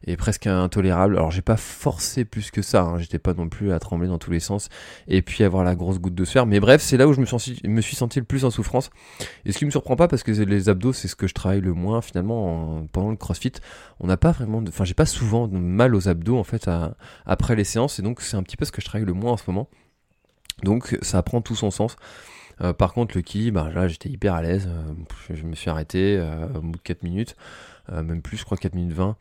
Et 0.06 0.18
presque 0.18 0.48
intolérable. 0.48 1.18
Alors 1.18 1.32
j'ai 1.32 1.42
pas 1.42 1.58
forcé 1.58 2.26
plus 2.26 2.52
que 2.52 2.62
ça, 2.62 2.84
hein. 2.84 3.00
j'étais 3.00 3.20
pas 3.20 3.34
non 3.34 3.50
plus 3.50 3.72
à 3.72 3.80
trembler 3.80 4.08
dans 4.08 4.18
tous 4.18 4.32
les 4.32 4.40
sens 4.40 4.70
et 5.08 5.22
puis 5.22 5.44
avoir 5.44 5.64
la 5.64 5.76
grosse 5.76 6.00
goutte 6.00 6.16
de 6.16 6.26
sueur. 6.26 6.46
Mais 6.46 6.60
bref, 6.60 6.82
c'est 6.82 6.98
là 6.98 7.08
où 7.08 7.14
je 7.14 7.20
me, 7.20 7.82
suis 7.82 7.96
senti 7.96 8.20
le 8.20 8.26
plus 8.26 8.46
en 8.46 8.52
souffrance. 8.52 8.90
Et 9.46 9.52
ce 9.52 9.58
qui 9.58 9.66
me 9.66 9.72
surprend 9.72 9.96
pas 9.96 10.08
parce 10.08 10.24
que 10.24 10.32
les 10.32 10.70
abdos 10.70 10.94
c'est 10.94 11.08
ce 11.08 11.16
que 11.16 11.28
je 11.28 11.34
travaille 11.34 11.62
le 11.62 11.74
moins 11.74 12.02
finalement 12.02 12.86
pendant 12.92 13.10
le 13.10 13.18
CrossFit. 13.18 13.54
On 14.00 14.08
n'a 14.08 14.18
pas 14.18 14.32
vraiment, 14.32 14.64
enfin 14.68 14.84
j'ai 14.84 14.94
pas 14.94 15.06
souvent 15.06 15.48
mal 15.48 15.96
aux 15.96 16.08
abdos 16.08 16.38
en 16.38 16.44
fait 16.44 16.70
après 17.26 17.56
les 17.56 17.64
séances 17.64 18.00
et 18.00 18.02
donc 18.02 18.22
c'est 18.22 18.38
un 18.38 18.44
petit 18.44 18.58
peu 18.58 18.66
ce 18.66 18.72
que 18.72 18.82
je 18.82 18.86
travaille 18.86 19.06
le 19.08 19.14
moins 19.14 19.34
en 19.34 19.38
ce 19.38 19.44
moment. 19.48 19.70
Donc 20.64 20.98
ça 21.02 21.22
prend 21.24 21.42
tout 21.42 21.56
son 21.56 21.72
sens. 21.72 21.96
Euh, 22.62 22.74
par 22.74 22.94
contre, 22.94 23.16
le 23.16 23.22
ki, 23.22 23.52
bah, 23.52 23.70
là 23.74 23.88
j'étais 23.88 24.10
hyper 24.10 24.34
à 24.34 24.42
l'aise. 24.42 24.68
Euh, 24.68 25.34
je 25.34 25.44
me 25.44 25.56
suis 25.56 25.70
arrêté 25.70 26.18
euh, 26.18 26.48
au 26.56 26.62
bout 26.62 26.78
de 26.78 26.84
4 26.84 27.04
minutes, 27.04 27.36
même 27.92 28.22
plus, 28.22 28.38
je 28.38 28.44
crois 28.44 28.58
4 28.58 28.76
minutes 28.76 28.94
20. 28.94 29.16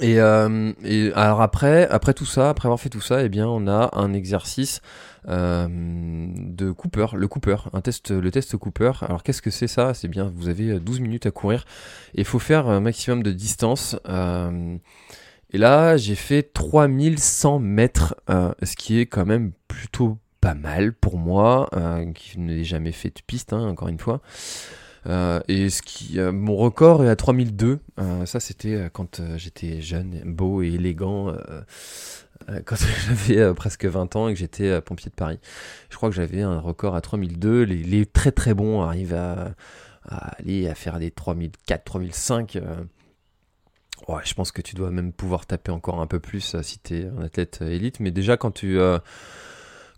Et, 0.00 0.20
euh, 0.20 0.72
et, 0.84 1.12
alors 1.14 1.40
après, 1.40 1.88
après 1.88 2.12
tout 2.12 2.26
ça, 2.26 2.50
après 2.50 2.66
avoir 2.66 2.80
fait 2.80 2.90
tout 2.90 3.00
ça, 3.00 3.22
eh 3.22 3.28
bien, 3.28 3.46
on 3.46 3.66
a 3.66 3.90
un 3.92 4.12
exercice 4.12 4.80
euh, 5.28 5.66
de 5.68 6.70
Cooper, 6.70 7.06
le 7.14 7.28
Cooper, 7.28 7.56
un 7.72 7.80
test, 7.80 8.10
le 8.10 8.30
test 8.30 8.56
Cooper. 8.56 8.92
Alors 9.00 9.22
qu'est-ce 9.22 9.42
que 9.42 9.50
c'est 9.50 9.68
ça? 9.68 9.94
C'est 9.94 10.08
bien, 10.08 10.30
vous 10.34 10.48
avez 10.48 10.78
12 10.78 11.00
minutes 11.00 11.26
à 11.26 11.30
courir 11.30 11.64
et 12.14 12.20
il 12.20 12.24
faut 12.24 12.38
faire 12.38 12.68
un 12.68 12.80
maximum 12.80 13.22
de 13.22 13.32
distance. 13.32 13.96
Euh, 14.08 14.76
et 15.50 15.58
là, 15.58 15.96
j'ai 15.96 16.16
fait 16.16 16.42
3100 16.42 17.60
mètres, 17.60 18.16
euh, 18.30 18.52
ce 18.62 18.76
qui 18.76 18.98
est 18.98 19.06
quand 19.06 19.24
même 19.24 19.52
plutôt 19.68 20.18
pas 20.40 20.54
mal 20.54 20.92
pour 20.92 21.18
moi, 21.18 21.68
euh, 21.74 22.12
qui 22.12 22.38
n'ai 22.38 22.64
jamais 22.64 22.92
fait 22.92 23.08
de 23.08 23.22
piste, 23.26 23.52
hein, 23.52 23.66
encore 23.66 23.88
une 23.88 23.98
fois. 23.98 24.20
Euh, 25.06 25.40
et 25.48 25.70
ce 25.70 25.82
qui, 25.82 26.18
euh, 26.18 26.32
mon 26.32 26.56
record 26.56 27.04
est 27.04 27.08
à 27.08 27.16
3002. 27.16 27.80
Euh, 27.98 28.26
ça, 28.26 28.40
c'était 28.40 28.88
quand 28.92 29.20
j'étais 29.36 29.80
jeune, 29.80 30.22
beau 30.24 30.62
et 30.62 30.68
élégant. 30.68 31.34
quand 32.64 32.76
j'avais 32.76 33.54
presque 33.54 33.86
20 33.86 34.14
ans 34.16 34.28
et 34.28 34.34
que 34.34 34.38
j'étais 34.38 34.80
pompier 34.80 35.10
de 35.10 35.14
Paris. 35.14 35.38
Je 35.90 35.96
crois 35.96 36.10
que 36.10 36.14
j'avais 36.14 36.42
un 36.42 36.60
record 36.60 36.94
à 36.94 37.00
3002. 37.00 37.62
Les, 37.62 37.76
les 37.76 38.06
très 38.06 38.30
très 38.30 38.54
bons 38.54 38.82
arrivent 38.82 39.14
à, 39.14 39.54
aller 40.04 40.68
à 40.68 40.74
faire 40.74 40.98
des 40.98 41.10
3004, 41.10 41.84
3005. 41.84 42.58
Ouais, 44.08 44.20
je 44.24 44.34
pense 44.34 44.52
que 44.52 44.60
tu 44.60 44.76
dois 44.76 44.90
même 44.90 45.12
pouvoir 45.12 45.46
taper 45.46 45.72
encore 45.72 46.00
un 46.00 46.06
peu 46.06 46.20
plus 46.20 46.56
si 46.62 46.78
tu 46.78 46.98
es 46.98 47.06
un 47.06 47.22
athlète 47.22 47.62
élite. 47.62 48.00
Mais 48.00 48.10
déjà, 48.10 48.36
quand 48.36 48.52
tu 48.52 48.78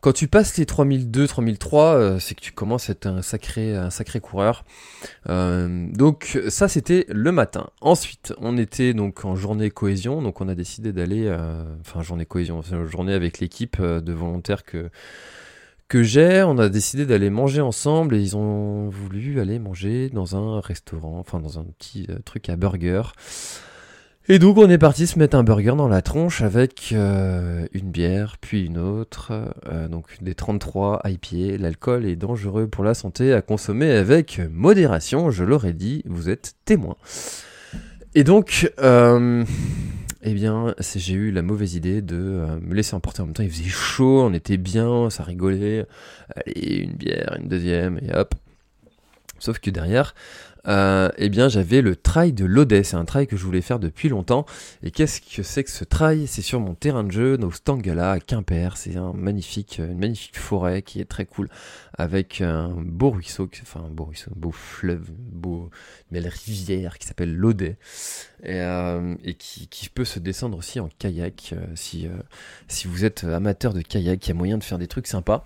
quand 0.00 0.12
tu 0.12 0.28
passes 0.28 0.56
les 0.56 0.66
3002, 0.66 1.26
3003, 1.26 1.84
euh, 1.84 2.18
c'est 2.18 2.34
que 2.34 2.40
tu 2.40 2.52
commences 2.52 2.88
à 2.88 2.92
être 2.92 3.06
un 3.06 3.22
sacré, 3.22 3.74
un 3.74 3.90
sacré 3.90 4.20
coureur. 4.20 4.64
Euh, 5.28 5.88
donc 5.92 6.38
ça 6.48 6.68
c'était 6.68 7.04
le 7.08 7.32
matin. 7.32 7.70
Ensuite, 7.80 8.32
on 8.38 8.56
était 8.58 8.94
donc 8.94 9.24
en 9.24 9.34
journée 9.34 9.70
cohésion, 9.70 10.22
donc 10.22 10.40
on 10.40 10.48
a 10.48 10.54
décidé 10.54 10.92
d'aller, 10.92 11.24
euh, 11.26 11.64
enfin 11.80 12.02
journée 12.02 12.26
cohésion, 12.26 12.62
journée 12.86 13.12
avec 13.12 13.40
l'équipe 13.40 13.80
de 13.80 14.12
volontaires 14.12 14.64
que 14.64 14.90
que 15.88 16.02
j'ai, 16.02 16.42
on 16.42 16.58
a 16.58 16.68
décidé 16.68 17.06
d'aller 17.06 17.30
manger 17.30 17.62
ensemble 17.62 18.14
et 18.14 18.20
ils 18.20 18.36
ont 18.36 18.90
voulu 18.90 19.40
aller 19.40 19.58
manger 19.58 20.10
dans 20.10 20.36
un 20.36 20.60
restaurant, 20.60 21.18
enfin 21.18 21.40
dans 21.40 21.58
un 21.58 21.64
petit 21.64 22.06
truc 22.26 22.50
à 22.50 22.56
burger. 22.56 23.02
Et 24.30 24.38
donc 24.38 24.58
on 24.58 24.68
est 24.68 24.76
parti 24.76 25.06
se 25.06 25.18
mettre 25.18 25.38
un 25.38 25.42
burger 25.42 25.72
dans 25.74 25.88
la 25.88 26.02
tronche 26.02 26.42
avec 26.42 26.90
euh, 26.92 27.66
une 27.72 27.90
bière, 27.90 28.36
puis 28.38 28.66
une 28.66 28.76
autre, 28.76 29.32
euh, 29.66 29.88
donc 29.88 30.04
des 30.20 30.34
33 30.34 31.00
IPA. 31.06 31.56
L'alcool 31.56 32.04
est 32.04 32.14
dangereux 32.14 32.66
pour 32.66 32.84
la 32.84 32.92
santé 32.92 33.32
à 33.32 33.40
consommer 33.40 33.90
avec 33.90 34.38
modération, 34.52 35.30
je 35.30 35.44
l'aurais 35.44 35.72
dit, 35.72 36.02
vous 36.04 36.28
êtes 36.28 36.56
témoin. 36.66 36.96
Et 38.14 38.22
donc, 38.22 38.70
euh, 38.80 39.46
eh 40.22 40.34
bien, 40.34 40.74
j'ai 40.78 41.14
eu 41.14 41.30
la 41.30 41.40
mauvaise 41.40 41.74
idée 41.74 42.02
de 42.02 42.60
me 42.60 42.74
laisser 42.74 42.94
emporter 42.94 43.22
en 43.22 43.26
même 43.26 43.34
temps. 43.34 43.42
Il 43.42 43.50
faisait 43.50 43.64
chaud, 43.70 44.20
on 44.20 44.34
était 44.34 44.58
bien, 44.58 45.08
ça 45.08 45.22
rigolait. 45.22 45.86
Allez, 46.36 46.80
une 46.80 46.92
bière, 46.92 47.34
une 47.40 47.48
deuxième, 47.48 47.98
et 48.02 48.14
hop. 48.14 48.34
Sauf 49.38 49.58
que 49.60 49.70
derrière, 49.70 50.14
euh, 50.68 51.08
eh 51.16 51.28
bien 51.28 51.48
j'avais 51.48 51.80
le 51.80 51.96
trail 51.96 52.32
de 52.32 52.44
l'Odé. 52.44 52.82
C'est 52.82 52.96
un 52.96 53.04
trail 53.04 53.26
que 53.26 53.36
je 53.36 53.44
voulais 53.44 53.60
faire 53.60 53.78
depuis 53.78 54.08
longtemps. 54.08 54.44
Et 54.82 54.90
qu'est-ce 54.90 55.20
que 55.20 55.42
c'est 55.42 55.64
que 55.64 55.70
ce 55.70 55.84
trail? 55.84 56.26
C'est 56.26 56.42
sur 56.42 56.60
mon 56.60 56.74
terrain 56.74 57.04
de 57.04 57.10
jeu, 57.10 57.36
nos 57.36 57.50
Stangala 57.50 58.12
à 58.12 58.20
Quimper. 58.20 58.76
C'est 58.76 58.96
un 58.96 59.12
magnifique, 59.12 59.78
une 59.78 59.98
magnifique 59.98 60.38
forêt 60.38 60.82
qui 60.82 61.00
est 61.00 61.06
très 61.06 61.24
cool, 61.24 61.48
avec 61.96 62.40
un 62.40 62.68
beau 62.78 63.10
ruisseau, 63.10 63.48
enfin 63.62 63.84
un 63.86 63.90
beau 63.90 64.04
ruisseau, 64.04 64.30
beau 64.36 64.52
fleuve, 64.52 65.08
une 65.08 65.38
beau, 65.38 65.70
belle 66.10 66.28
rivière 66.28 66.98
qui 66.98 67.06
s'appelle 67.06 67.34
l'Odé. 67.34 67.76
Et, 68.42 68.60
euh, 68.60 69.14
qui, 69.38 69.88
peut 69.88 70.04
se 70.04 70.18
descendre 70.18 70.58
aussi 70.58 70.80
en 70.80 70.88
kayak. 70.98 71.54
Euh, 71.54 71.64
si, 71.74 72.06
si 72.68 72.86
vous 72.86 73.04
êtes 73.04 73.24
amateur 73.24 73.72
de 73.72 73.80
kayak, 73.80 74.26
il 74.26 74.28
y 74.28 74.32
a 74.32 74.34
moyen 74.34 74.58
de 74.58 74.64
faire 74.64 74.78
des 74.78 74.88
trucs 74.88 75.06
sympas. 75.06 75.44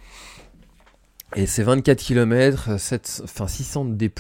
Et 1.35 1.47
c'est 1.47 1.63
24 1.63 2.03
km, 2.03 2.71
enfin 2.73 3.49
600 3.49 3.85
D+. 3.87 4.11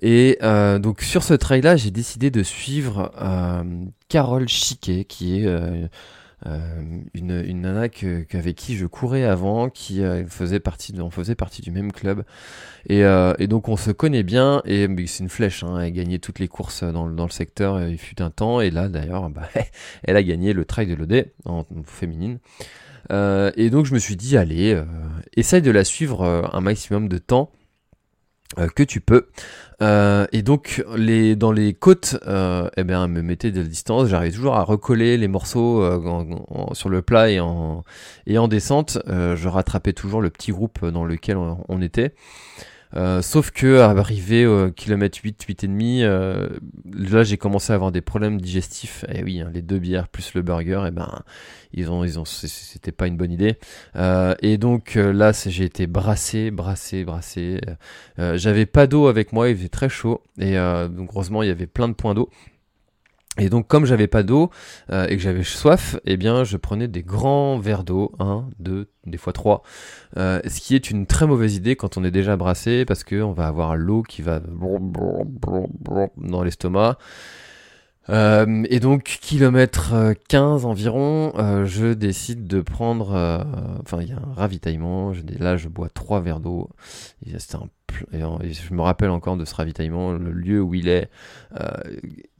Et 0.00 0.38
euh, 0.42 0.78
donc 0.78 1.02
sur 1.02 1.22
ce 1.22 1.34
trail-là, 1.34 1.76
j'ai 1.76 1.90
décidé 1.90 2.30
de 2.30 2.42
suivre 2.42 3.12
euh, 3.20 3.64
Carole 4.08 4.48
Chiquet, 4.48 5.04
qui 5.04 5.40
est 5.40 5.46
euh, 5.46 5.88
une, 7.14 7.42
une 7.44 7.62
nana 7.62 7.80
avec 7.80 8.56
qui 8.56 8.76
je 8.76 8.86
courais 8.86 9.24
avant, 9.24 9.68
qui 9.68 10.02
faisait 10.28 10.60
partie 10.60 10.92
de, 10.92 11.02
on 11.02 11.10
faisait 11.10 11.34
partie 11.34 11.62
du 11.62 11.72
même 11.72 11.90
club. 11.90 12.22
Et, 12.88 13.00
et 13.00 13.46
donc 13.48 13.68
on 13.68 13.76
se 13.76 13.90
connaît 13.90 14.22
bien, 14.22 14.62
et 14.64 14.86
c'est 15.06 15.24
une 15.24 15.28
flèche, 15.28 15.64
hein, 15.64 15.80
elle 15.80 15.92
gagné 15.92 16.20
toutes 16.20 16.38
les 16.38 16.46
courses 16.46 16.84
dans, 16.84 17.08
dans 17.08 17.24
le 17.24 17.30
secteur, 17.30 17.82
il 17.82 17.98
fut 17.98 18.22
un 18.22 18.30
temps, 18.30 18.60
et 18.60 18.70
là 18.70 18.88
d'ailleurs, 18.88 19.28
bah, 19.30 19.48
elle 20.04 20.16
a 20.16 20.22
gagné 20.22 20.52
le 20.52 20.64
trail 20.64 20.86
de 20.86 20.94
l'OD 20.94 21.26
en, 21.44 21.66
en 21.76 21.82
féminine. 21.84 22.38
et 23.10 23.70
donc 23.70 23.86
je 23.86 23.92
me 23.92 23.98
suis 23.98 24.14
dit, 24.14 24.36
allez, 24.36 24.80
essaye 25.36 25.60
de 25.60 25.72
la 25.72 25.82
suivre 25.82 26.24
un 26.52 26.60
maximum 26.60 27.08
de 27.08 27.18
temps 27.18 27.50
que 28.76 28.84
tu 28.84 29.00
peux. 29.00 29.28
Euh, 29.80 30.26
et 30.32 30.42
donc 30.42 30.84
les 30.96 31.36
dans 31.36 31.52
les 31.52 31.72
côtes, 31.72 32.16
euh, 32.26 32.68
eh 32.76 32.84
bien, 32.84 33.06
me 33.06 33.22
mettait 33.22 33.52
de 33.52 33.60
la 33.60 33.66
distance. 33.66 34.08
J'arrivais 34.08 34.34
toujours 34.34 34.56
à 34.56 34.64
recoller 34.64 35.16
les 35.16 35.28
morceaux 35.28 35.82
euh, 35.82 36.00
sur 36.72 36.88
le 36.88 37.02
plat 37.02 37.30
et 37.30 37.40
en 37.40 37.84
et 38.26 38.38
en 38.38 38.48
descente. 38.48 38.98
Euh, 39.08 39.36
je 39.36 39.48
rattrapais 39.48 39.92
toujours 39.92 40.20
le 40.20 40.30
petit 40.30 40.50
groupe 40.50 40.84
dans 40.84 41.04
lequel 41.04 41.36
on, 41.36 41.80
était. 41.80 42.12
Sauf 43.22 43.50
que 43.50 43.78
arrivé 43.78 44.46
au 44.46 44.70
kilomètre 44.70 45.18
8, 45.22 45.42
8 45.42 45.64
et 45.64 45.68
demi, 45.68 46.02
là 46.02 47.22
j'ai 47.22 47.36
commencé 47.36 47.72
à 47.72 47.76
avoir 47.76 47.92
des 47.92 48.00
problèmes 48.00 48.40
digestifs. 48.40 49.04
Et 49.08 49.18
eh 49.18 49.24
oui, 49.24 49.40
hein, 49.40 49.50
les 49.52 49.62
deux 49.62 49.78
bières 49.78 50.08
plus 50.08 50.34
le 50.34 50.42
burger, 50.42 50.82
et 50.84 50.88
eh 50.88 50.90
ben 50.90 51.22
ils 51.72 51.90
ont, 51.90 52.04
ils 52.04 52.18
ont, 52.18 52.24
c'était 52.24 52.92
pas 52.92 53.06
une 53.06 53.16
bonne 53.16 53.32
idée. 53.32 53.58
Euh, 53.96 54.34
et 54.40 54.58
donc 54.58 54.96
euh, 54.96 55.12
là, 55.12 55.32
j'ai 55.32 55.64
été 55.64 55.86
brassé, 55.86 56.50
brassé, 56.50 57.04
brassé. 57.04 57.60
Euh, 58.18 58.36
j'avais 58.36 58.66
pas 58.66 58.86
d'eau 58.86 59.06
avec 59.06 59.32
moi, 59.32 59.48
il 59.50 59.56
faisait 59.56 59.68
très 59.68 59.88
chaud. 59.88 60.22
Et 60.38 60.54
donc 60.54 61.10
heureusement, 61.12 61.42
il 61.42 61.48
y 61.48 61.52
avait 61.52 61.66
plein 61.66 61.88
de 61.88 61.94
points 61.94 62.14
d'eau. 62.14 62.30
Et 63.38 63.50
donc, 63.50 63.68
comme 63.68 63.86
j'avais 63.86 64.08
pas 64.08 64.22
d'eau 64.22 64.50
et 64.90 65.16
que 65.16 65.22
j'avais 65.22 65.44
soif, 65.44 65.96
eh 66.04 66.16
bien, 66.16 66.44
je 66.44 66.56
prenais 66.56 66.88
des 66.88 67.02
grands 67.02 67.58
verres 67.58 67.84
d'eau, 67.84 68.12
un, 68.18 68.48
deux, 68.58 68.90
des 69.06 69.18
fois 69.18 69.32
trois, 69.32 69.62
ce 70.16 70.60
qui 70.60 70.74
est 70.74 70.90
une 70.90 71.06
très 71.06 71.26
mauvaise 71.26 71.54
idée 71.54 71.76
quand 71.76 71.96
on 71.96 72.04
est 72.04 72.10
déjà 72.10 72.36
brassé, 72.36 72.84
parce 72.84 73.04
que 73.04 73.22
on 73.22 73.32
va 73.32 73.46
avoir 73.46 73.76
l'eau 73.76 74.02
qui 74.02 74.22
va 74.22 74.40
dans 76.16 76.42
l'estomac. 76.42 76.98
Euh, 78.10 78.64
et 78.70 78.80
donc, 78.80 79.04
kilomètre 79.20 80.14
15 80.28 80.64
euh, 80.64 80.68
environ, 80.68 81.32
euh, 81.36 81.66
je 81.66 81.92
décide 81.92 82.46
de 82.46 82.60
prendre... 82.60 83.10
Enfin, 83.82 84.00
il 84.02 84.08
y 84.08 84.12
a 84.12 84.16
un 84.16 84.34
ravitaillement. 84.34 85.12
Là, 85.38 85.56
je 85.56 85.68
bois 85.68 85.88
trois 85.88 86.20
verres 86.20 86.40
d'eau. 86.40 86.70
je 87.26 88.74
me 88.74 88.80
rappelle 88.80 89.10
encore 89.10 89.36
de 89.36 89.44
ce 89.44 89.54
ravitaillement, 89.54 90.12
le 90.12 90.32
lieu 90.32 90.60
où 90.60 90.74
il 90.74 90.88
est, 90.88 91.10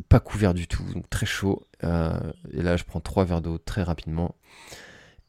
pas 0.08 0.20
couvert 0.20 0.54
du 0.54 0.66
tout, 0.66 0.84
donc 0.94 1.08
très 1.10 1.26
chaud. 1.26 1.66
et 1.82 2.62
là, 2.62 2.76
je 2.76 2.84
prends 2.84 3.00
trois 3.00 3.24
verres 3.24 3.42
d'eau 3.42 3.58
très 3.58 3.82
rapidement. 3.82 4.34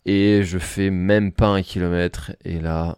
Et 0.05 0.43
je 0.43 0.57
fais 0.57 0.89
même 0.89 1.31
pas 1.31 1.47
un 1.47 1.61
kilomètre. 1.61 2.31
Et 2.45 2.59
là, 2.59 2.97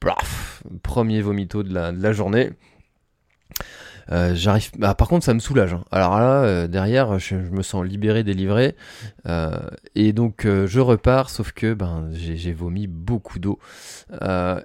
braf, 0.00 0.62
premier 0.82 1.22
vomito 1.22 1.62
de 1.62 1.72
la 1.72 2.12
journée. 2.12 2.50
Euh, 4.10 4.34
j'arrive. 4.34 4.70
Bah, 4.78 4.94
par 4.94 5.08
contre, 5.08 5.24
ça 5.24 5.34
me 5.34 5.38
soulage. 5.38 5.74
Hein. 5.74 5.84
Alors 5.90 6.18
là, 6.18 6.42
euh, 6.42 6.66
derrière, 6.66 7.18
je, 7.18 7.36
me 7.36 7.62
sens 7.62 7.84
libéré, 7.84 8.24
délivré, 8.24 8.74
euh, 9.26 9.58
et 9.94 10.12
donc 10.12 10.46
je 10.46 10.80
repars. 10.80 11.30
Sauf 11.30 11.52
que 11.52 11.74
ben 11.74 12.08
j'ai 12.12 12.52
vomi 12.52 12.86
beaucoup 12.86 13.38
d'eau, 13.38 13.58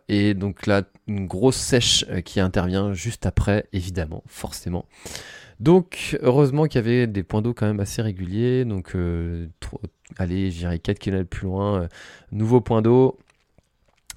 et 0.07 0.33
donc 0.33 0.65
là, 0.65 0.83
une 1.07 1.27
grosse 1.27 1.57
sèche 1.57 2.05
qui 2.25 2.39
intervient 2.39 2.93
juste 2.93 3.25
après, 3.25 3.65
évidemment, 3.73 4.23
forcément. 4.27 4.85
Donc, 5.59 6.17
heureusement 6.21 6.65
qu'il 6.65 6.75
y 6.75 6.83
avait 6.85 7.07
des 7.07 7.23
points 7.23 7.41
d'eau 7.41 7.53
quand 7.53 7.65
même 7.65 7.79
assez 7.79 8.01
réguliers. 8.01 8.63
Donc, 8.63 8.95
allez, 10.17 10.51
j'irai 10.51 10.79
4 10.79 10.99
km 10.99 11.27
plus 11.27 11.47
loin, 11.47 11.87
nouveau 12.31 12.61
point 12.61 12.81
d'eau. 12.81 13.17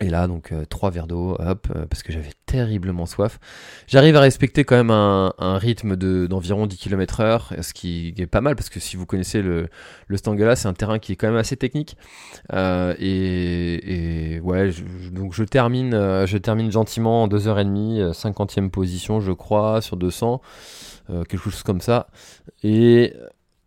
Et 0.02 0.08
là, 0.08 0.26
donc, 0.26 0.52
euh, 0.52 0.64
trois 0.64 0.90
verres 0.90 1.06
d'eau, 1.06 1.36
hop, 1.38 1.68
euh, 1.76 1.84
parce 1.84 2.02
que 2.02 2.10
j'avais 2.10 2.32
terriblement 2.46 3.04
soif. 3.04 3.38
J'arrive 3.86 4.16
à 4.16 4.20
respecter 4.20 4.64
quand 4.64 4.76
même 4.76 4.90
un, 4.90 5.58
rythme 5.58 5.96
d'environ 6.26 6.66
10 6.66 6.78
km 6.78 7.20
heure, 7.20 7.52
ce 7.60 7.74
qui 7.74 8.14
est 8.16 8.26
pas 8.26 8.40
mal, 8.40 8.56
parce 8.56 8.70
que 8.70 8.80
si 8.80 8.96
vous 8.96 9.04
connaissez 9.04 9.42
le, 9.42 9.68
le 10.06 10.16
Stangela, 10.16 10.56
c'est 10.56 10.68
un 10.68 10.72
terrain 10.72 10.98
qui 10.98 11.12
est 11.12 11.16
quand 11.16 11.26
même 11.26 11.36
assez 11.36 11.56
technique. 11.56 11.98
Euh, 12.54 12.94
et, 12.98 14.40
ouais, 14.42 14.70
donc 15.12 15.34
je 15.34 15.44
termine, 15.44 15.92
je 15.92 16.38
termine 16.38 16.72
gentiment 16.72 17.24
en 17.24 17.28
2h30, 17.28 18.12
50e 18.12 18.70
position, 18.70 19.20
je 19.20 19.32
crois, 19.32 19.82
sur 19.82 19.98
200, 19.98 20.40
quelque 21.08 21.36
chose 21.36 21.62
comme 21.62 21.82
ça. 21.82 22.08
Et 22.62 23.12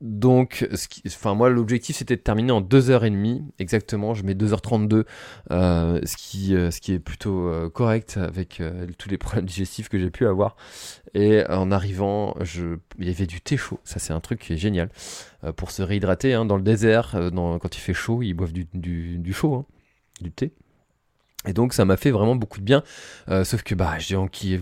donc, 0.04 0.68
ce 0.74 0.90
qui, 0.90 1.02
enfin 1.08 1.34
moi 1.34 1.50
l'objectif 1.50 1.96
c'était 1.96 2.18
de 2.18 2.22
terminer 2.22 2.52
en 2.52 2.62
2h30 2.62 3.42
exactement, 3.58 4.14
je 4.14 4.24
mets 4.24 4.34
2h32, 4.34 5.06
euh, 5.50 6.02
ce, 6.04 6.18
qui, 6.18 6.54
euh, 6.54 6.72
ce 6.72 6.82
qui 6.82 6.92
est 6.92 7.00
plutôt 7.00 7.48
euh, 7.48 7.70
correct 7.70 8.18
avec 8.18 8.62
tous 8.98 9.08
les 9.08 9.18
problèmes 9.18 9.46
digestifs 9.46 9.88
que 9.88 9.98
j'ai 9.98 10.10
pu 10.10 10.28
avoir. 10.28 10.58
Et 11.14 11.46
en 11.48 11.72
arrivant, 11.72 12.36
je, 12.42 12.80
il 13.00 13.08
y 13.08 13.12
avait 13.12 13.28
du 13.28 13.40
thé 13.40 13.56
chaud, 13.56 13.80
ça 13.86 13.98
c'est 13.98 14.12
un 14.12 14.20
truc 14.20 14.42
qui 14.42 14.54
est 14.54 14.58
génial. 14.58 14.90
pour 15.56 15.72
se 15.72 15.82
réhydrater 15.82 16.34
hein, 16.34 16.44
dans 16.44 16.58
le 16.58 16.64
désert, 16.64 17.16
quand 17.34 17.78
il 17.78 17.80
fait 17.80 17.94
chaud, 17.94 18.22
ils 18.24 18.34
boivent 18.34 18.52
du, 18.52 18.68
du, 18.74 19.32
chaud, 19.32 19.56
hein, 19.56 19.66
du 20.20 20.32
thé. 20.32 20.52
Et 21.46 21.54
donc 21.54 21.74
ça 21.74 21.86
m'a 21.86 21.98
fait 21.98 22.12
vraiment 22.12 22.36
beaucoup 22.36 22.60
de 22.60 22.66
bien, 22.66 22.84
euh, 23.30 23.44
sauf 23.44 23.64
que 23.64 23.76
bah 23.76 24.00
j'ai 24.00 24.16
enquillé 24.16 24.62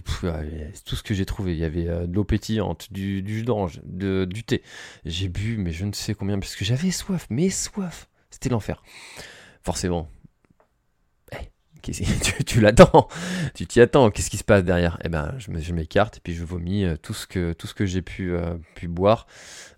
tout 0.85 0.95
ce 0.95 1.03
que 1.03 1.13
j'ai 1.13 1.25
trouvé. 1.25 1.53
Il 1.53 1.59
y 1.59 1.63
avait 1.63 1.87
euh, 1.87 2.07
de 2.07 2.15
l'eau 2.15 2.23
pétillante, 2.23 2.91
du, 2.91 3.21
du 3.21 3.39
jus 3.39 3.43
d'orange, 3.43 3.81
du 3.85 4.43
thé. 4.43 4.63
J'ai 5.05 5.27
bu 5.27 5.57
mais 5.57 5.71
je 5.71 5.85
ne 5.85 5.93
sais 5.93 6.13
combien 6.13 6.39
parce 6.39 6.55
que 6.55 6.65
j'avais 6.65 6.91
soif, 6.91 7.27
mais 7.29 7.49
soif. 7.49 8.07
C'était 8.29 8.49
l'enfer. 8.49 8.81
Forcément, 9.63 10.09
tu, 12.45 12.61
l'attends, 12.61 13.07
tu 13.55 13.65
t'y 13.65 13.81
attends, 13.81 14.11
qu'est-ce 14.11 14.29
qui 14.29 14.37
se 14.37 14.43
passe 14.43 14.63
derrière? 14.63 14.99
Eh 15.03 15.09
ben, 15.09 15.33
je, 15.37 15.73
m'écarte 15.73 16.17
et 16.17 16.19
puis 16.23 16.33
je 16.33 16.43
vomis 16.43 16.85
euh, 16.85 16.95
tout 17.01 17.13
ce 17.13 17.25
que, 17.25 17.53
tout 17.53 17.67
ce 17.67 17.73
que 17.73 17.85
j'ai 17.85 18.01
pu, 18.01 18.33
euh, 18.33 18.55
boire. 18.83 19.27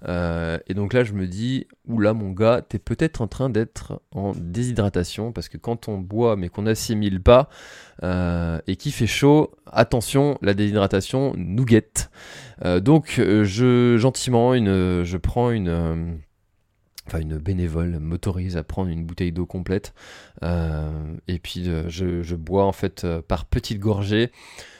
Euh, 0.08 0.58
et 0.68 0.74
donc 0.74 0.94
là, 0.94 1.04
je 1.04 1.13
me 1.13 1.28
dis, 1.28 1.68
oula, 1.88 2.13
mon 2.13 2.32
gars, 2.32 2.62
t'es 2.68 2.80
peut-être 2.80 3.22
en 3.22 3.28
train 3.28 3.50
d'être 3.50 4.02
en 4.12 4.34
déshydratation 4.36 5.32
parce 5.32 5.50
que 5.50 5.58
quand 5.58 5.88
on 5.88 5.98
boit 5.98 6.36
mais 6.36 6.50
qu'on 6.50 6.63
n'assimile 6.63 7.22
pas 7.22 7.50
et 8.68 8.76
qu'il 8.76 8.92
fait 8.92 9.08
chaud, 9.08 9.52
attention, 9.72 10.38
la 10.42 10.54
déshydratation 10.54 11.34
nous 11.38 11.63
guette. 11.63 12.10
donc, 12.82 13.13
je 13.16 13.98
gentiment, 13.98 14.56
je 14.56 15.18
prends 15.18 15.52
une 15.52 16.20
enfin 17.08 17.20
une 17.20 17.38
bénévole 17.38 18.00
m'autorise 18.00 18.58
à 18.58 18.63
prendre 18.63 18.89
une 18.89 19.06
bouteille 19.06 19.32
d'eau 19.32 19.46
complète. 19.46 19.94
Euh, 20.44 20.92
et 21.28 21.39
puis 21.39 21.70
euh, 21.70 21.89
je, 21.89 22.36
bois 22.36 22.66
en 22.66 22.72
fait 22.72 23.04
euh, 23.04 23.22
par 23.22 23.46
petites 23.46 23.80
gorgées 23.80 24.32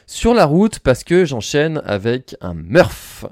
sur 0.06 0.34
la 0.34 0.46
route 0.46 0.80
parce 0.80 1.04
que 1.04 1.26
j'enchaîne 1.26 1.82
avec 1.86 2.36
un 2.42 2.54
Murph. 2.54 3.26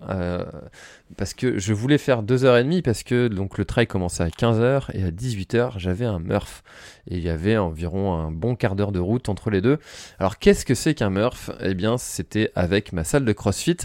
Parce 1.18 1.34
que 1.34 1.60
je 1.60 1.74
voulais 1.74 1.98
faire 1.98 2.24
2h30 2.24 2.82
parce 2.84 3.04
que 3.04 3.28
donc 3.28 3.58
le 3.58 3.66
trail 3.66 3.86
commençait 3.86 4.24
à 4.24 4.30
15h 4.30 4.86
et 4.94 5.04
à 5.04 5.12
18h 5.12 5.74
j'avais 5.78 6.06
un 6.06 6.20
Murph. 6.20 6.64
Et 7.10 7.18
il 7.18 7.24
y 7.24 7.30
avait 7.30 7.58
environ 7.58 8.14
un 8.14 8.32
bon 8.32 8.56
quart 8.56 8.78
d'heure 8.78 8.94
de 8.94 9.00
route 9.00 9.28
entre 9.28 9.50
les 9.50 9.60
deux. 9.60 9.78
Alors 10.20 10.40
qu'est-ce 10.40 10.66
que 10.66 10.74
c'est 10.74 10.94
qu'un 10.94 11.10
Murph? 11.10 11.52
Eh 11.60 11.74
bien 11.74 11.98
c'était 11.98 12.52
avec 12.56 12.94
ma 12.94 13.04
salle 13.04 13.26
de 13.26 13.34
CrossFit, 13.34 13.78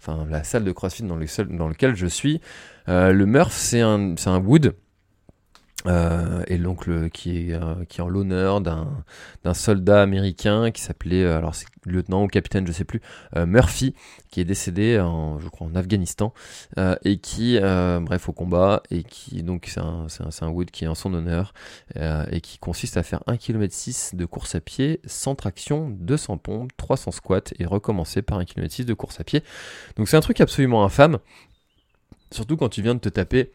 enfin 0.00 0.26
la 0.28 0.42
salle 0.42 0.64
de 0.64 0.72
CrossFit 0.72 1.04
dans, 1.04 1.16
le 1.16 1.26
dans 1.56 1.68
lequel 1.68 1.94
je 1.94 2.06
suis. 2.06 2.40
Euh, 2.88 3.12
le 3.12 3.26
Murph, 3.26 3.52
c'est 3.52 3.80
un, 3.80 4.14
un 4.26 4.38
wood. 4.38 4.74
Euh, 5.86 6.44
et 6.46 6.58
donc 6.58 6.88
qui 7.10 7.50
est 7.50 7.54
euh, 7.54 7.84
qui 7.88 7.98
est 7.98 8.04
en 8.04 8.08
l'honneur 8.08 8.60
d'un 8.60 9.04
soldat 9.52 10.00
américain 10.00 10.70
qui 10.70 10.80
s'appelait 10.80 11.26
alors 11.26 11.56
c'est 11.56 11.66
lieutenant 11.84 12.22
ou 12.22 12.28
capitaine 12.28 12.64
je 12.68 12.70
sais 12.70 12.84
plus 12.84 13.00
Murphy 13.34 13.92
qui 14.30 14.40
est 14.40 14.44
décédé 14.44 15.00
en 15.00 15.40
je 15.40 15.48
crois 15.48 15.66
en 15.66 15.74
Afghanistan 15.74 16.32
et 17.04 17.18
qui 17.18 17.58
bref 17.58 18.28
au 18.28 18.32
combat 18.32 18.84
et 18.92 19.02
qui 19.02 19.42
donc 19.42 19.66
c'est 19.66 19.80
un, 19.80 20.06
un, 20.20 20.46
un 20.46 20.48
wood 20.50 20.70
qui 20.70 20.84
est 20.84 20.88
en 20.88 20.94
son 20.94 21.12
honneur 21.14 21.52
et 21.96 22.40
qui 22.40 22.58
consiste 22.58 22.96
à 22.96 23.02
faire 23.02 23.24
1 23.26 23.36
km 23.36 23.74
6 23.74 24.14
de 24.14 24.24
course 24.24 24.54
à 24.54 24.60
pied 24.60 25.00
sans 25.04 25.34
traction 25.34 25.90
200 25.90 26.36
pompes 26.38 26.70
300 26.76 27.10
squats 27.10 27.40
et 27.58 27.66
recommencer 27.66 28.22
par 28.22 28.38
1 28.38 28.44
km 28.44 28.72
6 28.72 28.86
de 28.86 28.94
course 28.94 29.18
à 29.18 29.24
pied 29.24 29.42
donc 29.96 30.06
c'est 30.08 30.16
un 30.16 30.20
truc 30.20 30.40
absolument 30.40 30.84
infâme 30.84 31.18
Surtout 32.32 32.56
quand 32.56 32.68
tu 32.68 32.82
viens 32.82 32.94
de 32.94 33.00
te 33.00 33.08
taper 33.08 33.52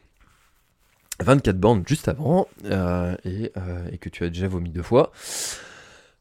24 1.23 1.59
bandes 1.59 1.83
juste 1.87 2.07
avant 2.07 2.47
euh, 2.65 3.15
euh, 3.25 3.87
et, 3.91 3.97
que 3.97 4.09
tu 4.09 4.23
as 4.23 4.29
déjà 4.29 4.47
vomi 4.47 4.69
deux 4.69 4.83
fois. 4.83 5.11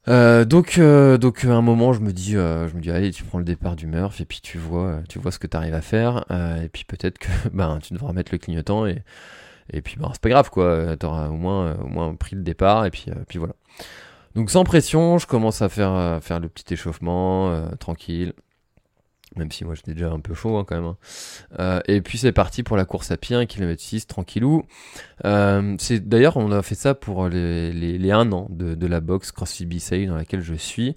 Euh, 0.09 0.45
donc, 0.45 0.79
donc 0.79 1.45
à 1.45 1.53
un 1.53 1.63
moment, 1.63 1.93
je 1.93 2.01
me 2.01 2.13
dis, 2.13 2.33
je 2.33 2.75
me 2.75 2.81
dis, 2.81 2.91
allez, 2.91 3.11
tu 3.11 3.25
prends 3.25 3.39
le 3.39 3.45
départ 3.45 3.77
du 3.77 3.87
Murph 3.87 4.21
et 4.21 4.25
puis 4.25 4.41
tu 4.43 4.59
vois, 4.59 5.01
tu 5.09 5.19
vois 5.19 5.33
ce 5.33 5.39
que 5.39 5.47
tu 5.47 5.57
arrives 5.57 5.75
à 5.75 5.83
faire. 5.83 6.25
et 6.63 6.69
puis 6.69 6.85
peut-être 6.85 7.19
que 7.19 7.29
ben, 7.53 7.79
tu 7.83 7.93
devras 7.93 8.13
mettre 8.13 8.33
le 8.33 8.39
clignotant 8.39 8.87
et, 8.87 9.03
puis 9.83 9.97
ben, 9.99 10.09
c'est 10.13 10.23
pas 10.23 10.31
grave 10.31 10.51
quoi. 10.51 10.97
T'auras 10.97 11.29
au 11.29 11.37
moins, 11.37 11.77
au 11.77 11.89
moins 11.89 12.15
pris 12.15 12.37
le 12.37 12.43
départ 12.43 12.87
et 12.87 12.91
puis, 12.91 13.11
voilà. 13.35 13.55
Donc 14.35 14.51
sans 14.51 14.65
pression, 14.65 15.19
je 15.19 15.27
commence 15.27 15.63
à 15.63 15.69
faire, 15.69 15.93
à 15.93 16.21
faire 16.21 16.41
le 16.41 16.49
petit 16.49 16.75
échauffement, 16.75 17.69
tranquille. 17.79 18.33
Même 19.37 19.51
si 19.53 19.65
moi 19.65 19.75
j'étais 19.75 19.93
déjà 19.93 20.11
un 20.11 20.21
peu 20.21 20.35
chaud 20.35 20.57
hein, 20.57 20.65
quand 20.67 20.77
même. 20.77 20.85
hein. 20.87 20.97
Euh, 21.61 21.81
et 21.87 22.01
puis 22.01 22.19
c'est 22.19 22.33
parti 22.33 22.63
pour 22.63 22.77
la 22.77 22.85
course 22.85 23.11
à 23.11 23.17
pied, 23.17 23.37
1 23.37 23.47
km 23.47 23.81
6, 23.83 24.07
tranquillou. 24.07 24.65
Euh, 25.25 25.75
c'est 25.79 26.09
D'ailleurs 26.09 26.37
on 26.37 26.51
a 26.53 26.63
fait 26.63 26.75
ça 26.75 26.95
pour 26.95 27.29
les, 27.29 27.73
les, 27.73 27.99
les 27.99 28.11
1 28.13 28.33
an 28.33 28.47
de, 28.51 28.75
de 28.75 28.87
la 28.87 29.01
boxe 29.01 29.33
CrossFit 29.33 29.67
B-Save 29.67 30.07
dans 30.07 30.17
laquelle 30.17 30.43
je 30.43 30.55
suis. 30.55 30.95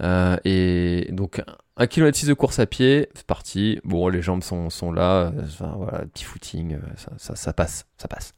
Euh, 0.00 0.36
et 0.44 1.08
donc 1.12 1.42
1 1.76 1.86
km 1.86 2.16
6 2.18 2.26
de 2.26 2.34
course 2.34 2.58
à 2.58 2.66
pied, 2.66 3.08
c'est 3.14 3.26
parti. 3.26 3.80
Bon 3.84 4.08
les 4.08 4.22
jambes 4.22 4.42
sont, 4.42 4.70
sont 4.70 4.92
là, 4.92 5.32
euh, 5.36 5.42
enfin, 5.44 5.74
voilà, 5.76 6.04
petit 6.06 6.24
footing, 6.24 6.74
euh, 6.74 6.78
ça, 6.96 7.12
ça, 7.18 7.36
ça 7.36 7.52
passe, 7.52 7.86
ça 7.96 8.08
passe. 8.08 8.34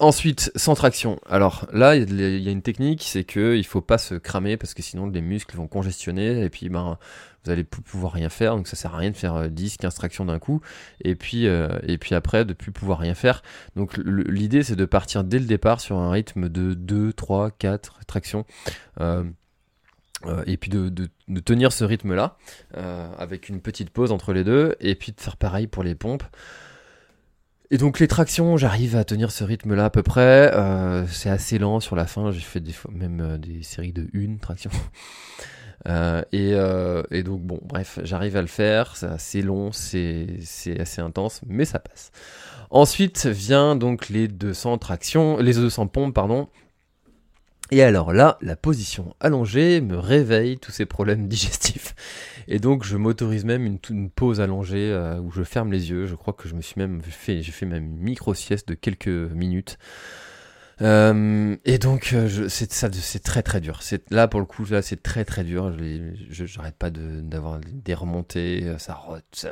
Euh, 0.00 0.04
Ensuite, 0.04 0.50
sans 0.56 0.74
traction. 0.74 1.20
Alors 1.28 1.68
là, 1.72 1.94
il 1.96 2.20
y 2.20 2.48
a- 2.48 2.50
une 2.50 2.62
technique, 2.62 3.02
c'est 3.04 3.24
que 3.24 3.56
il 3.56 3.64
faut 3.64 3.80
pas 3.80 3.98
se 3.98 4.14
cramer 4.14 4.56
parce 4.56 4.74
que 4.74 4.82
sinon 4.82 5.06
les 5.06 5.20
muscles 5.22 5.56
vont 5.56 5.68
congestionner 5.68 6.42
et 6.42 6.50
puis 6.50 6.68
ben 6.68 6.98
vous 7.44 7.50
allez 7.50 7.64
plus 7.64 7.82
pouvoir 7.82 8.12
rien 8.12 8.28
faire. 8.28 8.56
Donc 8.56 8.66
ça 8.68 8.76
sert 8.76 8.94
à 8.94 8.98
rien 8.98 9.10
de 9.10 9.16
faire 9.16 9.34
euh, 9.34 9.48
10, 9.48 9.76
15 9.76 9.94
tractions 9.94 10.24
d'un 10.24 10.38
coup 10.38 10.60
et 11.02 11.14
puis 11.14 11.46
euh, 11.46 11.68
et 11.84 11.98
puis 11.98 12.14
après 12.14 12.44
de 12.44 12.52
plus 12.52 12.72
pouvoir 12.72 12.98
rien 12.98 13.14
faire. 13.14 13.42
Donc 13.76 13.96
l'idée 13.96 14.62
c'est 14.64 14.76
de 14.76 14.84
partir 14.84 15.24
dès 15.24 15.38
le 15.38 15.46
départ 15.46 15.80
sur 15.80 15.98
un 15.98 16.10
rythme 16.10 16.48
de 16.48 16.74
2, 16.74 17.12
3, 17.12 17.50
4 17.52 18.00
tractions. 18.06 18.44
Euh, 19.00 19.24
euh, 20.26 20.42
et 20.46 20.56
puis 20.56 20.70
de, 20.70 20.88
tenir 21.44 21.72
ce 21.72 21.82
rythme-là, 21.84 22.36
euh, 22.76 23.12
avec 23.18 23.48
une 23.48 23.60
petite 23.60 23.90
pause 23.90 24.12
entre 24.12 24.32
les 24.32 24.44
deux, 24.44 24.76
et 24.78 24.94
puis 24.94 25.10
de 25.12 25.20
faire 25.20 25.36
pareil 25.36 25.66
pour 25.66 25.82
les 25.82 25.96
pompes. 25.96 26.22
Et 27.72 27.78
donc 27.78 28.00
les 28.00 28.06
tractions, 28.06 28.58
j'arrive 28.58 28.96
à 28.96 29.04
tenir 29.04 29.30
ce 29.30 29.44
rythme-là 29.44 29.86
à 29.86 29.90
peu 29.90 30.02
près. 30.02 30.52
Euh, 30.52 31.06
c'est 31.06 31.30
assez 31.30 31.58
lent 31.58 31.80
sur 31.80 31.96
la 31.96 32.06
fin. 32.06 32.30
J'ai 32.30 32.40
fait 32.40 32.60
des 32.60 32.70
fois 32.70 32.90
même 32.94 33.20
euh, 33.22 33.38
des 33.38 33.62
séries 33.62 33.94
de 33.94 34.08
une 34.12 34.38
traction. 34.38 34.70
Euh, 35.88 36.22
et, 36.30 36.52
euh, 36.54 37.02
et 37.10 37.24
donc 37.24 37.40
bon, 37.40 37.58
bref, 37.64 37.98
j'arrive 38.04 38.36
à 38.36 38.40
le 38.40 38.46
faire. 38.46 38.94
C'est 38.94 39.06
assez 39.06 39.42
long, 39.42 39.72
c'est 39.72 40.28
c'est 40.40 40.78
assez 40.78 41.00
intense, 41.02 41.40
mais 41.44 41.64
ça 41.64 41.80
passe. 41.80 42.12
Ensuite 42.70 43.26
vient 43.26 43.74
donc 43.74 44.08
les 44.08 44.28
200 44.28 44.78
tractions, 44.78 45.38
les 45.38 45.54
200 45.54 45.88
pompes, 45.88 46.14
pardon. 46.14 46.46
Et 47.72 47.82
alors 47.82 48.12
là, 48.12 48.36
la 48.42 48.54
position 48.54 49.16
allongée 49.18 49.80
me 49.80 49.96
réveille 49.96 50.58
tous 50.58 50.70
ces 50.70 50.84
problèmes 50.84 51.26
digestifs. 51.28 51.94
Et 52.46 52.58
donc 52.58 52.84
je 52.84 52.98
m'autorise 52.98 53.46
même 53.46 53.78
une, 53.88 54.10
pause 54.10 54.42
allongée 54.42 54.92
euh, 54.92 55.18
où 55.18 55.30
je 55.30 55.42
ferme 55.42 55.72
les 55.72 55.88
yeux. 55.88 56.04
Je 56.04 56.14
crois 56.14 56.34
que 56.34 56.50
je 56.50 56.54
me 56.54 56.60
suis 56.60 56.78
même 56.78 57.00
fait, 57.00 57.42
j'ai 57.42 57.50
fait 57.50 57.64
même 57.64 57.84
une 57.84 57.96
micro 57.96 58.34
sieste 58.34 58.68
de 58.68 58.74
quelques 58.74 59.08
minutes. 59.08 59.78
Euh, 60.82 61.56
et 61.64 61.78
donc 61.78 62.12
euh, 62.12 62.46
c'est 62.50 63.22
très 63.22 63.42
très 63.42 63.62
dur. 63.62 63.80
Là 64.10 64.28
pour 64.28 64.40
le 64.40 64.46
coup 64.46 64.66
là 64.66 64.82
c'est 64.82 65.02
très 65.02 65.24
très 65.24 65.42
dur. 65.42 65.74
J'arrête 66.28 66.76
pas 66.76 66.90
d'avoir 66.90 67.58
des 67.58 67.94
remontées, 67.94 68.70
ça 68.76 69.00
ça, 69.32 69.50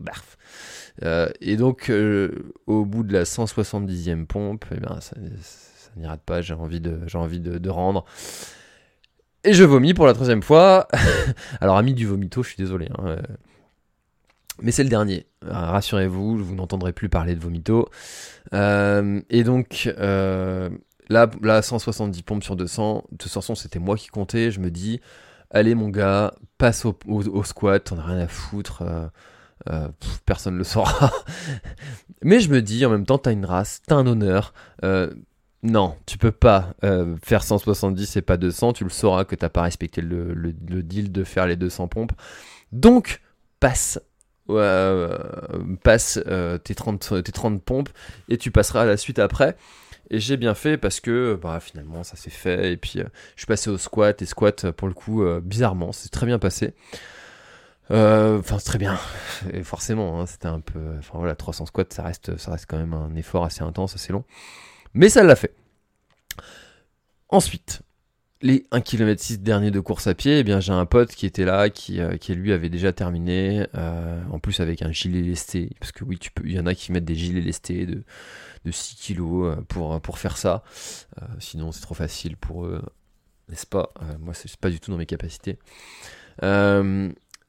barf. 0.00 0.36
Et 1.40 1.56
donc 1.56 1.92
au 2.66 2.84
bout 2.84 3.04
de 3.04 3.12
la 3.12 3.22
170e 3.22 4.26
pompe, 4.26 4.64
eh 4.74 4.80
ben 4.80 4.98
ça 5.00 5.14
n'y 5.96 6.06
rate 6.06 6.22
pas. 6.22 6.40
J'ai 6.42 6.54
envie 6.54 6.80
de 6.80 7.70
rendre. 7.70 8.04
Et 9.44 9.54
je 9.54 9.64
vomis 9.64 9.94
pour 9.94 10.06
la 10.06 10.14
troisième 10.14 10.42
fois. 10.42 10.88
Alors, 11.60 11.76
ami 11.76 11.94
du 11.94 12.06
vomito, 12.06 12.42
je 12.42 12.48
suis 12.48 12.56
désolé. 12.58 12.88
hein, 12.98 13.04
euh, 13.06 13.22
Mais 14.60 14.72
c'est 14.72 14.82
le 14.82 14.88
dernier. 14.88 15.26
Euh, 15.44 15.52
Rassurez-vous, 15.52 16.36
vous 16.36 16.54
n'entendrez 16.54 16.92
plus 16.92 17.08
parler 17.08 17.34
de 17.34 17.40
vomito. 17.40 17.88
Euh, 18.52 19.20
et 19.30 19.44
donc, 19.44 19.90
là, 19.96 21.30
là, 21.40 21.62
170 21.62 22.22
pompes 22.22 22.42
sur 22.44 22.56
200. 22.56 23.04
De 23.12 23.16
toute 23.16 23.30
façon, 23.30 23.54
c'était 23.54 23.78
moi 23.78 23.96
qui 23.96 24.08
comptais. 24.08 24.50
Je 24.50 24.58
me 24.60 24.70
dis, 24.70 25.00
allez, 25.50 25.74
mon 25.74 25.88
gars, 25.88 26.34
passe 26.58 26.84
au, 26.84 27.44
squat. 27.44 27.84
T'en 27.84 27.98
as 27.98 28.04
rien 28.04 28.18
à 28.18 28.28
foutre. 28.28 28.82
personne 30.26 30.54
ne 30.54 30.58
le 30.58 30.64
saura. 30.64 31.12
Mais 32.22 32.40
je 32.40 32.50
me 32.50 32.60
dis, 32.60 32.84
en 32.84 32.90
même 32.90 33.06
temps, 33.06 33.18
t'as 33.18 33.32
une 33.32 33.46
race, 33.46 33.82
t'as 33.86 33.94
un 33.94 34.06
honneur. 34.06 34.52
Euh, 35.64 35.68
non, 35.68 35.96
tu 36.06 36.18
peux 36.18 36.32
pas 36.32 36.74
euh, 36.84 37.16
faire 37.22 37.42
170 37.42 38.16
et 38.16 38.22
pas 38.22 38.36
200. 38.36 38.74
Tu 38.74 38.84
le 38.84 38.90
sauras 38.90 39.24
que 39.24 39.34
t'as 39.34 39.48
pas 39.48 39.62
respecté 39.62 40.00
le, 40.00 40.52
deal 40.54 41.12
de 41.12 41.24
faire 41.24 41.46
les 41.46 41.56
200 41.56 41.88
pompes. 41.88 42.12
Donc, 42.72 43.20
passe, 43.60 44.00
euh, 44.50 45.18
passe 45.82 46.20
euh, 46.26 46.58
tes, 46.58 46.74
30, 46.74 47.22
tes 47.24 47.32
30 47.32 47.62
pompes 47.62 47.90
et 48.28 48.38
tu 48.38 48.50
passeras 48.50 48.82
à 48.82 48.86
la 48.86 48.96
suite 48.96 49.18
après. 49.18 49.56
Et 50.10 50.20
j'ai 50.20 50.36
bien 50.36 50.54
fait 50.54 50.78
parce 50.78 51.00
que 51.00 51.38
bah, 51.40 51.60
finalement 51.60 52.02
ça 52.02 52.16
s'est 52.16 52.30
fait. 52.30 52.72
Et 52.72 52.76
puis 52.76 53.00
euh, 53.00 53.04
je 53.36 53.40
suis 53.42 53.46
passé 53.46 53.70
au 53.70 53.78
squat. 53.78 54.20
Et 54.22 54.26
squat, 54.26 54.64
euh, 54.64 54.72
pour 54.72 54.88
le 54.88 54.94
coup, 54.94 55.22
euh, 55.22 55.40
bizarrement, 55.40 55.92
c'est 55.92 56.08
très 56.08 56.26
bien 56.26 56.38
passé. 56.38 56.74
Euh, 57.90 58.38
Enfin, 58.38 58.58
c'est 58.58 58.66
très 58.66 58.78
bien. 58.78 58.98
Et 59.52 59.62
forcément, 59.64 60.20
hein, 60.20 60.26
c'était 60.26 60.46
un 60.48 60.60
peu. 60.60 60.80
Enfin 60.98 61.18
voilà, 61.18 61.34
300 61.34 61.66
squats, 61.66 61.84
ça 61.90 62.02
reste, 62.02 62.36
ça 62.38 62.52
reste 62.52 62.66
quand 62.68 62.78
même 62.78 62.94
un 62.94 63.14
effort 63.16 63.44
assez 63.44 63.62
intense, 63.62 63.94
assez 63.94 64.12
long. 64.12 64.24
Mais 64.94 65.08
ça 65.08 65.22
l'a 65.22 65.36
fait. 65.36 65.54
Ensuite, 67.28 67.82
les 68.40 68.66
1 68.70 68.80
km 68.80 69.20
6 69.20 69.40
derniers 69.40 69.70
de 69.70 69.80
course 69.80 70.06
à 70.06 70.14
pied, 70.14 70.38
eh 70.38 70.44
bien 70.44 70.60
j'ai 70.60 70.72
un 70.72 70.86
pote 70.86 71.14
qui 71.14 71.26
était 71.26 71.44
là, 71.44 71.70
qui, 71.70 72.00
euh, 72.00 72.16
qui 72.16 72.34
lui 72.34 72.52
avait 72.52 72.68
déjà 72.68 72.92
terminé, 72.92 73.66
euh, 73.74 74.22
en 74.30 74.38
plus 74.38 74.60
avec 74.60 74.82
un 74.82 74.92
gilet 74.92 75.22
lesté, 75.22 75.70
parce 75.80 75.92
que 75.92 76.04
oui, 76.04 76.18
il 76.44 76.52
y 76.52 76.60
en 76.60 76.66
a 76.66 76.74
qui 76.74 76.92
mettent 76.92 77.04
des 77.04 77.16
gilets 77.16 77.40
lestés 77.40 77.86
de, 77.86 78.04
de 78.64 78.70
6 78.70 78.96
kilos 78.96 79.56
euh, 79.56 79.60
pour, 79.62 80.00
pour 80.00 80.18
faire 80.18 80.36
ça, 80.36 80.62
sinon 81.38 81.72
c'est 81.72 81.80
trop 81.80 81.94
facile 81.94 82.36
pour 82.36 82.64
eux, 82.64 82.82
n'est-ce 83.48 83.66
pas? 83.66 83.90
Moi 84.20 84.34
c'est 84.34 84.54
pas 84.56 84.70
du 84.70 84.78
tout 84.78 84.90
dans 84.90 84.98
mes 84.98 85.06
capacités. 85.06 85.58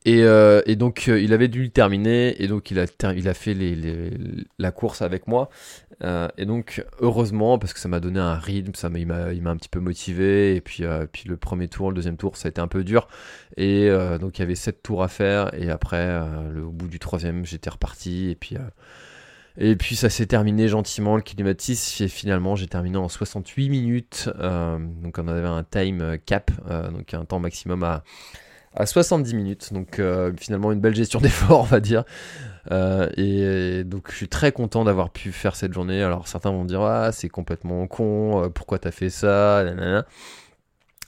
Et, 0.05 0.23
euh, 0.23 0.61
et 0.65 0.77
donc 0.77 1.09
euh, 1.09 1.19
il 1.19 1.33
avait 1.33 1.49
dû 1.49 1.61
le 1.63 1.69
terminer 1.69 2.41
et 2.41 2.47
donc 2.47 2.71
il 2.71 2.79
a, 2.79 2.85
il 3.13 3.27
a 3.27 3.33
fait 3.33 3.53
les, 3.53 3.75
les- 3.75 4.11
la 4.57 4.71
course 4.71 5.01
avec 5.01 5.27
moi. 5.27 5.49
Euh, 6.01 6.29
et 6.37 6.45
donc 6.45 6.85
heureusement 7.01 7.59
parce 7.59 7.73
que 7.73 7.79
ça 7.79 7.89
m'a 7.89 7.99
donné 7.99 8.19
un 8.19 8.35
rythme, 8.35 8.73
ça 8.75 8.89
m'a, 8.89 8.99
il 8.99 9.07
m'a, 9.07 9.49
un 9.51 9.57
petit 9.57 9.67
peu 9.67 9.81
motivé 9.81 10.55
et 10.55 10.61
puis, 10.61 10.85
euh, 10.85 11.05
puis 11.11 11.27
le 11.27 11.35
premier 11.35 11.67
tour, 11.67 11.89
le 11.89 11.95
deuxième 11.95 12.15
tour 12.15 12.37
ça 12.37 12.47
a 12.47 12.49
été 12.49 12.61
un 12.61 12.69
peu 12.69 12.85
dur. 12.85 13.09
Et 13.57 13.89
euh, 13.89 14.17
donc 14.17 14.37
il 14.37 14.41
y 14.41 14.43
avait 14.43 14.55
sept 14.55 14.81
tours 14.81 15.03
à 15.03 15.09
faire 15.09 15.53
et 15.53 15.69
après 15.69 16.07
le, 16.53 16.63
au 16.63 16.71
bout 16.71 16.87
du 16.87 16.99
troisième 16.99 17.45
j'étais 17.45 17.69
reparti 17.69 18.29
et 18.29 18.35
puis 18.35 18.55
et 19.57 19.75
puis 19.75 19.97
ça 19.97 20.09
s'est 20.09 20.27
terminé 20.27 20.69
gentiment 20.69 21.17
le 21.17 21.21
kilomètre 21.21 21.61
6 21.61 21.99
et 22.01 22.07
finalement 22.07 22.55
j'ai 22.55 22.67
terminé 22.67 22.97
en 22.97 23.09
68 23.09 23.69
minutes. 23.69 24.29
Donc 25.03 25.17
on 25.17 25.27
avait 25.27 25.45
un 25.45 25.63
time 25.65 26.17
cap 26.25 26.51
donc 26.93 27.13
un 27.13 27.25
temps 27.25 27.39
maximum 27.39 27.83
à 27.83 28.03
à 28.75 28.85
70 28.85 29.33
minutes. 29.35 29.73
Donc 29.73 29.99
euh, 29.99 30.31
finalement 30.37 30.71
une 30.71 30.79
belle 30.79 30.95
gestion 30.95 31.19
d'effort, 31.21 31.61
on 31.61 31.63
va 31.63 31.79
dire. 31.79 32.03
Euh, 32.71 33.09
et, 33.17 33.83
donc 33.83 34.11
je 34.11 34.15
suis 34.15 34.27
très 34.27 34.51
content 34.51 34.83
d'avoir 34.83 35.09
pu 35.09 35.31
faire 35.31 35.55
cette 35.55 35.73
journée. 35.73 36.03
Alors 36.03 36.27
certains 36.27 36.51
vont 36.51 36.65
dire 36.65 36.81
ah 36.81 37.11
c'est 37.11 37.29
complètement 37.29 37.87
con, 37.87 38.43
euh, 38.43 38.49
pourquoi 38.49 38.79
t'as 38.79 38.91
fait 38.91 39.09
ça, 39.09 39.63
nanana. 39.63 40.05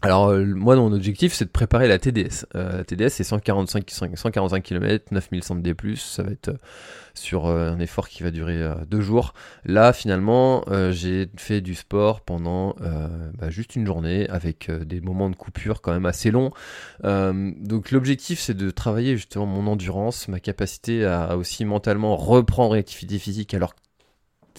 Alors 0.04 0.30
euh, 0.30 0.46
moi 0.46 0.76
mon 0.76 0.92
objectif 0.94 1.32
c'est 1.34 1.46
de 1.46 1.52
préparer 1.52 1.88
la 1.88 2.00
TDS. 2.00 2.48
Euh, 2.56 2.78
la 2.78 2.84
TDS 2.84 3.10
c'est 3.10 3.24
145, 3.24 3.88
145 4.16 4.64
km, 4.64 5.06
9100 5.12 5.56
de 5.58 5.62
D+, 5.62 5.76
ça 5.96 6.24
va 6.24 6.32
être 6.32 6.50
euh, 6.50 6.58
sur 7.14 7.46
euh, 7.46 7.70
un 7.70 7.80
effort 7.80 8.10
qui 8.10 8.24
va 8.24 8.32
durer 8.32 8.60
euh, 8.60 8.74
deux 8.90 9.02
jours. 9.02 9.36
Là 9.64 9.94
finalement 9.94 10.64
j'ai 10.90 11.30
fait 11.38 11.62
du 11.62 11.76
sport 11.76 12.22
pendant 12.22 12.76
bah, 13.38 13.50
juste 13.50 13.76
une 13.76 13.86
journée 13.86 14.28
avec 14.30 14.72
des 14.72 15.02
moments 15.02 15.30
de 15.30 15.36
coupure 15.36 15.82
quand 15.82 15.92
même 15.94 16.06
assez 16.06 16.32
longs. 16.32 16.52
Donc 17.04 17.92
l'objectif 17.92 18.40
c'est 18.40 18.56
de 18.56 18.72
travailler 18.72 19.16
justement 19.16 19.46
mon 19.46 19.68
endurance, 19.68 20.28
ma 20.28 20.40
capacité 20.40 21.06
à, 21.06 21.24
à 21.24 21.36
aussi 21.36 21.64
mentalement 21.66 22.16
reprendre 22.16 22.74
une 22.74 22.80
activité 22.80 23.20
physique 23.20 23.54
alors 23.54 23.76
que 23.76 23.82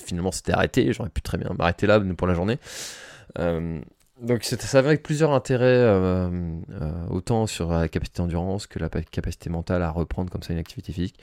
finalement 0.05 0.33
c'était 0.33 0.53
arrêté, 0.53 0.93
j'aurais 0.93 1.11
pu 1.11 1.21
très 1.21 1.39
bien 1.39 1.51
m'arrêter 1.59 1.87
là 1.87 2.01
pour 2.17 2.27
la 2.27 2.35
journée. 2.35 2.59
Donc 4.23 4.45
ça 4.45 4.83
va 4.83 4.89
avec 4.91 5.03
plusieurs 5.03 5.33
intérêts, 5.33 5.65
euh, 5.67 6.31
euh, 6.81 7.07
autant 7.11 7.49
sur 7.49 7.73
la 7.73 7.89
capacité 7.89 8.23
d'endurance 8.23 8.69
que 8.69 8.79
la 8.79 8.89
pa- 8.89 9.03
capacité 9.03 9.51
mentale 9.51 9.83
à 9.83 9.91
reprendre 9.91 10.31
comme 10.31 10.43
ça 10.45 10.53
une 10.53 10.61
activité 10.61 10.93
physique. 10.93 11.19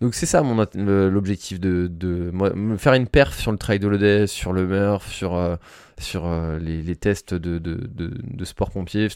Donc 0.00 0.14
c'est 0.14 0.26
ça 0.26 0.40
mon 0.42 0.64
l'objectif 0.74 1.58
de, 1.58 1.88
de 1.90 2.30
moi, 2.32 2.52
faire 2.78 2.94
une 2.94 3.08
perf 3.08 3.36
sur 3.36 3.50
le 3.50 3.58
trail 3.58 3.80
de 3.80 3.88
l'Odès, 3.88 4.28
sur 4.28 4.52
le 4.52 4.66
Murph, 4.66 5.10
sur 5.10 5.34
euh, 5.34 5.56
sur 5.98 6.28
les, 6.60 6.96
tests 6.96 7.34
de, 7.34 7.58
de, 7.58 7.88
de, 7.94 8.44
sport 8.44 8.70
pompier. 8.70 9.08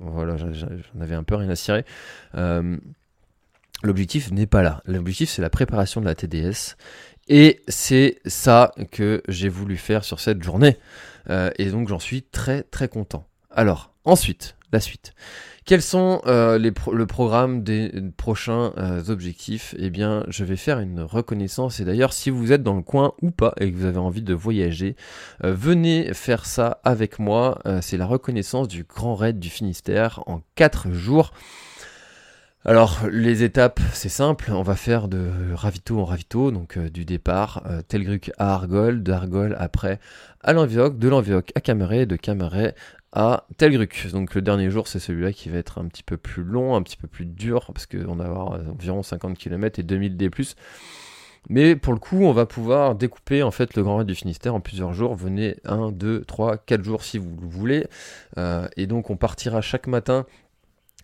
Voilà, 0.00 0.36
j'en 0.36 1.00
avais 1.00 1.14
un 1.14 1.22
peu 1.22 1.36
rien 1.36 1.48
à 1.50 1.54
cirer. 1.56 1.84
L'objectif 3.82 4.30
n'est 4.32 4.46
pas 4.46 4.62
là. 4.62 4.82
L'objectif 4.86 5.30
c'est 5.30 5.42
la 5.42 5.50
préparation 5.50 6.00
de 6.00 6.06
la 6.06 6.14
TDS. 6.14 6.76
Et 7.28 7.60
c'est 7.66 8.18
ça 8.26 8.72
que 8.92 9.22
j'ai 9.28 9.48
voulu 9.48 9.76
faire 9.76 10.04
sur 10.04 10.20
cette 10.20 10.42
journée. 10.42 10.76
Euh, 11.30 11.50
et 11.58 11.70
donc 11.70 11.88
j'en 11.88 11.98
suis 11.98 12.22
très 12.22 12.62
très 12.62 12.88
content. 12.88 13.26
Alors, 13.50 13.92
ensuite, 14.04 14.56
la 14.72 14.80
suite. 14.80 15.14
Quels 15.64 15.82
sont 15.82 16.20
euh, 16.26 16.58
les 16.58 16.72
le 16.92 17.06
programme 17.06 17.62
des 17.64 17.90
prochains 18.16 18.72
euh, 18.76 19.02
objectifs? 19.08 19.74
Eh 19.78 19.90
bien, 19.90 20.24
je 20.28 20.44
vais 20.44 20.56
faire 20.56 20.78
une 20.78 21.00
reconnaissance. 21.00 21.80
Et 21.80 21.84
d'ailleurs, 21.84 22.12
si 22.12 22.30
vous 22.30 22.52
êtes 22.52 22.62
dans 22.62 22.76
le 22.76 22.82
coin 22.82 23.14
ou 23.22 23.30
pas 23.30 23.54
et 23.58 23.72
que 23.72 23.76
vous 23.76 23.86
avez 23.86 23.98
envie 23.98 24.22
de 24.22 24.34
voyager, 24.34 24.94
venez 25.42 26.14
faire 26.14 26.46
ça 26.46 26.80
avec 26.84 27.18
moi. 27.18 27.60
C'est 27.80 27.96
la 27.96 28.06
reconnaissance 28.06 28.68
du 28.68 28.84
Grand 28.84 29.16
Raid 29.16 29.40
du 29.40 29.50
Finistère 29.50 30.22
en 30.26 30.42
4 30.54 30.92
jours. 30.92 31.32
Alors 32.68 33.06
les 33.08 33.44
étapes, 33.44 33.78
c'est 33.92 34.08
simple, 34.08 34.50
on 34.50 34.64
va 34.64 34.74
faire 34.74 35.06
de 35.06 35.30
ravito 35.54 36.00
en 36.00 36.04
ravito, 36.04 36.50
donc 36.50 36.76
du 36.76 37.04
départ, 37.04 37.62
Telgruc 37.86 38.32
à 38.38 38.54
Argol, 38.54 39.04
d'Argol 39.04 39.54
après 39.60 40.00
à 40.40 40.52
l'Envioc, 40.52 40.98
de 40.98 41.08
l'Envioc 41.08 41.52
à 41.54 41.60
Camaret, 41.60 42.06
de 42.06 42.16
Camaret 42.16 42.74
à 43.12 43.46
Telgruc. 43.56 44.08
Donc 44.10 44.34
le 44.34 44.42
dernier 44.42 44.68
jour, 44.68 44.88
c'est 44.88 44.98
celui-là 44.98 45.32
qui 45.32 45.48
va 45.48 45.58
être 45.58 45.78
un 45.78 45.86
petit 45.86 46.02
peu 46.02 46.16
plus 46.16 46.42
long, 46.42 46.74
un 46.74 46.82
petit 46.82 46.96
peu 46.96 47.06
plus 47.06 47.24
dur, 47.24 47.70
parce 47.72 47.86
qu'on 47.86 48.16
va 48.16 48.24
avoir 48.24 48.54
environ 48.68 49.04
50 49.04 49.38
km 49.38 49.78
et 49.78 49.84
2000 49.84 50.16
D+. 50.16 50.28
Mais 51.48 51.76
pour 51.76 51.92
le 51.92 52.00
coup, 52.00 52.24
on 52.24 52.32
va 52.32 52.46
pouvoir 52.46 52.96
découper 52.96 53.44
en 53.44 53.52
fait 53.52 53.76
le 53.76 53.84
Grand 53.84 53.98
Raid 53.98 54.08
du 54.08 54.16
Finistère 54.16 54.56
en 54.56 54.60
plusieurs 54.60 54.92
jours. 54.92 55.14
Venez 55.14 55.56
1, 55.64 55.92
2, 55.92 56.24
3, 56.24 56.56
4 56.58 56.82
jours 56.82 57.04
si 57.04 57.18
vous 57.18 57.30
le 57.40 57.46
voulez. 57.46 57.86
Euh, 58.36 58.66
et 58.76 58.88
donc 58.88 59.10
on 59.10 59.16
partira 59.16 59.60
chaque 59.60 59.86
matin 59.86 60.26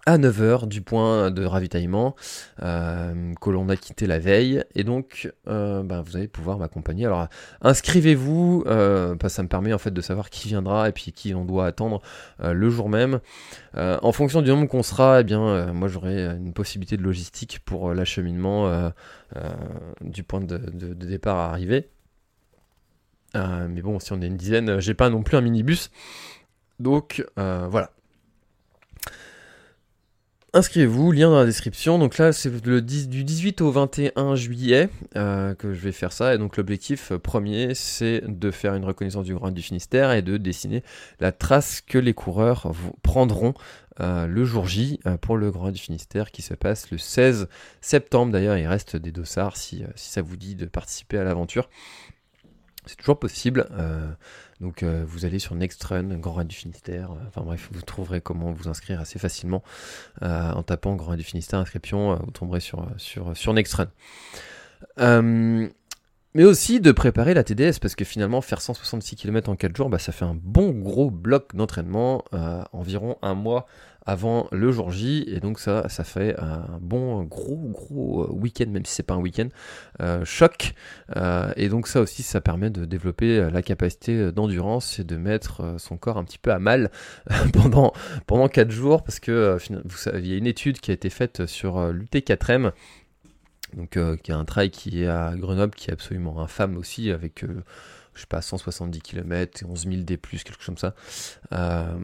à 0.04 0.18
9h 0.18 0.66
du 0.66 0.82
point 0.82 1.30
de 1.30 1.44
ravitaillement 1.44 2.16
euh, 2.62 3.32
que 3.40 3.50
l'on 3.50 3.68
a 3.68 3.76
quitté 3.76 4.06
la 4.06 4.18
veille. 4.18 4.64
Et 4.74 4.84
donc 4.84 5.32
euh, 5.46 5.82
ben, 5.82 6.02
vous 6.02 6.16
allez 6.16 6.28
pouvoir 6.28 6.58
m'accompagner. 6.58 7.06
Alors 7.06 7.28
inscrivez-vous 7.60 8.64
euh, 8.66 9.14
ça 9.28 9.42
me 9.42 9.48
permet 9.48 9.72
en 9.72 9.78
fait 9.78 9.92
de 9.92 10.00
savoir 10.00 10.30
qui 10.30 10.48
viendra 10.48 10.88
et 10.88 10.92
puis 10.92 11.12
qui 11.12 11.34
on 11.34 11.44
doit 11.44 11.66
attendre 11.66 12.02
le 12.42 12.70
jour 12.70 12.88
même. 12.88 13.20
En 13.76 14.12
fonction 14.12 14.42
du 14.42 14.50
nombre 14.50 14.68
qu'on 14.68 14.82
sera 14.82 15.20
eh 15.20 15.34
moi 15.72 15.88
j'aurai 15.88 16.26
une 16.36 16.52
possibilité 16.52 16.96
de 16.96 17.02
logistique 17.02 17.60
pour 17.64 17.94
l'acheminement 17.94 18.92
du 20.00 20.22
point 20.24 20.40
de, 20.40 20.58
départ 20.94 21.38
à 21.38 21.50
arriver. 21.50 21.88
Mais 23.34 23.82
bon 23.82 23.98
si 24.00 24.12
on 24.12 24.20
est 24.20 24.26
une 24.26 24.36
dizaine 24.36 24.80
j'ai 24.80 24.94
pas 24.94 25.08
non 25.08 25.22
plus 25.22 25.36
un 25.36 25.40
minibus. 25.40 25.90
Donc 26.80 27.24
voilà 27.36 27.92
Inscrivez-vous, 30.54 31.12
lien 31.12 31.30
dans 31.30 31.38
la 31.38 31.46
description. 31.46 31.98
Donc 31.98 32.18
là, 32.18 32.30
c'est 32.34 32.50
du 32.60 33.24
18 33.24 33.62
au 33.62 33.70
21 33.70 34.34
juillet 34.34 34.90
euh, 35.16 35.54
que 35.54 35.72
je 35.72 35.80
vais 35.80 35.92
faire 35.92 36.12
ça. 36.12 36.34
Et 36.34 36.38
donc 36.38 36.58
l'objectif 36.58 37.10
euh, 37.10 37.18
premier, 37.18 37.74
c'est 37.74 38.22
de 38.26 38.50
faire 38.50 38.74
une 38.74 38.84
reconnaissance 38.84 39.24
du 39.24 39.34
Grand 39.34 39.50
du 39.50 39.62
Finistère 39.62 40.12
et 40.12 40.20
de 40.20 40.36
dessiner 40.36 40.82
la 41.20 41.32
trace 41.32 41.80
que 41.80 41.96
les 41.96 42.12
coureurs 42.12 42.70
prendront 43.02 43.54
euh, 44.00 44.26
le 44.26 44.44
jour 44.44 44.66
J 44.66 45.00
pour 45.22 45.38
le 45.38 45.50
Grand 45.50 45.70
du 45.70 45.80
Finistère 45.80 46.30
qui 46.30 46.42
se 46.42 46.52
passe 46.52 46.90
le 46.90 46.98
16 46.98 47.48
septembre. 47.80 48.30
D'ailleurs, 48.30 48.58
il 48.58 48.66
reste 48.66 48.96
des 48.96 49.10
dossards 49.10 49.56
si 49.56 49.84
ça 49.96 50.20
vous 50.20 50.36
dit 50.36 50.54
de 50.54 50.66
participer 50.66 51.16
à 51.16 51.24
l'aventure. 51.24 51.70
C'est 52.84 52.96
toujours 52.96 53.18
possible. 53.18 53.68
Donc 54.62 54.84
euh, 54.84 55.02
vous 55.04 55.24
allez 55.24 55.40
sur 55.40 55.56
Nextrun, 55.56 56.18
Grand 56.18 56.34
Raid 56.34 56.46
du 56.46 56.54
Finistère, 56.54 57.10
euh, 57.10 57.16
enfin 57.26 57.42
bref, 57.42 57.68
vous 57.72 57.82
trouverez 57.82 58.20
comment 58.20 58.52
vous 58.52 58.68
inscrire 58.68 59.00
assez 59.00 59.18
facilement 59.18 59.64
euh, 60.22 60.52
en 60.52 60.62
tapant 60.62 60.94
Grand 60.94 61.10
Raid 61.10 61.18
du 61.18 61.24
Finistère 61.24 61.58
inscription, 61.58 62.14
vous 62.14 62.30
tomberez 62.30 62.60
sur, 62.60 62.86
sur, 62.96 63.36
sur 63.36 63.52
Nextrun. 63.54 63.88
mais 64.98 66.44
aussi 66.44 66.80
de 66.80 66.92
préparer 66.92 67.34
la 67.34 67.42
TDS 67.42 67.80
parce 67.80 67.96
que 67.96 68.04
finalement 68.04 68.40
faire 68.40 68.60
166 68.60 69.16
km 69.16 69.50
en 69.50 69.56
4 69.56 69.76
jours, 69.76 69.90
bah, 69.90 69.98
ça 69.98 70.12
fait 70.12 70.24
un 70.24 70.36
bon 70.40 70.70
gros 70.70 71.10
bloc 71.10 71.56
d'entraînement, 71.56 72.24
environ 72.72 73.18
un 73.20 73.34
mois 73.34 73.66
avant 74.06 74.48
le 74.52 74.70
jour 74.72 74.90
J. 74.90 75.24
Et 75.26 75.40
donc 75.40 75.58
ça, 75.58 75.88
ça 75.88 76.04
fait 76.04 76.38
un 76.38 76.78
bon 76.80 77.22
gros 77.22 77.68
gros 77.68 78.24
euh, 78.24 78.32
week-end, 78.32 78.66
même 78.68 78.84
si 78.84 78.94
c'est 78.94 79.02
pas 79.02 79.14
un 79.14 79.20
week-end, 79.20 79.48
euh, 80.00 80.24
choc. 80.24 80.74
Euh, 81.16 81.52
et 81.56 81.68
donc 81.68 81.88
ça 81.88 82.00
aussi, 82.00 82.22
ça 82.22 82.40
permet 82.40 82.70
de 82.70 82.84
développer 82.84 83.50
la 83.50 83.62
capacité 83.62 84.32
d'endurance 84.32 84.98
et 84.98 85.04
de 85.04 85.16
mettre 85.16 85.76
son 85.78 85.96
corps 85.96 86.18
un 86.18 86.24
petit 86.24 86.38
peu 86.38 86.52
à 86.52 86.58
mal 86.58 86.90
pendant, 87.52 87.92
pendant 88.26 88.48
4 88.48 88.70
jours. 88.70 89.02
Parce 89.02 89.20
que 89.20 89.58
vous 89.84 89.96
savez, 89.96 90.20
il 90.20 90.26
y 90.26 90.34
a 90.34 90.36
une 90.36 90.46
étude 90.46 90.80
qui 90.80 90.90
a 90.90 90.94
été 90.94 91.10
faite 91.10 91.46
sur 91.46 91.92
l'UT4M. 91.92 92.72
Donc, 93.76 93.98
qui 94.22 94.30
est 94.30 94.34
un 94.34 94.44
trail 94.44 94.70
qui 94.70 95.02
est 95.02 95.08
à 95.08 95.32
Grenoble, 95.34 95.74
qui 95.74 95.88
est 95.88 95.94
absolument 95.94 96.42
infâme 96.42 96.76
aussi, 96.76 97.10
avec 97.10 97.42
je 98.14 98.20
sais 98.20 98.26
pas, 98.26 98.42
170 98.42 99.00
km 99.00 99.62
et 99.62 99.66
11 99.66 99.84
000 99.88 100.02
D+, 100.02 100.18
quelque 100.18 100.44
chose 100.46 100.66
comme 100.66 100.78
ça. 100.78 100.94
Euh, 101.52 101.98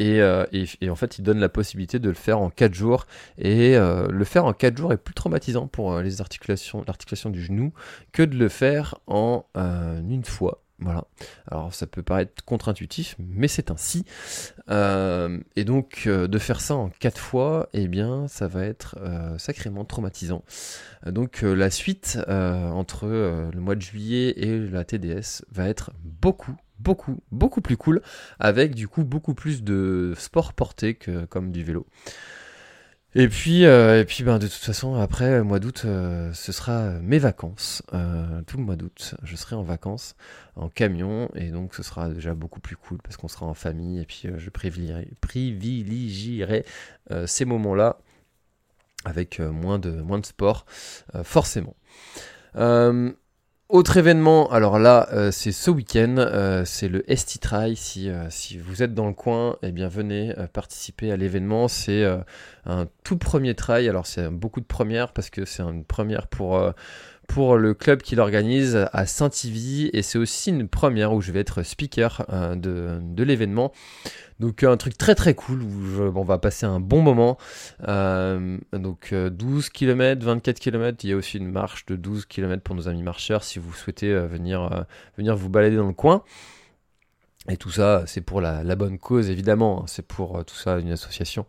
et, 0.00 0.90
en 0.90 0.96
fait, 0.96 1.18
il 1.18 1.22
donne 1.22 1.38
la 1.38 1.50
possibilité 1.50 1.98
de 1.98 2.08
le 2.08 2.14
faire 2.14 2.40
en 2.40 2.48
4 2.48 2.72
jours. 2.72 3.06
Et 3.38 3.76
euh, 3.76 4.08
le 4.08 4.24
faire 4.24 4.46
en 4.46 4.54
4 4.54 4.76
jours 4.76 4.92
est 4.92 4.96
plus 4.96 5.14
traumatisant 5.14 5.66
pour 5.66 5.92
euh, 5.92 6.02
les 6.02 6.20
articulations, 6.20 6.82
l'articulation 6.86 7.28
du 7.28 7.42
genou 7.42 7.72
que 8.12 8.22
de 8.22 8.36
le 8.36 8.48
faire 8.48 8.98
en 9.06 9.44
une 9.54 10.24
fois. 10.24 10.62
Voilà. 10.82 11.04
Alors 11.50 11.74
ça 11.74 11.86
peut 11.86 12.02
paraître 12.02 12.42
contre-intuitif, 12.46 13.14
mais 13.18 13.48
c'est 13.48 13.70
ainsi. 13.70 14.06
et 14.68 15.64
donc 15.64 16.08
de 16.08 16.38
faire 16.38 16.60
ça 16.62 16.74
en 16.74 16.88
4 16.88 17.18
fois, 17.18 17.68
eh 17.74 17.86
bien 17.86 18.26
ça 18.28 18.48
va 18.48 18.64
être 18.64 18.96
sacrément 19.36 19.84
traumatisant. 19.84 20.42
donc 21.06 21.42
la 21.42 21.70
suite 21.70 22.18
entre 22.28 23.06
le 23.06 23.60
mois 23.60 23.74
de 23.74 23.82
juillet 23.82 24.32
et 24.38 24.58
la 24.58 24.84
TDS 24.84 25.44
va 25.52 25.68
être 25.68 25.92
beaucoup, 26.02 26.56
beaucoup, 26.80 27.22
beaucoup 27.30 27.60
plus 27.60 27.76
cool, 27.76 28.02
avec 28.38 28.74
du 28.74 28.88
coup 28.88 29.04
beaucoup 29.04 29.34
plus 29.34 29.62
de 29.62 30.14
sport 30.16 30.52
porté 30.52 30.94
que 30.94 31.24
comme 31.26 31.52
du 31.52 31.62
vélo. 31.62 31.86
Et 33.16 33.26
puis, 33.28 33.66
euh, 33.66 34.00
et 34.00 34.04
puis 34.04 34.22
ben, 34.22 34.38
de 34.38 34.46
toute 34.46 34.62
façon, 34.62 34.94
après, 34.94 35.42
mois 35.42 35.58
d'août, 35.58 35.82
euh, 35.84 36.32
ce 36.32 36.52
sera 36.52 36.90
mes 37.00 37.18
vacances. 37.18 37.82
Euh, 37.92 38.42
tout 38.46 38.56
le 38.56 38.62
mois 38.62 38.76
d'août, 38.76 39.16
je 39.24 39.34
serai 39.34 39.56
en 39.56 39.62
vacances, 39.62 40.14
en 40.54 40.68
camion, 40.68 41.28
et 41.34 41.50
donc 41.50 41.74
ce 41.74 41.82
sera 41.82 42.08
déjà 42.08 42.34
beaucoup 42.34 42.60
plus 42.60 42.76
cool 42.76 42.98
parce 43.02 43.16
qu'on 43.16 43.26
sera 43.26 43.46
en 43.46 43.54
famille, 43.54 44.00
et 44.00 44.04
puis 44.04 44.28
je 44.36 44.50
privilégierai, 44.50 45.08
privilégierai 45.20 46.64
ces 47.26 47.44
moments-là 47.44 47.98
avec 49.04 49.40
moins, 49.40 49.80
de, 49.80 49.90
moins 49.90 50.20
de 50.20 50.26
sport, 50.26 50.64
forcément. 51.24 51.74
Autre 53.70 53.98
événement, 53.98 54.50
alors 54.50 54.80
là, 54.80 55.08
euh, 55.12 55.30
c'est 55.30 55.52
ce 55.52 55.70
week-end, 55.70 56.16
euh, 56.18 56.64
c'est 56.64 56.88
le 56.88 57.04
ST 57.08 57.38
Try. 57.38 57.76
Si, 57.76 58.10
euh, 58.10 58.28
si 58.28 58.58
vous 58.58 58.82
êtes 58.82 58.94
dans 58.94 59.06
le 59.06 59.12
coin, 59.12 59.58
eh 59.62 59.70
bien 59.70 59.86
venez 59.86 60.34
participer 60.52 61.12
à 61.12 61.16
l'événement. 61.16 61.68
C'est 61.68 62.04
un 62.66 62.88
tout 63.04 63.16
premier 63.16 63.54
try. 63.54 63.88
Alors 63.88 64.08
c'est 64.08 64.28
beaucoup 64.28 64.58
de 64.58 64.66
premières 64.66 65.12
parce 65.12 65.30
que 65.30 65.44
c'est 65.44 65.62
une 65.62 65.84
première 65.84 66.26
pour 66.26 66.60
pour 67.30 67.56
le 67.56 67.74
club 67.74 68.02
qui 68.02 68.16
l'organise 68.16 68.88
à 68.92 69.06
Saint-Ivy 69.06 69.88
et 69.92 70.02
c'est 70.02 70.18
aussi 70.18 70.50
une 70.50 70.66
première 70.66 71.12
où 71.12 71.20
je 71.20 71.30
vais 71.30 71.38
être 71.38 71.62
speaker 71.62 72.26
de, 72.56 72.98
de 73.00 73.22
l'événement. 73.22 73.72
Donc 74.40 74.64
un 74.64 74.76
truc 74.76 74.98
très 74.98 75.14
très 75.14 75.34
cool 75.34 75.62
où 75.62 76.12
on 76.16 76.24
va 76.24 76.38
passer 76.38 76.66
un 76.66 76.80
bon 76.80 77.02
moment. 77.02 77.38
Euh, 77.86 78.58
donc 78.72 79.14
12 79.14 79.68
km, 79.68 80.24
24 80.24 80.58
km, 80.58 81.04
il 81.04 81.10
y 81.10 81.12
a 81.12 81.16
aussi 81.16 81.38
une 81.38 81.52
marche 81.52 81.86
de 81.86 81.94
12 81.94 82.26
km 82.26 82.62
pour 82.64 82.74
nos 82.74 82.88
amis 82.88 83.04
marcheurs 83.04 83.44
si 83.44 83.60
vous 83.60 83.72
souhaitez 83.74 84.10
euh, 84.10 84.26
venir, 84.26 84.62
euh, 84.62 84.80
venir 85.16 85.36
vous 85.36 85.50
balader 85.50 85.76
dans 85.76 85.86
le 85.86 85.92
coin. 85.92 86.24
Et 87.50 87.56
tout 87.56 87.70
ça, 87.70 88.04
c'est 88.06 88.20
pour 88.20 88.40
la, 88.40 88.62
bonne 88.76 88.98
cause, 88.98 89.28
évidemment. 89.28 89.84
C'est 89.86 90.06
pour 90.06 90.44
tout 90.44 90.54
ça 90.54 90.78
une 90.78 90.92
association. 90.92 91.46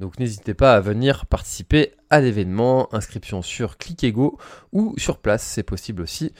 Donc 0.00 0.18
n'hésitez 0.18 0.54
pas 0.54 0.74
à 0.74 0.80
venir 0.80 1.26
participer 1.26 1.94
à 2.10 2.20
l'événement. 2.20 2.92
Inscription 2.94 3.42
sur 3.42 3.76
Clickego 3.76 4.38
ou 4.72 4.94
sur 4.98 5.18
place, 5.18 5.42
c'est 5.42 5.62
possible 5.62 6.02
aussi. 6.02 6.32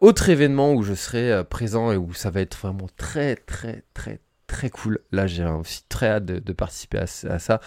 autre 0.00 0.28
événement 0.28 0.72
où 0.72 0.82
je 0.82 0.94
serai 0.94 1.44
présent 1.44 1.92
et 1.92 1.96
où 1.96 2.14
ça 2.14 2.30
va 2.30 2.40
être 2.40 2.56
vraiment 2.56 2.88
très 2.96 3.36
très 3.36 3.82
très 3.92 4.20
très 4.52 4.68
cool. 4.68 4.98
Là, 5.12 5.26
j'ai 5.26 5.44
aussi 5.46 5.82
très 5.88 6.08
hâte 6.08 6.26
de, 6.26 6.52
participer 6.52 6.98
à, 6.98 7.06
ça. 7.06 7.60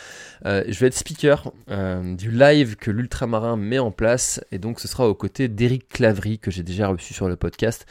Euh, 0.46 0.64
je 0.68 0.80
vais 0.80 0.88
être 0.88 0.94
speaker 0.94 1.52
euh, 1.72 2.16
du 2.16 2.30
live 2.30 2.76
que 2.76 2.92
l'Ultramarin 2.92 3.58
met 3.58 3.80
en 3.80 3.92
place. 3.92 4.40
Et 4.52 4.60
donc, 4.60 4.80
ce 4.80 4.88
sera 4.88 5.10
aux 5.10 5.16
côtés 5.16 5.48
d'Eric 5.48 5.90
Clavry, 5.90 6.38
que 6.38 6.52
j'ai 6.52 6.62
déjà 6.62 6.88
reçu 6.88 7.16
sur 7.16 7.28
le 7.28 7.36
podcast. 7.38 7.88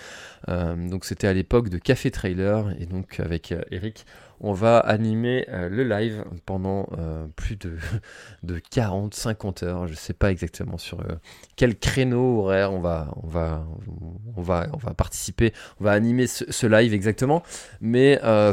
Euh, 0.48 0.88
donc, 0.88 1.04
c'était 1.04 1.26
à 1.26 1.32
l'époque 1.32 1.70
de 1.70 1.78
Café 1.78 2.12
Trailer. 2.12 2.72
Et 2.78 2.86
donc, 2.86 3.18
avec 3.18 3.52
Eric, 3.72 4.06
on 4.44 4.52
va 4.52 4.78
animer 4.78 5.46
euh, 5.48 5.70
le 5.70 5.84
live 5.84 6.22
pendant 6.44 6.86
euh, 6.98 7.26
plus 7.34 7.56
de, 7.56 7.78
de 8.42 8.58
40, 8.58 9.14
50 9.14 9.62
heures. 9.62 9.86
Je 9.86 9.92
ne 9.92 9.96
sais 9.96 10.12
pas 10.12 10.30
exactement 10.30 10.76
sur 10.76 11.00
euh, 11.00 11.14
quel 11.56 11.78
créneau 11.78 12.40
horaire 12.40 12.70
on 12.74 12.80
va, 12.80 13.08
participer, 14.98 15.54
on 15.80 15.84
va 15.84 15.92
animer 15.92 16.26
ce, 16.26 16.66
live 16.66 16.92
exactement. 16.92 17.42
Mais 17.80 18.18
ça, 18.22 18.52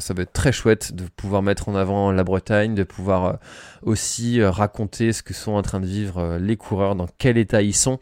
ça 0.00 0.14
va 0.14 0.22
être 0.22 0.32
très 0.32 0.52
chouette 0.52 0.94
de 0.94 1.04
pouvoir 1.14 1.42
mettre 1.42 1.68
en 1.68 1.74
avant 1.74 2.10
la 2.10 2.24
Bretagne, 2.24 2.74
de 2.74 2.84
pouvoir 2.84 3.38
aussi 3.82 4.42
raconter 4.42 5.12
ce 5.12 5.22
que 5.22 5.34
sont 5.34 5.52
en 5.52 5.62
train 5.62 5.80
de 5.80 5.86
vivre 5.86 6.38
les 6.38 6.56
coureurs, 6.56 6.94
dans 6.94 7.08
quel 7.18 7.36
état 7.36 7.60
ils 7.60 7.74
sont. 7.74 7.98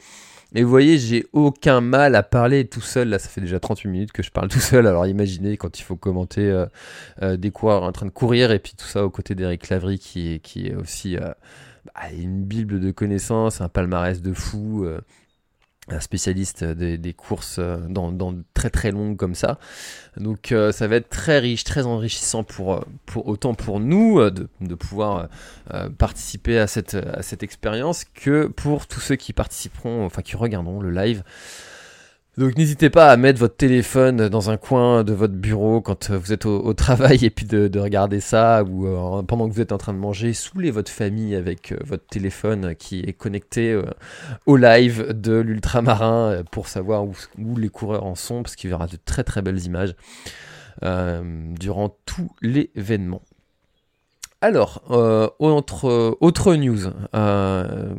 Et 0.55 0.64
vous 0.64 0.70
voyez, 0.70 0.98
j'ai 0.98 1.26
aucun 1.32 1.80
mal 1.80 2.16
à 2.16 2.24
parler 2.24 2.66
tout 2.66 2.80
seul. 2.80 3.09
Là, 3.09 3.18
ça 3.20 3.28
fait 3.28 3.40
déjà 3.40 3.61
38 3.61 3.88
minutes 3.88 4.12
que 4.12 4.22
je 4.22 4.30
parle 4.30 4.48
tout 4.48 4.59
seul. 4.59 4.86
Alors 4.86 5.07
imaginez 5.07 5.57
quand 5.57 5.78
il 5.78 5.82
faut 5.82 5.96
commenter 5.96 6.51
euh, 6.51 6.66
euh, 7.22 7.36
des 7.36 7.51
coureurs 7.51 7.84
en 7.84 7.92
train 7.92 8.07
de 8.07 8.11
courir 8.11 8.51
et 8.51 8.59
puis 8.59 8.72
tout 8.76 8.86
ça 8.86 9.05
aux 9.05 9.11
côtés 9.11 9.34
d'Eric 9.34 9.68
Lavry 9.68 9.98
qui 9.98 10.34
est, 10.34 10.38
qui 10.40 10.66
est 10.66 10.74
aussi 10.74 11.16
euh, 11.16 11.30
bah, 11.86 12.11
une 12.18 12.42
bible 12.42 12.80
de 12.80 12.90
connaissances, 12.90 13.61
un 13.61 13.68
palmarès 13.68 14.20
de 14.22 14.32
fou 14.32 14.86
un 15.89 16.01
spécialiste 16.01 16.64
des, 16.64 17.14
courses 17.14 17.57
euh, 17.59 17.78
dans, 17.89 18.35
très 18.55 18.70
très 18.70 18.91
longues 18.91 19.16
comme 19.16 19.35
ça. 19.35 19.59
Donc 20.16 20.53
euh, 20.53 20.72
ça 20.72 20.87
va 20.87 20.97
être 20.97 21.09
très 21.09 21.39
riche, 21.39 21.64
très 21.64 21.87
enrichissant 21.87 22.45
pour, 22.45 22.74
euh, 22.74 22.81
pour 23.07 23.26
autant 23.26 23.55
pour 23.55 23.81
nous 23.81 24.20
de, 24.31 24.49
de, 24.61 24.74
pouvoir 24.74 25.28
participer 25.99 26.59
à 26.59 26.66
cette, 26.66 26.95
à 26.95 27.22
cette 27.22 27.43
expérience 27.43 28.05
que 28.05 28.47
pour 28.47 28.87
tous 28.87 29.01
ceux 29.01 29.16
qui 29.16 29.33
participeront, 29.33 30.05
enfin 30.05 30.22
qui 30.22 30.37
regarderont 30.37 30.81
le 30.81 30.91
live. 30.91 31.22
Donc 32.41 32.57
n'hésitez 32.57 32.88
pas 32.88 33.11
à 33.11 33.18
mettre 33.18 33.38
votre 33.38 33.57
téléphone 33.57 34.30
dans 34.30 34.49
un 34.49 34.57
coin 34.57 35.05
de 35.05 35.12
votre 35.12 35.34
bureau 35.34 35.82
quand 35.82 36.09
euh, 36.09 36.16
vous 36.16 36.32
êtes 36.32 36.47
au, 36.47 36.72
travail 36.74 37.22
et 37.22 37.28
puis 37.28 37.45
de, 37.45 37.78
regarder 37.78 38.20
ça 38.20 38.64
ou 38.64 38.86
euh, 38.86 39.22
pendant 39.24 39.47
que 39.47 39.53
vous 39.53 39.61
êtes 39.61 39.72
en 39.72 39.76
train 39.76 39.93
de 39.93 39.99
manger, 39.99 40.32
saoulez 40.32 40.70
votre 40.70 40.91
famille 40.91 41.34
avec 41.34 41.72
euh, 41.72 41.76
votre 41.84 42.07
téléphone 42.07 42.74
qui 42.76 43.01
est 43.01 43.12
connecté 43.12 43.78
au 44.47 44.57
live 44.57 45.09
de 45.12 45.34
l'ultramarin 45.34 46.43
pour 46.51 46.68
savoir 46.68 47.05
où, 47.05 47.14
où, 47.38 47.59
les 47.59 47.68
coureurs 47.68 48.07
en 48.07 48.14
sont 48.14 48.43
parce 48.43 48.57
qu'il 48.57 48.70
y 48.70 48.72
aura 48.72 48.86
de 48.86 48.97
très 49.05 49.22
très 49.22 49.43
belles 49.43 49.62
images 49.66 49.95
durant 50.80 51.95
tout 52.07 52.30
l'événement. 52.41 53.20
Alors, 54.43 54.80
euh, 54.91 55.28
entre 55.38 56.16
autres 56.18 56.55
news, 56.55 56.86
euh, 57.14 57.91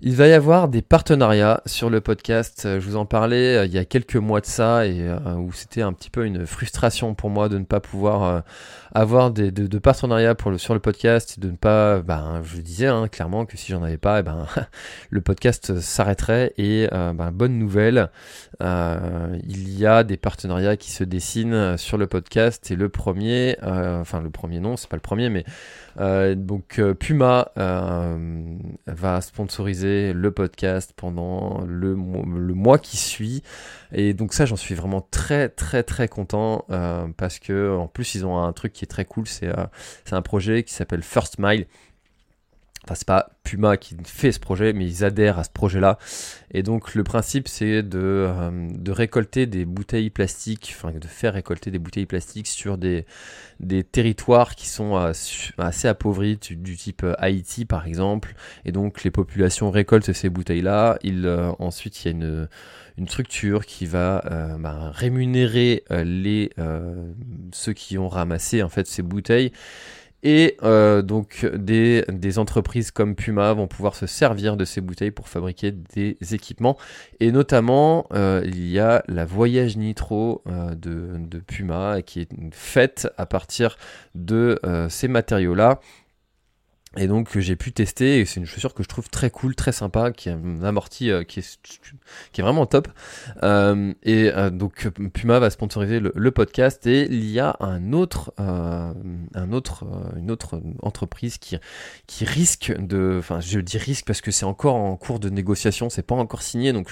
il 0.00 0.16
va 0.16 0.28
y 0.28 0.32
avoir 0.32 0.68
des 0.68 0.80
partenariats 0.80 1.60
sur 1.66 1.90
le 1.90 2.00
podcast. 2.00 2.62
Je 2.64 2.88
vous 2.88 2.96
en 2.96 3.04
parlais 3.04 3.58
euh, 3.58 3.66
il 3.66 3.72
y 3.74 3.76
a 3.76 3.84
quelques 3.84 4.16
mois 4.16 4.40
de 4.40 4.46
ça 4.46 4.86
et 4.86 5.06
où 5.36 5.52
c'était 5.52 5.82
un 5.82 5.92
petit 5.92 6.08
peu 6.08 6.24
une 6.24 6.46
frustration 6.46 7.14
pour 7.14 7.28
moi 7.28 7.50
de 7.50 7.58
ne 7.58 7.64
pas 7.64 7.80
pouvoir 7.80 8.44
avoir 8.94 9.30
de, 9.30 9.78
partenariats 9.78 10.34
sur 10.56 10.72
le 10.72 10.80
podcast 10.80 11.38
de 11.38 11.50
ne 11.50 11.56
pas, 11.56 12.00
ben, 12.00 12.40
je 12.44 12.62
disais 12.62 12.86
hein, 12.86 13.08
clairement 13.08 13.44
que 13.44 13.58
si 13.58 13.70
j'en 13.70 13.82
avais 13.82 13.98
pas, 13.98 14.20
eh 14.20 14.22
ben, 14.22 14.46
le 15.10 15.20
podcast 15.20 15.80
s'arrêterait. 15.80 16.54
Et 16.56 16.88
ben, 16.90 17.30
bonne 17.30 17.58
nouvelle, 17.58 18.08
il 18.62 19.78
y 19.78 19.84
a 19.84 20.02
des 20.02 20.16
partenariats 20.16 20.78
qui 20.78 20.92
se 20.92 21.04
dessinent 21.04 21.76
sur 21.76 21.98
le 21.98 22.06
podcast 22.06 22.70
et 22.70 22.76
le 22.76 22.88
premier, 22.88 23.58
enfin 23.62 24.22
le 24.22 24.30
premier 24.30 24.60
non, 24.60 24.78
c'est 24.78 24.88
pas 24.88 24.96
le 24.96 25.02
premier, 25.02 25.28
mais 25.28 25.44
euh, 26.00 26.34
donc 26.34 26.78
euh, 26.78 26.94
Puma 26.94 27.52
euh, 27.56 28.56
va 28.86 29.20
sponsoriser 29.20 30.12
le 30.12 30.30
podcast 30.32 30.92
pendant 30.96 31.62
le, 31.66 31.94
mois 31.94 32.78
qui 32.78 32.96
suit. 32.96 33.42
Et 33.92 34.14
donc 34.14 34.32
ça, 34.32 34.46
j'en 34.46 34.56
suis 34.56 34.74
vraiment 34.74 35.06
très 35.10 35.48
très 35.48 35.82
très 35.82 36.08
content 36.08 36.66
parce 37.16 37.38
que 37.38 37.76
en 37.76 37.86
plus 37.86 38.14
ils 38.14 38.26
ont 38.26 38.38
un 38.38 38.52
truc 38.52 38.72
qui 38.72 38.84
est 38.84 38.88
très 38.88 39.04
cool. 39.04 39.26
C'est 39.26 39.52
un 40.12 40.22
projet 40.22 40.62
qui 40.62 40.74
s'appelle 40.74 41.02
First 41.02 41.38
Mile. 41.38 41.66
Enfin, 42.84 42.94
c'est 42.94 43.06
pas 43.06 43.30
Puma 43.44 43.78
qui 43.78 43.96
fait 44.04 44.30
ce 44.30 44.38
projet, 44.38 44.74
mais 44.74 44.84
ils 44.84 45.04
adhèrent 45.04 45.38
à 45.38 45.44
ce 45.44 45.50
projet-là. 45.50 45.98
Et 46.50 46.62
donc, 46.62 46.94
le 46.94 47.02
principe, 47.02 47.48
c'est 47.48 47.82
de, 47.82 47.98
euh, 47.98 48.68
récolter 48.88 49.46
des 49.46 49.64
bouteilles 49.64 50.10
plastiques, 50.10 50.74
enfin, 50.76 50.92
de 50.92 51.06
faire 51.06 51.32
récolter 51.32 51.70
des 51.70 51.78
bouteilles 51.78 52.04
plastiques 52.04 52.46
sur 52.46 52.76
des, 52.76 53.06
territoires 53.90 54.54
qui 54.54 54.68
sont 54.68 54.96
euh, 54.98 55.12
assez 55.56 55.88
appauvris, 55.88 56.36
du, 56.36 56.76
type 56.76 57.04
euh, 57.04 57.14
Haïti, 57.16 57.64
par 57.64 57.86
exemple. 57.86 58.34
Et 58.66 58.72
donc, 58.72 59.02
les 59.02 59.10
populations 59.10 59.70
récoltent 59.70 60.12
ces 60.12 60.28
bouteilles-là. 60.28 60.98
ensuite, 61.58 62.04
il 62.04 62.08
y 62.08 62.08
a 62.08 62.12
une 62.12 62.48
une 62.96 63.08
structure 63.08 63.66
qui 63.66 63.86
va 63.86 64.22
bah, 64.60 64.92
rémunérer 64.94 65.82
les 65.90 66.50
ceux 67.50 67.72
qui 67.72 67.98
ont 67.98 68.08
ramassé 68.08 68.62
en 68.62 68.68
fait 68.68 68.86
ces 68.86 69.02
bouteilles 69.02 69.50
et 70.24 70.56
euh, 70.62 71.02
donc 71.02 71.46
des, 71.54 72.02
entreprises 72.38 72.90
comme 72.90 73.14
Puma 73.14 73.52
vont 73.52 73.68
pouvoir 73.68 73.94
se 73.94 74.06
servir 74.06 74.56
de 74.56 74.64
ces 74.64 74.80
bouteilles 74.80 75.10
pour 75.10 75.28
fabriquer 75.28 75.70
des 75.70 76.16
équipements. 76.32 76.76
Et 77.20 77.30
notamment, 77.30 78.06
euh, 78.12 78.40
il 78.44 78.66
y 78.66 78.80
a 78.80 79.04
la 79.06 79.26
Voyage 79.26 79.76
Nitro 79.76 80.42
euh, 80.48 80.74
de, 80.74 81.18
de, 81.18 81.38
Puma 81.38 82.00
qui 82.02 82.20
est 82.20 82.30
faite 82.52 83.08
à 83.18 83.26
partir 83.26 83.76
de 84.14 84.58
ces 84.88 85.08
matériaux-là 85.08 85.80
et 86.96 87.06
donc 87.06 87.38
j'ai 87.38 87.56
pu 87.56 87.72
tester 87.72 88.20
et 88.20 88.24
c'est 88.24 88.40
une 88.40 88.46
chaussure 88.46 88.74
que 88.74 88.82
je 88.82 88.88
trouve 88.88 89.08
très 89.08 89.30
cool, 89.30 89.54
très 89.54 89.72
sympa, 89.72 90.12
qui 90.12 90.30
euh, 90.30 91.24
qui, 91.24 91.40
est, 91.40 92.42
vraiment 92.42 92.66
top. 92.66 92.88
Euh, 93.42 93.92
et 94.02 94.30
euh, 94.32 94.50
donc 94.50 94.88
Puma 95.12 95.38
va 95.38 95.50
sponsoriser 95.50 96.00
le, 96.00 96.30
podcast 96.30 96.86
et 96.86 97.06
il 97.10 97.30
y 97.30 97.38
a 97.40 97.56
un 97.60 97.92
autre, 97.92 98.34
un 98.38 99.52
autre, 99.52 99.84
une 100.16 100.30
autre 100.30 100.60
entreprise 100.82 101.38
qui, 101.38 101.56
qui 102.06 102.24
risque 102.24 102.74
de, 102.78 103.16
enfin 103.18 103.40
je 103.40 103.60
dis 103.60 103.78
risque 103.78 104.06
parce 104.06 104.20
que 104.20 104.30
c'est 104.30 104.46
encore 104.46 104.74
en 104.74 104.96
cours 104.96 105.20
de 105.20 105.30
négociation, 105.30 105.90
c'est 105.90 106.02
pas 106.02 106.14
encore 106.14 106.42
signé 106.42 106.72
donc. 106.72 106.88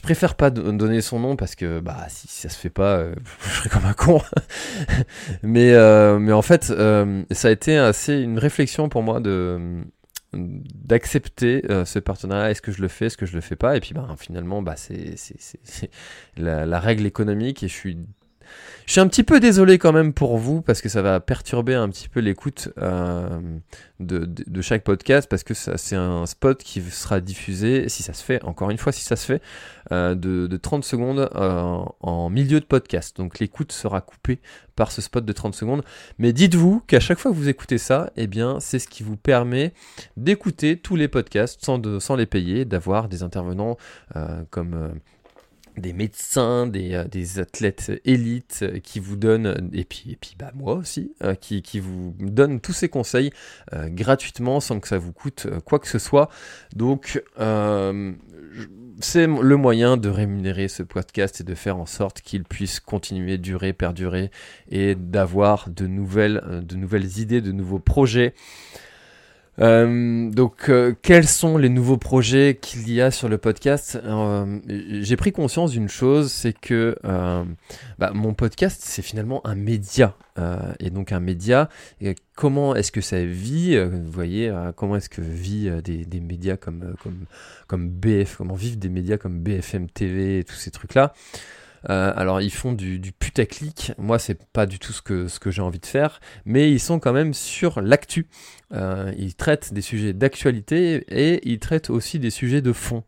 Préfère 0.00 0.34
pas 0.34 0.50
donner 0.50 1.00
son 1.00 1.18
nom 1.20 1.36
parce 1.36 1.54
que 1.54 1.80
bah 1.80 2.06
si 2.08 2.28
ça 2.28 2.48
se 2.48 2.58
fait 2.58 2.70
pas, 2.70 2.96
euh, 2.96 3.14
je 3.48 3.54
serais 3.54 3.68
comme 3.68 3.84
un 3.84 3.92
con. 3.92 4.20
mais 5.42 5.72
euh, 5.72 6.18
mais 6.18 6.32
en 6.32 6.42
fait, 6.42 6.70
euh, 6.70 7.22
ça 7.30 7.48
a 7.48 7.50
été 7.50 7.76
assez 7.76 8.14
une 8.14 8.38
réflexion 8.38 8.88
pour 8.88 9.02
moi 9.02 9.20
de 9.20 9.82
d'accepter 10.32 11.62
ce 11.84 12.00
partenariat. 12.00 12.50
Est-ce 12.50 12.60
que 12.60 12.72
je 12.72 12.82
le 12.82 12.88
fais, 12.88 13.06
est-ce 13.06 13.16
que 13.16 13.24
je 13.24 13.34
le 13.34 13.40
fais 13.40 13.54
pas? 13.54 13.76
Et 13.76 13.80
puis 13.80 13.94
bah, 13.94 14.16
finalement, 14.18 14.62
bah 14.62 14.74
c'est 14.76 15.14
la, 16.36 16.66
la 16.66 16.80
règle 16.80 17.06
économique 17.06 17.62
et 17.62 17.68
je 17.68 17.72
suis 17.72 17.98
je 18.86 18.92
suis 18.92 19.00
un 19.00 19.08
petit 19.08 19.22
peu 19.22 19.40
désolé 19.40 19.78
quand 19.78 19.92
même 19.92 20.12
pour 20.12 20.36
vous 20.36 20.60
parce 20.60 20.82
que 20.82 20.90
ça 20.90 21.00
va 21.00 21.18
perturber 21.18 21.74
un 21.74 21.88
petit 21.88 22.08
peu 22.08 22.20
l'écoute 22.20 22.68
euh, 22.78 23.40
de, 23.98 24.62
chaque 24.62 24.84
podcast 24.84 25.28
parce 25.28 25.42
que 25.42 25.54
c'est 25.54 25.96
un 25.96 26.26
spot 26.26 26.62
qui 26.62 26.82
sera 26.82 27.20
diffusé, 27.20 27.88
si 27.88 28.02
ça 28.02 28.12
se 28.12 28.22
fait, 28.22 28.42
encore 28.44 28.70
une 28.70 28.76
fois, 28.76 28.92
si 28.92 29.02
ça 29.02 29.16
se 29.16 29.24
fait, 29.24 29.42
euh, 29.90 30.14
de, 30.14 30.46
de, 30.46 30.56
30 30.56 30.84
secondes 30.84 31.30
euh, 31.34 31.84
en 32.00 32.28
milieu 32.28 32.60
de 32.60 32.66
podcast. 32.66 33.16
Donc 33.16 33.38
l'écoute 33.38 33.72
sera 33.72 34.02
coupée 34.02 34.40
par 34.76 34.92
ce 34.92 35.00
spot 35.00 35.24
de 35.24 35.32
30 35.32 35.54
secondes. 35.54 35.82
Mais 36.18 36.34
dites-vous 36.34 36.80
qu'à 36.86 37.00
chaque 37.00 37.18
fois 37.18 37.30
que 37.30 37.36
vous 37.36 37.48
écoutez 37.48 37.78
ça, 37.78 38.10
eh 38.16 38.26
bien, 38.26 38.60
c'est 38.60 38.78
ce 38.78 38.88
qui 38.88 39.02
vous 39.02 39.16
permet 39.16 39.72
d'écouter 40.18 40.76
tous 40.78 40.96
les 40.96 41.08
podcasts 41.08 41.64
sans, 41.64 42.00
sans 42.00 42.16
les 42.16 42.26
payer, 42.26 42.66
d'avoir 42.66 43.08
des 43.08 43.22
intervenants 43.22 43.78
comme 44.50 44.92
des 45.76 45.92
médecins, 45.92 46.66
des, 46.66 46.94
euh, 46.94 47.04
des, 47.04 47.38
athlètes 47.38 47.92
élites 48.04 48.60
euh, 48.62 48.78
qui 48.78 49.00
vous 49.00 49.16
donnent, 49.16 49.70
et 49.72 49.84
puis, 49.84 50.12
et 50.12 50.16
puis 50.16 50.36
bah, 50.38 50.52
moi 50.54 50.74
aussi, 50.74 51.12
euh, 51.22 51.34
qui, 51.34 51.62
qui, 51.62 51.80
vous 51.80 52.14
donnent 52.20 52.60
tous 52.60 52.72
ces 52.72 52.88
conseils 52.88 53.30
gratuitement 53.72 54.60
sans 54.60 54.80
que 54.80 54.88
ça 54.88 54.98
vous 54.98 55.12
coûte 55.12 55.46
quoi 55.64 55.78
que 55.78 55.88
ce 55.88 55.98
soit. 55.98 56.28
Donc, 56.74 57.22
c'est 59.00 59.26
le 59.26 59.56
moyen 59.56 59.96
de 59.96 60.08
rémunérer 60.08 60.68
ce 60.68 60.82
podcast 60.82 61.40
et 61.40 61.44
de 61.44 61.54
faire 61.54 61.76
en 61.76 61.86
sorte 61.86 62.20
qu'il 62.20 62.44
puisse 62.44 62.80
continuer, 62.80 63.38
durer, 63.38 63.72
perdurer 63.72 64.30
et 64.70 64.94
d'avoir 64.94 65.68
de 65.70 65.86
nouvelles, 65.86 66.62
de 66.62 66.76
nouvelles 66.76 67.18
idées, 67.18 67.40
de 67.40 67.52
nouveaux 67.52 67.80
projets. 67.80 68.34
Euh, 69.60 70.30
donc, 70.30 70.68
euh, 70.68 70.94
quels 71.02 71.28
sont 71.28 71.58
les 71.58 71.68
nouveaux 71.68 71.96
projets 71.96 72.58
qu'il 72.60 72.90
y 72.90 73.00
a 73.00 73.10
sur 73.10 73.28
le 73.28 73.38
podcast 73.38 73.98
euh, 74.04 74.58
J'ai 74.66 75.16
pris 75.16 75.32
conscience 75.32 75.70
d'une 75.70 75.88
chose, 75.88 76.32
c'est 76.32 76.52
que 76.52 76.96
bah, 77.98 78.10
mon 78.14 78.34
podcast, 78.34 78.80
c'est 78.84 79.02
finalement 79.02 79.46
un 79.46 79.54
média. 79.54 80.16
et 80.80 80.90
donc, 80.90 81.12
un 81.12 81.20
média, 81.20 81.68
comment 82.34 82.74
est-ce 82.74 82.92
que 82.92 83.00
ça 83.00 83.24
vit 83.24 83.78
Vous 83.78 84.10
voyez, 84.10 84.52
comment 84.76 84.96
est-ce 84.96 85.08
que 85.08 85.22
vit 85.22 85.70
des, 85.82 86.20
médias 86.20 86.56
comme, 86.56 86.94
comme, 87.68 87.88
BF, 87.88 88.36
comment 88.36 88.54
vivent 88.54 88.78
des 88.78 88.88
médias 88.88 89.16
comme 89.16 89.40
BFM 89.40 89.88
TV 89.88 90.40
et 90.40 90.44
tous 90.44 90.56
ces 90.56 90.70
trucs-là 90.70 91.12
alors 91.86 92.40
ils 92.40 92.50
font 92.50 92.72
du, 92.72 92.98
du 92.98 93.12
putaclic, 93.12 93.92
moi 93.98 94.18
c'est 94.18 94.42
pas 94.42 94.64
du 94.64 94.78
tout 94.78 94.94
ce 94.94 95.02
que, 95.02 95.28
ce 95.28 95.38
que 95.38 95.50
j'ai 95.50 95.60
envie 95.60 95.80
de 95.80 95.84
faire, 95.84 96.18
mais 96.46 96.72
ils 96.72 96.80
sont 96.80 96.98
quand 96.98 97.12
même 97.12 97.34
sur 97.34 97.82
l'actu. 97.82 98.26
Euh, 98.74 99.12
ils 99.16 99.34
traitent 99.34 99.72
des 99.72 99.82
sujets 99.82 100.12
d'actualité 100.12 101.04
et 101.08 101.48
ils 101.48 101.58
traitent 101.58 101.90
aussi 101.90 102.18
des 102.18 102.30
sujets 102.30 102.60
de 102.60 102.72
fond. 102.72 103.04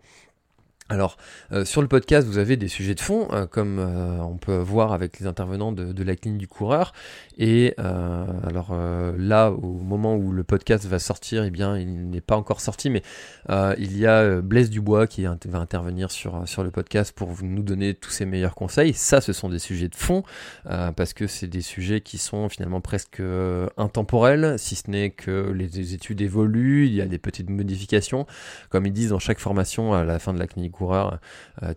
Alors, 0.89 1.17
euh, 1.51 1.65
sur 1.65 1.83
le 1.83 1.89
podcast, 1.89 2.29
vous 2.29 2.39
avez 2.39 2.57
des 2.57 2.69
sujets 2.69 2.95
de 2.95 3.01
fond, 3.01 3.27
euh, 3.33 3.47
comme 3.47 3.81
on 3.81 4.37
peut 4.37 4.57
voir 4.57 4.93
avec 4.93 5.19
les 5.19 5.27
intervenants 5.27 5.73
de, 5.73 6.03
la 6.05 6.15
clinique 6.15 6.39
du 6.39 6.47
coureur. 6.47 6.93
Et 7.39 7.75
alors 7.79 8.75
là, 9.19 9.51
au 9.51 9.73
moment 9.73 10.17
où 10.17 10.33
le 10.33 10.43
podcast 10.43 10.87
va 10.87 10.99
sortir, 10.99 11.45
eh 11.45 11.51
bien, 11.51 11.77
il 11.77 12.09
n'est 12.09 12.21
pas 12.23 12.37
encore 12.37 12.61
sorti, 12.61 12.89
mais 12.89 13.03
il 13.51 13.97
y 13.99 14.07
a 14.07 14.41
Blaise 14.41 14.71
Dubois 14.71 15.07
qui 15.07 15.25
va 15.25 15.59
intervenir 15.59 16.11
sur, 16.11 16.49
sur 16.49 16.65
le 16.65 16.71
podcast 16.71 17.13
pour 17.13 17.31
nous 17.43 17.63
donner 17.63 17.95
tous 17.95 18.11
ses 18.11 18.25
meilleurs 18.25 18.55
conseils. 18.55 18.95
Ça, 18.95 19.21
ce 19.21 19.33
sont 19.33 19.49
des 19.51 19.59
sujets 19.59 19.89
de 19.89 19.95
fond, 19.95 20.23
parce 20.65 21.13
que 21.13 21.27
c'est 21.27 21.47
des 21.47 21.61
sujets 21.61 22.01
qui 22.01 22.17
sont 22.17 22.49
finalement 22.49 22.81
presque 22.81 23.23
intemporels, 23.77 24.59
si 24.59 24.75
ce 24.75 24.91
n'est 24.91 25.11
que 25.11 25.53
les, 25.53 25.95
études 25.95 26.23
évoluent, 26.23 26.87
il 26.87 26.95
y 26.95 27.03
a 27.03 27.07
des 27.07 27.19
petites 27.19 27.51
modifications. 27.51 28.27
Comme 28.71 28.87
ils 28.87 28.93
disent 28.93 29.11
dans 29.11 29.19
chaque 29.19 29.41
formation 29.41 29.93
à 29.93 30.05
la 30.05 30.19
fin 30.19 30.33
de 30.33 30.39
la 30.39 30.47
clinique 30.47 30.73
coureurs, 30.73 31.19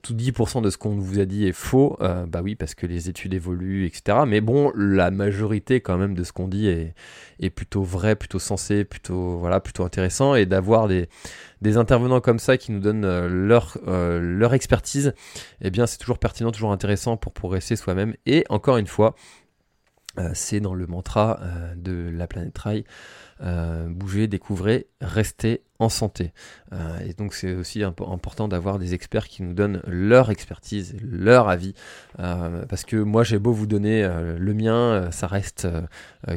tout 0.01 0.13
10% 0.13 0.61
de 0.61 0.69
ce 0.69 0.77
qu'on 0.77 0.95
vous 0.95 1.19
a 1.19 1.25
dit 1.25 1.47
est 1.47 1.53
faux. 1.53 1.97
bah 1.99 2.39
oui, 2.41 2.55
parce 2.55 2.75
que 2.75 2.85
les 2.85 3.09
études 3.09 3.33
évoluent, 3.33 3.85
etc. 3.85 4.19
Mais 4.25 4.39
bon, 4.39 4.71
la 4.75 5.11
majorité 5.11 5.48
quand 5.51 5.97
même 5.97 6.13
de 6.13 6.23
ce 6.23 6.31
qu'on 6.31 6.47
dit 6.47 6.67
est, 6.67 7.49
plutôt 7.49 7.83
vrai, 7.83 8.15
plutôt 8.15 8.39
sensé, 8.39 8.85
plutôt 8.85 9.37
voilà, 9.37 9.59
plutôt 9.59 9.83
intéressant. 9.83 10.35
Et 10.35 10.45
d'avoir 10.45 10.87
des, 10.87 11.07
intervenants 11.77 12.21
comme 12.21 12.39
ça 12.39 12.57
qui 12.57 12.71
nous 12.71 12.79
donnent 12.79 13.27
leur, 13.27 13.77
leur 13.85 14.53
expertise, 14.53 15.13
eh 15.61 15.69
bien 15.69 15.85
c'est 15.85 15.97
toujours 15.97 16.19
pertinent, 16.19 16.51
toujours 16.51 16.71
intéressant 16.71 17.17
pour 17.17 17.33
progresser 17.33 17.75
soi-même. 17.75 18.15
Et 18.25 18.45
encore 18.49 18.77
une 18.77 18.87
fois, 18.87 19.15
c'est 20.33 20.59
dans 20.59 20.73
le 20.73 20.87
mantra 20.87 21.39
de 21.75 22.09
la 22.11 22.27
planète 22.27 22.53
Trail 22.53 22.83
euh, 23.41 23.87
bouger, 23.87 24.27
découvrir, 24.27 24.83
rester 24.99 25.63
en 25.79 25.89
santé. 25.89 26.33
Euh, 26.73 26.99
et 27.07 27.13
donc 27.13 27.33
c'est 27.33 27.53
aussi 27.55 27.83
important 27.83 28.47
d'avoir 28.47 28.79
des 28.79 28.93
experts 28.93 29.27
qui 29.27 29.43
nous 29.43 29.53
donnent 29.53 29.81
leur 29.87 30.29
expertise, 30.29 30.95
leur 31.01 31.49
avis, 31.49 31.73
euh, 32.19 32.65
parce 32.65 32.83
que 32.83 32.97
moi 32.97 33.23
j'ai 33.23 33.39
beau 33.39 33.51
vous 33.51 33.67
donner 33.67 34.07
le 34.37 34.53
mien, 34.53 35.09
ça 35.11 35.27
reste 35.27 35.67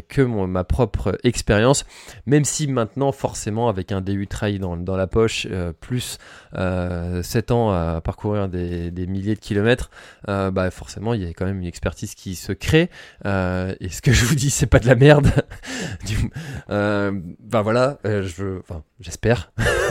que 0.08 0.22
ma 0.22 0.64
propre 0.64 1.18
expérience, 1.24 1.84
même 2.26 2.44
si 2.44 2.66
maintenant 2.66 3.12
forcément 3.12 3.68
avec 3.68 3.92
un 3.92 4.00
DU 4.00 4.26
trail 4.26 4.58
dans, 4.58 4.96
la 4.96 5.06
poche, 5.06 5.46
plus 5.80 6.18
7 6.54 7.50
ans 7.50 7.70
à 7.72 8.00
parcourir 8.00 8.48
des, 8.48 9.06
milliers 9.06 9.34
de 9.34 9.40
kilomètres, 9.40 9.90
bah 10.26 10.70
forcément 10.70 11.14
il 11.14 11.22
y 11.22 11.26
a 11.26 11.30
quand 11.30 11.46
même 11.46 11.60
une 11.60 11.66
expertise 11.66 12.14
qui 12.14 12.34
se 12.34 12.52
crée, 12.52 12.90
et 13.24 13.88
ce 13.88 14.02
que 14.02 14.12
je 14.12 14.24
vous 14.24 14.34
dis 14.34 14.50
c'est 14.50 14.66
pas 14.66 14.78
de 14.78 14.86
la 14.86 14.94
merde. 14.94 15.30
ben 17.52 17.62
voilà, 17.62 17.98
euh, 18.06 18.28
j'espère, 19.00 19.31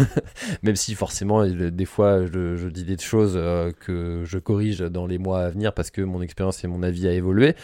même 0.64 0.76
si 0.76 0.96
forcément 0.96 1.46
des 1.46 1.86
fois 1.86 2.26
je, 2.26 2.68
dis 2.68 2.84
des 2.84 2.98
choses 2.98 3.34
euh, 3.36 3.72
que 3.72 4.24
je 4.26 4.38
corrige 4.38 4.80
dans 4.80 5.06
les 5.06 5.18
mois 5.18 5.44
à 5.44 5.50
venir 5.50 5.74
parce 5.74 5.92
que 5.92 6.02
mon 6.02 6.22
expérience 6.22 6.64
et 6.64 6.68
mon 6.68 6.84
avis 6.84 7.08
a 7.08 7.14
évolué. 7.14 7.56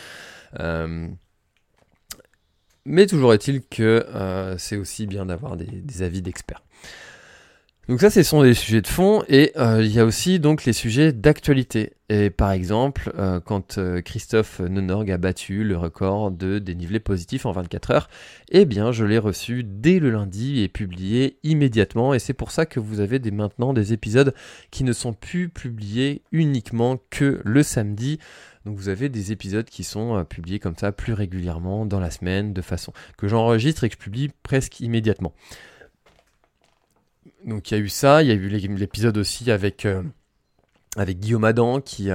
mais 2.86 3.06
toujours 3.08 3.34
est-il 3.34 3.62
que 3.62 4.06
c'est 4.58 4.78
aussi 4.78 5.08
bien 5.08 5.26
d'avoir 5.26 5.58
des 5.58 6.02
avis 6.02 6.22
d'experts. 6.22 6.62
Donc 7.88 8.02
ça, 8.02 8.10
ce 8.10 8.22
sont 8.22 8.44
des 8.44 8.54
sujets 8.54 8.82
de 8.82 8.88
fond 8.88 9.24
et 9.30 9.54
euh, 9.56 9.82
il 9.82 9.94
y 9.94 10.00
a 10.02 10.04
aussi 10.04 10.42
donc 10.42 10.66
les 10.66 10.74
sujets 10.74 11.14
d'actualité. 11.14 11.94
Et 12.10 12.30
par 12.30 12.52
exemple, 12.52 13.14
euh, 13.18 13.40
quand 13.40 13.78
euh, 13.78 14.02
Christophe 14.02 14.60
Nonorg 14.60 15.10
a 15.10 15.18
battu 15.18 15.64
le 15.64 15.78
record 15.78 16.32
de 16.32 16.60
dénivelé 16.60 17.00
positif 17.00 17.46
en 17.46 17.54
24 17.54 17.92
heures, 17.92 18.10
eh 18.50 18.66
bien 18.66 18.92
je 18.92 19.06
l'ai 19.06 19.18
reçu 19.18 19.64
dès 19.64 20.00
le 20.00 20.10
lundi 20.10 20.62
et 20.62 20.68
publié 20.68 21.38
immédiatement. 21.44 22.14
Et 22.14 22.20
c'est 22.20 22.34
pour 22.34 22.52
ça 22.52 22.66
que 22.66 22.82
vous 22.82 23.00
avez 23.00 23.20
des, 23.20 23.32
maintenant 23.32 23.72
des 23.72 23.94
épisodes 23.94 24.34
qui 24.70 24.84
ne 24.84 24.92
sont 24.92 25.14
plus 25.14 25.48
publiés 25.48 26.24
uniquement 26.34 27.00
que 27.10 27.40
le 27.46 27.64
samedi. 27.64 28.20
Donc 28.66 28.76
vous 28.76 28.90
avez 28.90 29.08
des 29.08 29.32
épisodes 29.32 29.70
qui 29.70 29.86
sont 29.86 30.26
publiés 30.26 30.60
comme 30.60 30.76
ça 30.76 30.92
plus 30.92 31.14
régulièrement 31.14 31.86
dans 31.86 32.02
la 32.02 32.12
semaine, 32.12 32.52
de 32.52 32.62
façon 32.62 32.92
que 33.18 33.30
j'enregistre 33.30 33.86
et 33.86 33.90
que 33.90 33.96
je 33.96 34.00
publie 34.00 34.30
presque 34.44 34.82
immédiatement. 34.82 35.32
Donc 37.48 37.72
il 37.72 37.78
y 37.78 37.78
a 37.78 37.84
eu 37.84 37.88
ça, 37.88 38.24
il 38.24 38.28
y 38.28 38.32
a 38.32 38.34
eu 38.34 38.50
l'épisode 38.50 39.18
aussi 39.18 39.50
avec, 39.52 39.86
euh, 39.86 40.04
Guillaume 40.98 41.46
Adam 41.46 41.80
qui, 41.80 42.12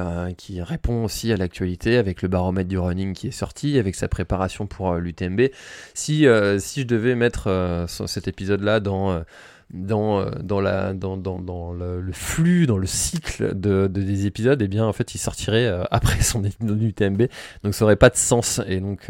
répond 0.60 1.04
aussi 1.04 1.32
à 1.32 1.38
l'actualité, 1.38 1.96
avec 1.96 2.20
le 2.20 2.28
baromètre 2.28 2.68
du 2.68 2.78
running 2.78 3.14
qui 3.14 3.28
est 3.28 3.32
sorti, 3.32 3.78
avec 3.78 3.94
sa 3.94 4.08
préparation 4.08 4.66
pour 4.66 4.92
euh, 4.92 4.98
l'UTMB. 4.98 5.48
Si, 5.94 6.26
euh, 6.26 6.58
si 6.58 6.82
je 6.82 6.86
devais 6.86 7.14
mettre 7.14 7.86
cet 7.88 8.28
épisode-là 8.28 8.80
dans 8.80 9.22
le, 9.70 12.12
flux, 12.12 12.66
dans 12.66 12.78
le 12.78 12.86
cycle 12.86 13.58
de, 13.58 13.86
des 13.86 14.26
épisodes, 14.26 14.60
eh 14.60 14.68
bien 14.68 14.84
en 14.84 14.92
fait 14.92 15.14
il 15.14 15.18
sortirait 15.18 15.82
après 15.90 16.20
son 16.20 16.44
UTMB, 16.44 17.22
donc 17.64 17.74
ça 17.74 17.86
aurait 17.86 17.96
pas 17.96 18.10
de 18.10 18.16
sens. 18.16 18.60
Et 18.66 18.80
donc 18.80 19.08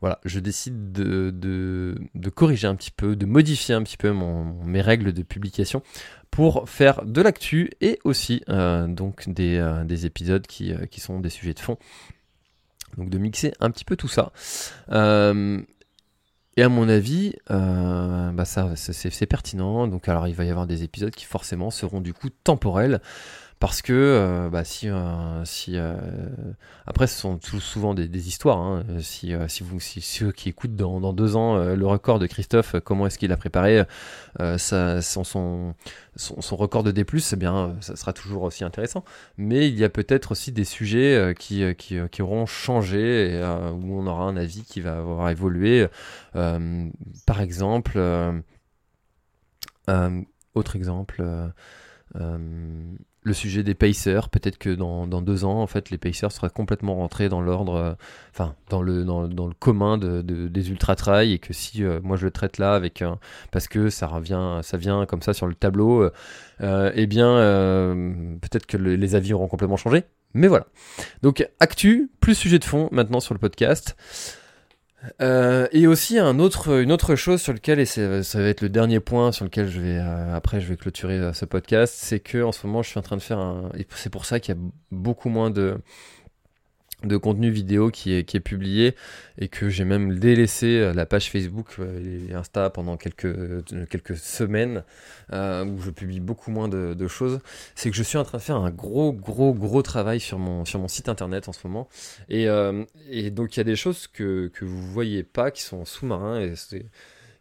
voilà, 0.00 0.20
je 0.24 0.40
décide 0.40 0.92
de, 0.92 1.30
de, 1.32 2.30
corriger 2.30 2.66
un 2.66 2.74
petit 2.74 2.90
peu, 2.90 3.16
de 3.16 3.24
modifier 3.24 3.74
un 3.74 3.82
petit 3.82 3.96
peu 3.96 4.12
mes 4.12 4.80
règles 4.82 5.12
de 5.12 5.22
publication 5.22 5.82
pour 6.30 6.68
faire 6.68 7.04
de 7.04 7.22
l'actu 7.22 7.70
et 7.80 7.98
aussi 8.04 8.42
euh, 8.48 8.86
donc 8.86 9.28
des, 9.28 9.56
euh, 9.56 9.84
des 9.84 10.04
épisodes 10.04 10.46
qui, 10.46 10.72
euh, 10.72 10.84
qui, 10.86 11.00
sont 11.00 11.18
des 11.18 11.30
sujets 11.30 11.54
de 11.54 11.60
fond. 11.60 11.78
Donc 12.98 13.08
de 13.08 13.18
mixer 13.18 13.52
un 13.60 13.70
petit 13.70 13.84
peu 13.84 13.96
tout 13.96 14.08
ça. 14.08 14.32
et 14.90 16.62
à 16.62 16.68
mon 16.68 16.88
avis, 16.88 17.34
bah 17.48 18.44
ça, 18.44 18.76
c'est 18.76 19.26
pertinent. 19.26 19.86
Donc 19.86 20.08
alors 20.08 20.28
il 20.28 20.34
va 20.34 20.44
y 20.44 20.50
avoir 20.50 20.66
des 20.66 20.82
épisodes 20.82 21.14
qui 21.14 21.24
forcément 21.24 21.70
seront 21.70 22.00
du 22.00 22.12
coup 22.12 22.28
temporels 22.30 23.00
parce 23.58 23.80
que 23.80 23.92
euh, 23.94 24.50
bah, 24.50 24.64
si, 24.64 24.88
euh, 24.88 25.44
si 25.46 25.76
euh, 25.76 25.96
après 26.86 27.06
ce 27.06 27.18
sont 27.18 27.40
souvent 27.40 27.94
des, 27.94 28.28
histoires 28.28 28.58
hein. 28.58 28.84
si, 29.00 29.32
si 29.48 29.62
vous 29.62 29.80
si 29.80 30.02
ceux 30.02 30.30
qui 30.30 30.50
écoutent 30.50 30.76
dans, 30.76 31.00
dans 31.00 31.14
deux 31.14 31.36
ans 31.36 31.56
le 31.56 31.86
record 31.86 32.18
de 32.18 32.26
Christophe 32.26 32.76
comment 32.84 33.06
est-ce 33.06 33.18
qu'il 33.18 33.32
a 33.32 33.36
préparé 33.36 33.82
son, 34.58 35.00
son, 35.00 35.74
son, 36.16 36.56
record 36.56 36.82
de 36.82 36.90
D+, 36.90 37.04
eh 37.32 37.36
bien 37.36 37.76
ça 37.80 37.96
sera 37.96 38.12
toujours 38.12 38.42
aussi 38.42 38.62
intéressant 38.62 39.04
mais 39.38 39.68
il 39.68 39.78
y 39.78 39.84
a 39.84 39.88
peut-être 39.88 40.32
aussi 40.32 40.52
des 40.52 40.64
sujets 40.64 41.34
qui, 41.38 41.62
qui, 41.76 41.96
qui, 42.10 42.22
auront 42.22 42.44
changé 42.44 43.36
et, 43.36 43.42
où 43.42 43.98
on 43.98 44.06
aura 44.06 44.24
un 44.24 44.36
avis 44.36 44.64
qui 44.64 44.82
va 44.82 44.98
avoir 44.98 45.30
évolué 45.30 45.86
par 46.34 47.40
exemple 47.40 47.98
autre 50.54 50.76
exemple 50.76 51.24
le 53.26 53.32
sujet 53.32 53.64
des 53.64 53.74
Pacers. 53.74 54.28
Peut-être 54.28 54.56
que 54.56 54.70
dans, 54.70 55.06
deux 55.06 55.44
ans, 55.44 55.60
en 55.60 55.66
fait, 55.66 55.90
les 55.90 55.98
Pacers 55.98 56.30
seraient 56.30 56.48
complètement 56.48 56.94
rentrés 56.94 57.28
dans 57.28 57.40
l'ordre, 57.40 57.74
euh, 57.74 57.92
enfin, 58.32 58.54
dans 58.70 58.80
le, 58.80 59.04
dans, 59.04 59.22
le 59.26 59.54
commun 59.58 59.98
de, 59.98 60.22
des 60.22 60.70
ultra 60.70 60.94
trail 60.94 61.32
et 61.32 61.38
que 61.40 61.52
si 61.52 61.82
euh, 61.82 61.98
moi 62.04 62.16
je 62.16 62.24
le 62.24 62.30
traite 62.30 62.58
là 62.58 62.74
avec 62.74 63.02
parce 63.50 63.66
que 63.66 63.90
ça 63.90 64.06
revient, 64.06 64.60
ça 64.62 64.76
vient 64.76 65.06
comme 65.06 65.22
ça 65.22 65.34
sur 65.34 65.48
le 65.48 65.54
tableau, 65.54 66.08
euh, 66.60 66.92
eh 66.94 67.06
bien, 67.08 67.34
peut-être 68.40 68.66
que 68.66 68.76
les 68.76 69.14
avis 69.16 69.32
auront 69.32 69.48
complètement 69.48 69.76
changé. 69.76 70.04
Mais 70.32 70.46
voilà. 70.46 70.66
Donc, 71.22 71.48
actu, 71.58 72.10
plus 72.20 72.36
sujet 72.36 72.60
de 72.60 72.64
fond 72.64 72.88
maintenant 72.92 73.20
sur 73.20 73.34
le 73.34 73.40
podcast. 73.40 73.96
Euh, 75.20 75.66
et 75.72 75.86
aussi 75.86 76.18
un 76.18 76.34
une 76.34 76.92
autre 76.92 77.16
chose 77.16 77.40
sur 77.40 77.52
lequel, 77.52 77.80
et 77.80 77.86
ça 77.86 78.02
va 78.40 78.48
être 78.48 78.60
le 78.60 78.68
dernier 78.68 79.00
point 79.00 79.32
sur 79.32 79.44
lequel 79.44 79.68
je 79.68 79.80
vais, 79.80 79.98
euh, 79.98 80.34
après 80.34 80.60
je 80.60 80.68
vais 80.68 80.76
clôturer 80.76 81.14
euh, 81.14 81.32
ce 81.32 81.44
podcast, 81.44 81.94
c'est 81.96 82.20
que 82.20 82.42
en 82.42 82.52
ce 82.52 82.66
moment 82.66 82.82
je 82.82 82.90
suis 82.90 82.98
en 82.98 83.02
train 83.02 83.16
de 83.16 83.22
faire 83.22 83.38
un, 83.38 83.70
et 83.76 83.86
c'est 83.96 84.10
pour 84.10 84.24
ça 84.24 84.40
qu'il 84.40 84.54
y 84.54 84.58
a 84.58 84.60
beaucoup 84.90 85.28
moins 85.28 85.50
de, 85.50 85.78
de 87.06 87.16
contenu 87.16 87.50
vidéo 87.50 87.90
qui 87.90 88.12
est, 88.12 88.40
publié 88.40 88.94
et 89.38 89.48
que 89.48 89.68
j'ai 89.68 89.84
même 89.84 90.18
délaissé 90.18 90.78
euh, 90.78 90.92
la 90.92 91.06
page 91.06 91.30
Facebook 91.30 91.68
euh, 91.78 92.28
et 92.28 92.34
Insta 92.34 92.70
pendant 92.70 92.96
quelques, 92.96 93.24
euh, 93.24 93.62
quelques 93.88 94.16
semaines 94.16 94.84
où 95.32 95.80
je 95.80 95.90
publie 95.90 96.20
beaucoup 96.20 96.50
moins 96.50 96.68
de, 96.68 97.08
choses, 97.08 97.40
c'est 97.74 97.90
que 97.90 97.96
je 97.96 98.02
suis 98.02 98.18
en 98.18 98.24
train 98.24 98.38
de 98.38 98.42
faire 98.42 98.56
un 98.56 98.70
gros 98.70 99.12
gros 99.12 99.54
gros 99.54 99.82
travail 99.82 100.20
sur 100.20 100.38
mon, 100.38 100.64
sur 100.64 100.78
mon 100.78 100.88
site 100.88 101.08
internet 101.08 101.48
en 101.48 101.52
ce 101.52 101.66
moment. 101.66 101.88
Et, 102.28 102.46
et 103.10 103.30
donc 103.30 103.56
il 103.56 103.60
y 103.60 103.62
a 103.62 103.64
des 103.64 103.76
choses 103.76 104.06
que, 104.06 104.48
que 104.48 104.64
vous 104.64 104.82
voyez 104.82 105.22
pas 105.22 105.50
qui 105.50 105.62
sont 105.62 105.84
sous-marins 105.84 106.48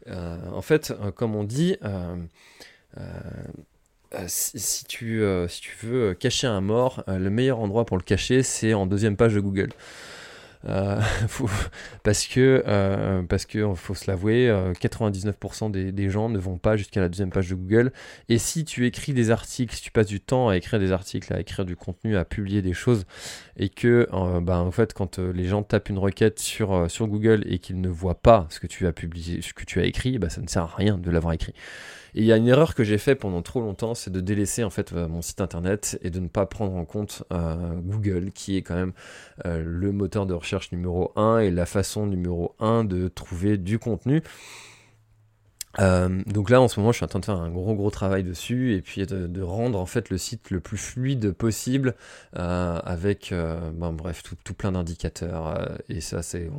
en 0.07 0.61
fait 0.61 0.93
comme 1.15 1.35
on 1.35 1.43
dit 1.43 1.77
euh, 4.19 4.25
si, 4.27 4.85
tu, 4.85 5.21
euh, 5.21 5.47
si 5.47 5.61
tu 5.61 5.75
veux 5.83 6.13
cacher 6.13 6.47
un 6.47 6.61
mort, 6.61 7.03
euh, 7.07 7.17
le 7.17 7.29
meilleur 7.29 7.59
endroit 7.59 7.85
pour 7.85 7.97
le 7.97 8.03
cacher, 8.03 8.43
c'est 8.43 8.73
en 8.73 8.85
deuxième 8.85 9.17
page 9.17 9.33
de 9.33 9.39
Google. 9.39 9.69
parce 12.03 12.25
que, 12.25 13.21
parce 13.29 13.45
que 13.45 13.75
faut 13.75 13.93
se 13.93 14.09
l'avouer, 14.09 14.49
99% 14.81 15.69
des, 15.69 15.91
des, 15.91 16.09
gens 16.09 16.27
ne 16.27 16.39
vont 16.39 16.57
pas 16.57 16.75
jusqu'à 16.75 17.01
la 17.01 17.07
deuxième 17.07 17.29
page 17.29 17.51
de 17.51 17.53
Google. 17.53 17.91
Et 18.29 18.39
si 18.39 18.65
tu 18.65 18.87
écris 18.87 19.13
des 19.13 19.29
articles, 19.29 19.75
si 19.75 19.83
tu 19.83 19.91
passes 19.91 20.07
du 20.07 20.19
temps 20.19 20.49
à 20.49 20.57
écrire 20.57 20.79
des 20.79 20.91
articles, 20.91 21.31
à 21.31 21.39
écrire 21.39 21.65
du 21.65 21.75
contenu, 21.75 22.17
à 22.17 22.25
publier 22.25 22.63
des 22.63 22.73
choses, 22.73 23.05
et 23.57 23.69
que, 23.69 24.07
bah, 24.41 24.57
en 24.57 24.71
fait, 24.71 24.95
quand 24.95 25.19
les 25.19 25.45
gens 25.45 25.61
tapent 25.61 25.89
une 25.89 25.99
requête 25.99 26.39
sur, 26.39 26.89
sur 26.89 27.05
Google 27.05 27.43
et 27.45 27.59
qu'ils 27.59 27.79
ne 27.79 27.89
voient 27.89 28.19
pas 28.19 28.47
ce 28.49 28.59
que 28.59 28.65
tu 28.65 28.87
as 28.87 28.91
publié, 28.91 29.43
ce 29.43 29.53
que 29.53 29.65
tu 29.65 29.79
as 29.79 29.85
écrit, 29.85 30.17
bah, 30.17 30.29
ça 30.29 30.41
ne 30.41 30.47
sert 30.47 30.63
à 30.63 30.75
rien 30.75 30.97
de 30.97 31.11
l'avoir 31.11 31.33
écrit. 31.33 31.53
Il 32.17 32.23
y 32.23 32.31
a 32.31 32.37
une 32.37 32.47
erreur 32.47 32.75
que 32.75 32.85
j'ai 32.85 32.97
fait 32.97 33.13
pendant 33.15 33.41
trop 33.41 33.59
longtemps, 33.59 33.93
c'est 33.93 34.09
de 34.09 34.21
délaisser 34.21 34.63
en 34.63 34.69
fait 34.69 34.93
euh, 34.93 35.05
mon 35.09 35.21
site 35.21 35.41
internet 35.41 35.99
et 36.01 36.09
de 36.09 36.21
ne 36.21 36.29
pas 36.29 36.45
prendre 36.45 36.73
en 36.73 36.85
compte 36.85 37.23
euh, 37.33 37.75
Google, 37.83 38.31
qui 38.31 38.55
est 38.55 38.61
quand 38.61 38.75
même 38.75 38.93
euh, 39.45 39.61
le 39.65 39.91
moteur 39.91 40.25
de 40.25 40.33
recherche 40.33 40.71
numéro 40.71 41.11
1 41.17 41.39
et 41.39 41.51
la 41.51 41.65
façon 41.65 42.05
numéro 42.05 42.55
1 42.61 42.85
de 42.85 43.09
trouver 43.09 43.57
du 43.57 43.79
contenu. 43.79 44.23
Euh, 45.79 46.21
donc 46.25 46.49
là 46.49 46.61
en 46.61 46.67
ce 46.69 46.79
moment 46.79 46.93
je 46.93 46.97
suis 46.97 47.03
en 47.03 47.09
train 47.09 47.19
de 47.19 47.25
faire 47.25 47.35
un 47.35 47.49
gros 47.49 47.75
gros 47.75 47.91
travail 47.91 48.23
dessus 48.23 48.75
et 48.75 48.81
puis 48.81 49.05
de, 49.05 49.41
rendre 49.41 49.79
en 49.79 49.85
fait 49.85 50.09
le 50.09 50.17
site 50.17 50.49
le 50.49 50.61
plus 50.61 50.77
fluide 50.77 51.31
possible 51.33 51.95
euh, 52.37 52.79
avec 52.83 53.31
euh, 53.31 53.71
bon, 53.71 53.91
bref 53.91 54.23
tout, 54.23 54.53
plein 54.53 54.71
d'indicateurs 54.71 55.77
et 55.89 55.99
ça 55.99 56.21
c'est 56.21 56.49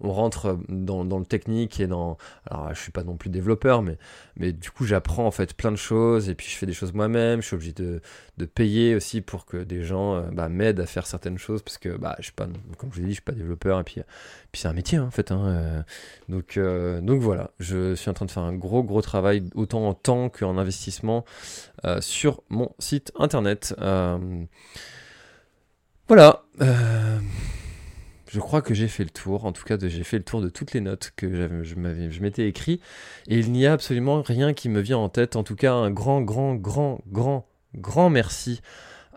on, 0.00 0.12
rentre 0.12 0.58
dans, 0.68 1.04
le 1.04 1.26
technique 1.26 1.78
et 1.80 1.86
dans 1.86 2.16
alors 2.50 2.74
je 2.74 2.80
suis 2.80 2.92
pas 2.92 3.04
non 3.04 3.16
plus 3.16 3.28
développeur 3.28 3.82
mais 3.82 3.98
mais 4.36 4.52
du 4.52 4.70
coup 4.70 4.84
j'apprends 4.86 5.26
en 5.26 5.30
fait 5.30 5.54
plein 5.54 5.70
de 5.70 5.76
choses 5.76 6.30
et 6.30 6.34
puis 6.34 6.48
je 6.48 6.56
fais 6.56 6.66
des 6.66 6.72
choses 6.72 6.92
moi-même. 6.92 7.42
Je 7.42 7.46
suis 7.46 7.56
obligé 7.56 7.72
de, 7.72 8.00
payer 8.54 8.94
aussi 8.94 9.20
pour 9.20 9.46
que 9.46 9.58
des 9.58 9.84
gens 9.84 10.22
bah, 10.32 10.48
m'aident 10.48 10.80
à 10.80 10.86
faire 10.86 11.06
certaines 11.06 11.38
choses 11.38 11.62
parce 11.62 11.78
que 11.78 11.96
bah 11.96 12.14
je 12.18 12.24
suis 12.24 12.32
pas 12.32 12.46
comme 12.76 12.90
je 12.92 12.96
vous 12.96 13.02
ai 13.02 13.04
dit 13.04 13.10
je 13.10 13.14
suis 13.14 13.22
pas 13.22 13.32
développeur 13.32 13.80
et 13.80 13.84
puis 13.84 14.00
puis 14.52 14.60
c'est 14.60 14.68
un 14.68 14.72
métier 14.72 14.98
hein, 14.98 15.04
en 15.04 15.10
fait 15.10 15.30
hein, 15.30 15.84
donc 16.28 16.58
donc 17.02 17.20
voilà 17.20 17.52
je 17.58 17.94
suis 17.94 18.10
en 18.10 18.14
train 18.14 18.26
de 18.26 18.30
faire 18.30 18.42
un 18.42 18.53
gros 18.54 18.82
gros 18.82 19.02
travail 19.02 19.42
autant 19.54 19.88
en 19.88 19.94
temps 19.94 20.28
qu'en 20.28 20.58
investissement 20.58 21.24
euh, 21.84 22.00
sur 22.00 22.42
mon 22.48 22.70
site 22.78 23.12
internet. 23.18 23.74
Euh, 23.80 24.44
voilà. 26.08 26.44
Euh, 26.60 27.18
je 28.30 28.40
crois 28.40 28.62
que 28.62 28.74
j'ai 28.74 28.88
fait 28.88 29.04
le 29.04 29.10
tour. 29.10 29.44
En 29.44 29.52
tout 29.52 29.64
cas, 29.64 29.76
j'ai 29.80 30.04
fait 30.04 30.18
le 30.18 30.24
tour 30.24 30.40
de 30.40 30.48
toutes 30.48 30.72
les 30.72 30.80
notes 30.80 31.12
que 31.16 31.62
je 31.62 32.20
m'étais 32.20 32.48
écrit. 32.48 32.80
Et 33.28 33.38
il 33.38 33.52
n'y 33.52 33.66
a 33.66 33.72
absolument 33.72 34.22
rien 34.22 34.54
qui 34.54 34.68
me 34.68 34.80
vient 34.80 34.98
en 34.98 35.08
tête. 35.08 35.36
En 35.36 35.44
tout 35.44 35.56
cas, 35.56 35.72
un 35.72 35.90
grand, 35.90 36.20
grand, 36.20 36.54
grand, 36.54 37.00
grand, 37.06 37.46
grand 37.74 38.10
merci 38.10 38.60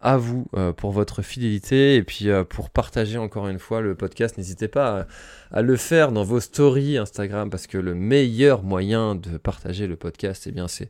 à 0.02 0.18
vous 0.18 0.48
euh, 0.56 0.74
pour 0.74 0.92
votre 0.92 1.22
fidélité 1.22 1.96
et 1.96 2.04
puis 2.04 2.30
euh, 2.30 2.44
pour 2.44 2.70
partager 2.70 3.18
encore 3.18 3.48
une 3.48 3.60
fois 3.60 3.82
le 3.82 3.96
podcast. 3.96 4.38
N'hésitez 4.38 4.68
pas 4.68 5.08
à, 5.52 5.62
le 5.62 5.76
faire 5.76 6.12
dans 6.12 6.24
vos 6.24 6.40
stories 6.40 6.98
Instagram 6.98 7.50
parce 7.50 7.68
que 7.68 7.78
le 7.78 7.96
meilleur 7.96 8.64
moyen 8.64 9.16
de 9.16 9.38
partager 9.38 9.88
le 9.88 9.96
podcast, 9.96 10.46
eh 10.48 10.52
bien, 10.52 10.68
c'est 10.68 10.90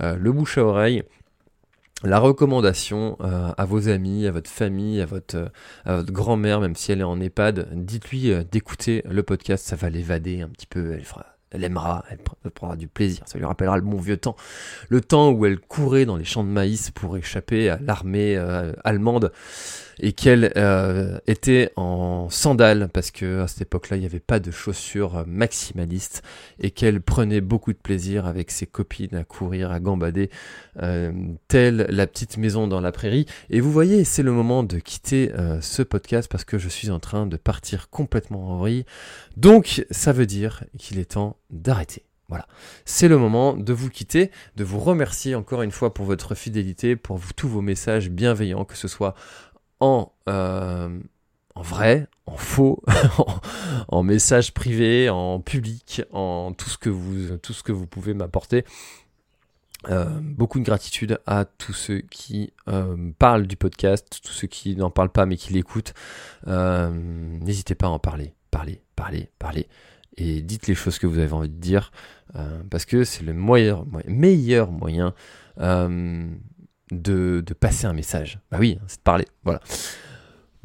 euh, 0.00 0.16
le 0.16 0.32
bouche 0.32 0.58
à 0.58 0.64
oreille. 0.64 1.02
La 2.02 2.18
recommandation 2.18 3.16
à 3.20 3.64
vos 3.64 3.88
amis, 3.88 4.26
à 4.26 4.30
votre 4.30 4.50
famille, 4.50 5.00
à 5.00 5.06
votre, 5.06 5.50
votre 5.86 6.12
grand-mère, 6.12 6.60
même 6.60 6.76
si 6.76 6.92
elle 6.92 7.00
est 7.00 7.04
en 7.04 7.18
EHPAD, 7.18 7.70
dites-lui 7.72 8.34
d'écouter 8.44 9.02
le 9.08 9.22
podcast, 9.22 9.66
ça 9.66 9.76
va 9.76 9.88
l'évader 9.88 10.42
un 10.42 10.48
petit 10.48 10.66
peu, 10.66 10.92
elle 10.92 11.06
fera 11.06 11.35
elle 11.50 11.64
aimera, 11.64 12.04
elle 12.10 12.50
prendra 12.50 12.76
du 12.76 12.88
plaisir, 12.88 13.22
ça 13.26 13.38
lui 13.38 13.44
rappellera 13.44 13.76
le 13.76 13.82
bon 13.82 13.98
vieux 13.98 14.16
temps. 14.16 14.36
Le 14.88 15.00
temps 15.00 15.30
où 15.30 15.46
elle 15.46 15.58
courait 15.58 16.04
dans 16.04 16.16
les 16.16 16.24
champs 16.24 16.44
de 16.44 16.48
maïs 16.48 16.90
pour 16.90 17.16
échapper 17.16 17.70
à 17.70 17.78
l'armée 17.80 18.36
euh, 18.36 18.72
allemande 18.84 19.32
et 20.00 20.12
qu'elle 20.12 20.52
euh, 20.56 21.18
était 21.26 21.72
en 21.76 22.28
sandales 22.30 22.88
parce 22.92 23.10
que 23.10 23.40
à 23.40 23.48
cette 23.48 23.62
époque-là 23.62 23.96
il 23.96 24.00
n'y 24.00 24.06
avait 24.06 24.20
pas 24.20 24.40
de 24.40 24.50
chaussures 24.50 25.24
maximalistes 25.26 26.22
et 26.60 26.70
qu'elle 26.70 27.00
prenait 27.00 27.40
beaucoup 27.40 27.72
de 27.72 27.78
plaisir 27.78 28.26
avec 28.26 28.50
ses 28.50 28.66
copines 28.66 29.14
à 29.14 29.24
courir, 29.24 29.70
à 29.70 29.80
gambader, 29.80 30.30
euh, 30.82 31.12
telle 31.48 31.86
la 31.88 32.06
petite 32.06 32.36
maison 32.36 32.68
dans 32.68 32.80
la 32.80 32.92
prairie. 32.92 33.26
Et 33.50 33.60
vous 33.60 33.72
voyez, 33.72 34.04
c'est 34.04 34.22
le 34.22 34.32
moment 34.32 34.62
de 34.62 34.78
quitter 34.78 35.32
euh, 35.34 35.60
ce 35.60 35.82
podcast 35.82 36.30
parce 36.30 36.44
que 36.44 36.58
je 36.58 36.68
suis 36.68 36.90
en 36.90 37.00
train 37.00 37.26
de 37.26 37.36
partir 37.36 37.90
complètement 37.90 38.50
en 38.50 38.58
vrille. 38.58 38.84
Donc 39.36 39.84
ça 39.90 40.12
veut 40.12 40.26
dire 40.26 40.64
qu'il 40.78 40.98
est 40.98 41.12
temps 41.12 41.36
d'arrêter. 41.50 42.02
Voilà, 42.28 42.48
c'est 42.84 43.06
le 43.06 43.18
moment 43.18 43.54
de 43.54 43.72
vous 43.72 43.88
quitter, 43.88 44.32
de 44.56 44.64
vous 44.64 44.80
remercier 44.80 45.36
encore 45.36 45.62
une 45.62 45.70
fois 45.70 45.94
pour 45.94 46.06
votre 46.06 46.34
fidélité, 46.34 46.96
pour 46.96 47.20
tous 47.36 47.48
vos 47.48 47.60
messages 47.60 48.10
bienveillants, 48.10 48.64
que 48.64 48.76
ce 48.76 48.88
soit 48.88 49.14
en, 49.80 50.12
euh, 50.28 50.98
en 51.54 51.62
vrai, 51.62 52.06
en 52.26 52.36
faux, 52.36 52.82
en, 53.88 54.02
message 54.02 54.52
privé, 54.52 55.08
en 55.08 55.40
public, 55.40 56.02
en 56.12 56.52
tout 56.52 56.68
ce 56.68 56.78
que 56.78 56.90
vous, 56.90 57.36
tout 57.38 57.52
ce 57.52 57.62
que 57.62 57.72
vous 57.72 57.86
pouvez 57.86 58.14
m'apporter. 58.14 58.64
Euh, 59.88 60.06
beaucoup 60.20 60.58
de 60.58 60.64
gratitude 60.64 61.20
à 61.26 61.44
tous 61.44 61.74
ceux 61.74 62.00
qui 62.00 62.52
euh, 62.68 63.12
parlent 63.18 63.46
du 63.46 63.56
podcast, 63.56 64.20
tous 64.24 64.32
ceux 64.32 64.48
qui 64.48 64.74
n'en 64.74 64.90
parlent 64.90 65.12
pas 65.12 65.26
mais 65.26 65.36
qui 65.36 65.52
l'écoutent. 65.52 65.94
N'hésitez 66.46 67.74
pas 67.74 67.86
à 67.86 67.90
en 67.90 67.98
parler, 67.98 68.34
parler, 68.50 68.82
parler, 68.96 69.30
parler. 69.38 69.68
Et 70.16 70.40
dites 70.40 70.66
les 70.66 70.74
choses 70.74 70.98
que 70.98 71.06
vous 71.06 71.18
avez 71.18 71.32
envie 71.32 71.50
de 71.50 71.60
dire, 71.60 71.92
parce 72.70 72.86
que 72.86 73.04
c'est 73.04 73.22
le 73.22 73.34
meilleur 73.34 73.84
moyen 74.72 75.14
de, 76.90 77.44
passer 77.58 77.86
un 77.86 77.92
message. 77.92 78.38
Bah 78.50 78.58
oui, 78.60 78.78
c'est 78.86 78.98
de 78.98 79.02
parler. 79.02 79.26
Voilà. 79.44 79.60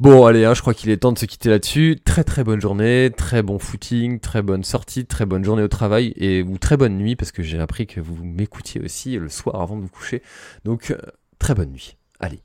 Bon, 0.00 0.26
allez, 0.26 0.44
hein, 0.44 0.54
je 0.54 0.60
crois 0.60 0.74
qu'il 0.74 0.90
est 0.90 0.96
temps 0.96 1.12
de 1.12 1.18
se 1.18 1.26
quitter 1.26 1.48
là-dessus. 1.48 1.96
Très 2.04 2.24
très 2.24 2.42
bonne 2.42 2.60
journée, 2.60 3.10
très 3.16 3.42
bon 3.42 3.58
footing, 3.58 4.18
très 4.18 4.42
bonne 4.42 4.64
sortie, 4.64 5.06
très 5.06 5.26
bonne 5.26 5.44
journée 5.44 5.62
au 5.62 5.68
travail 5.68 6.12
et 6.16 6.42
ou 6.42 6.58
très 6.58 6.76
bonne 6.76 6.96
nuit 6.96 7.14
parce 7.14 7.30
que 7.30 7.42
j'ai 7.42 7.60
appris 7.60 7.86
que 7.86 8.00
vous 8.00 8.16
m'écoutiez 8.24 8.80
aussi 8.80 9.16
le 9.16 9.28
soir 9.28 9.60
avant 9.60 9.76
de 9.76 9.82
vous 9.82 9.88
coucher. 9.88 10.22
Donc 10.64 10.90
euh, 10.90 10.98
très 11.38 11.54
bonne 11.54 11.70
nuit. 11.70 11.96
Allez, 12.18 12.42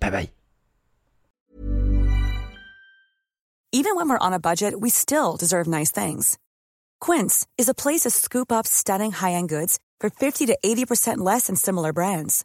bye 0.00 0.10
bye. 0.10 0.28
Even 3.70 3.94
when 3.96 4.08
we're 4.08 4.18
on 4.18 4.32
a 4.32 4.40
budget, 4.40 4.80
we 4.80 4.90
still 4.90 5.36
deserve 5.38 5.68
nice 5.68 5.92
things. 5.92 6.38
Quince 7.00 7.46
is 7.58 7.68
a 7.68 7.74
place 7.74 8.00
to 8.00 8.10
scoop 8.10 8.50
up 8.50 8.66
stunning 8.66 9.12
high-end 9.12 9.50
goods 9.50 9.78
for 10.00 10.08
50 10.08 10.46
to 10.46 10.56
80% 10.64 11.18
less 11.18 11.48
than 11.48 11.54
similar 11.54 11.92
brands. 11.92 12.44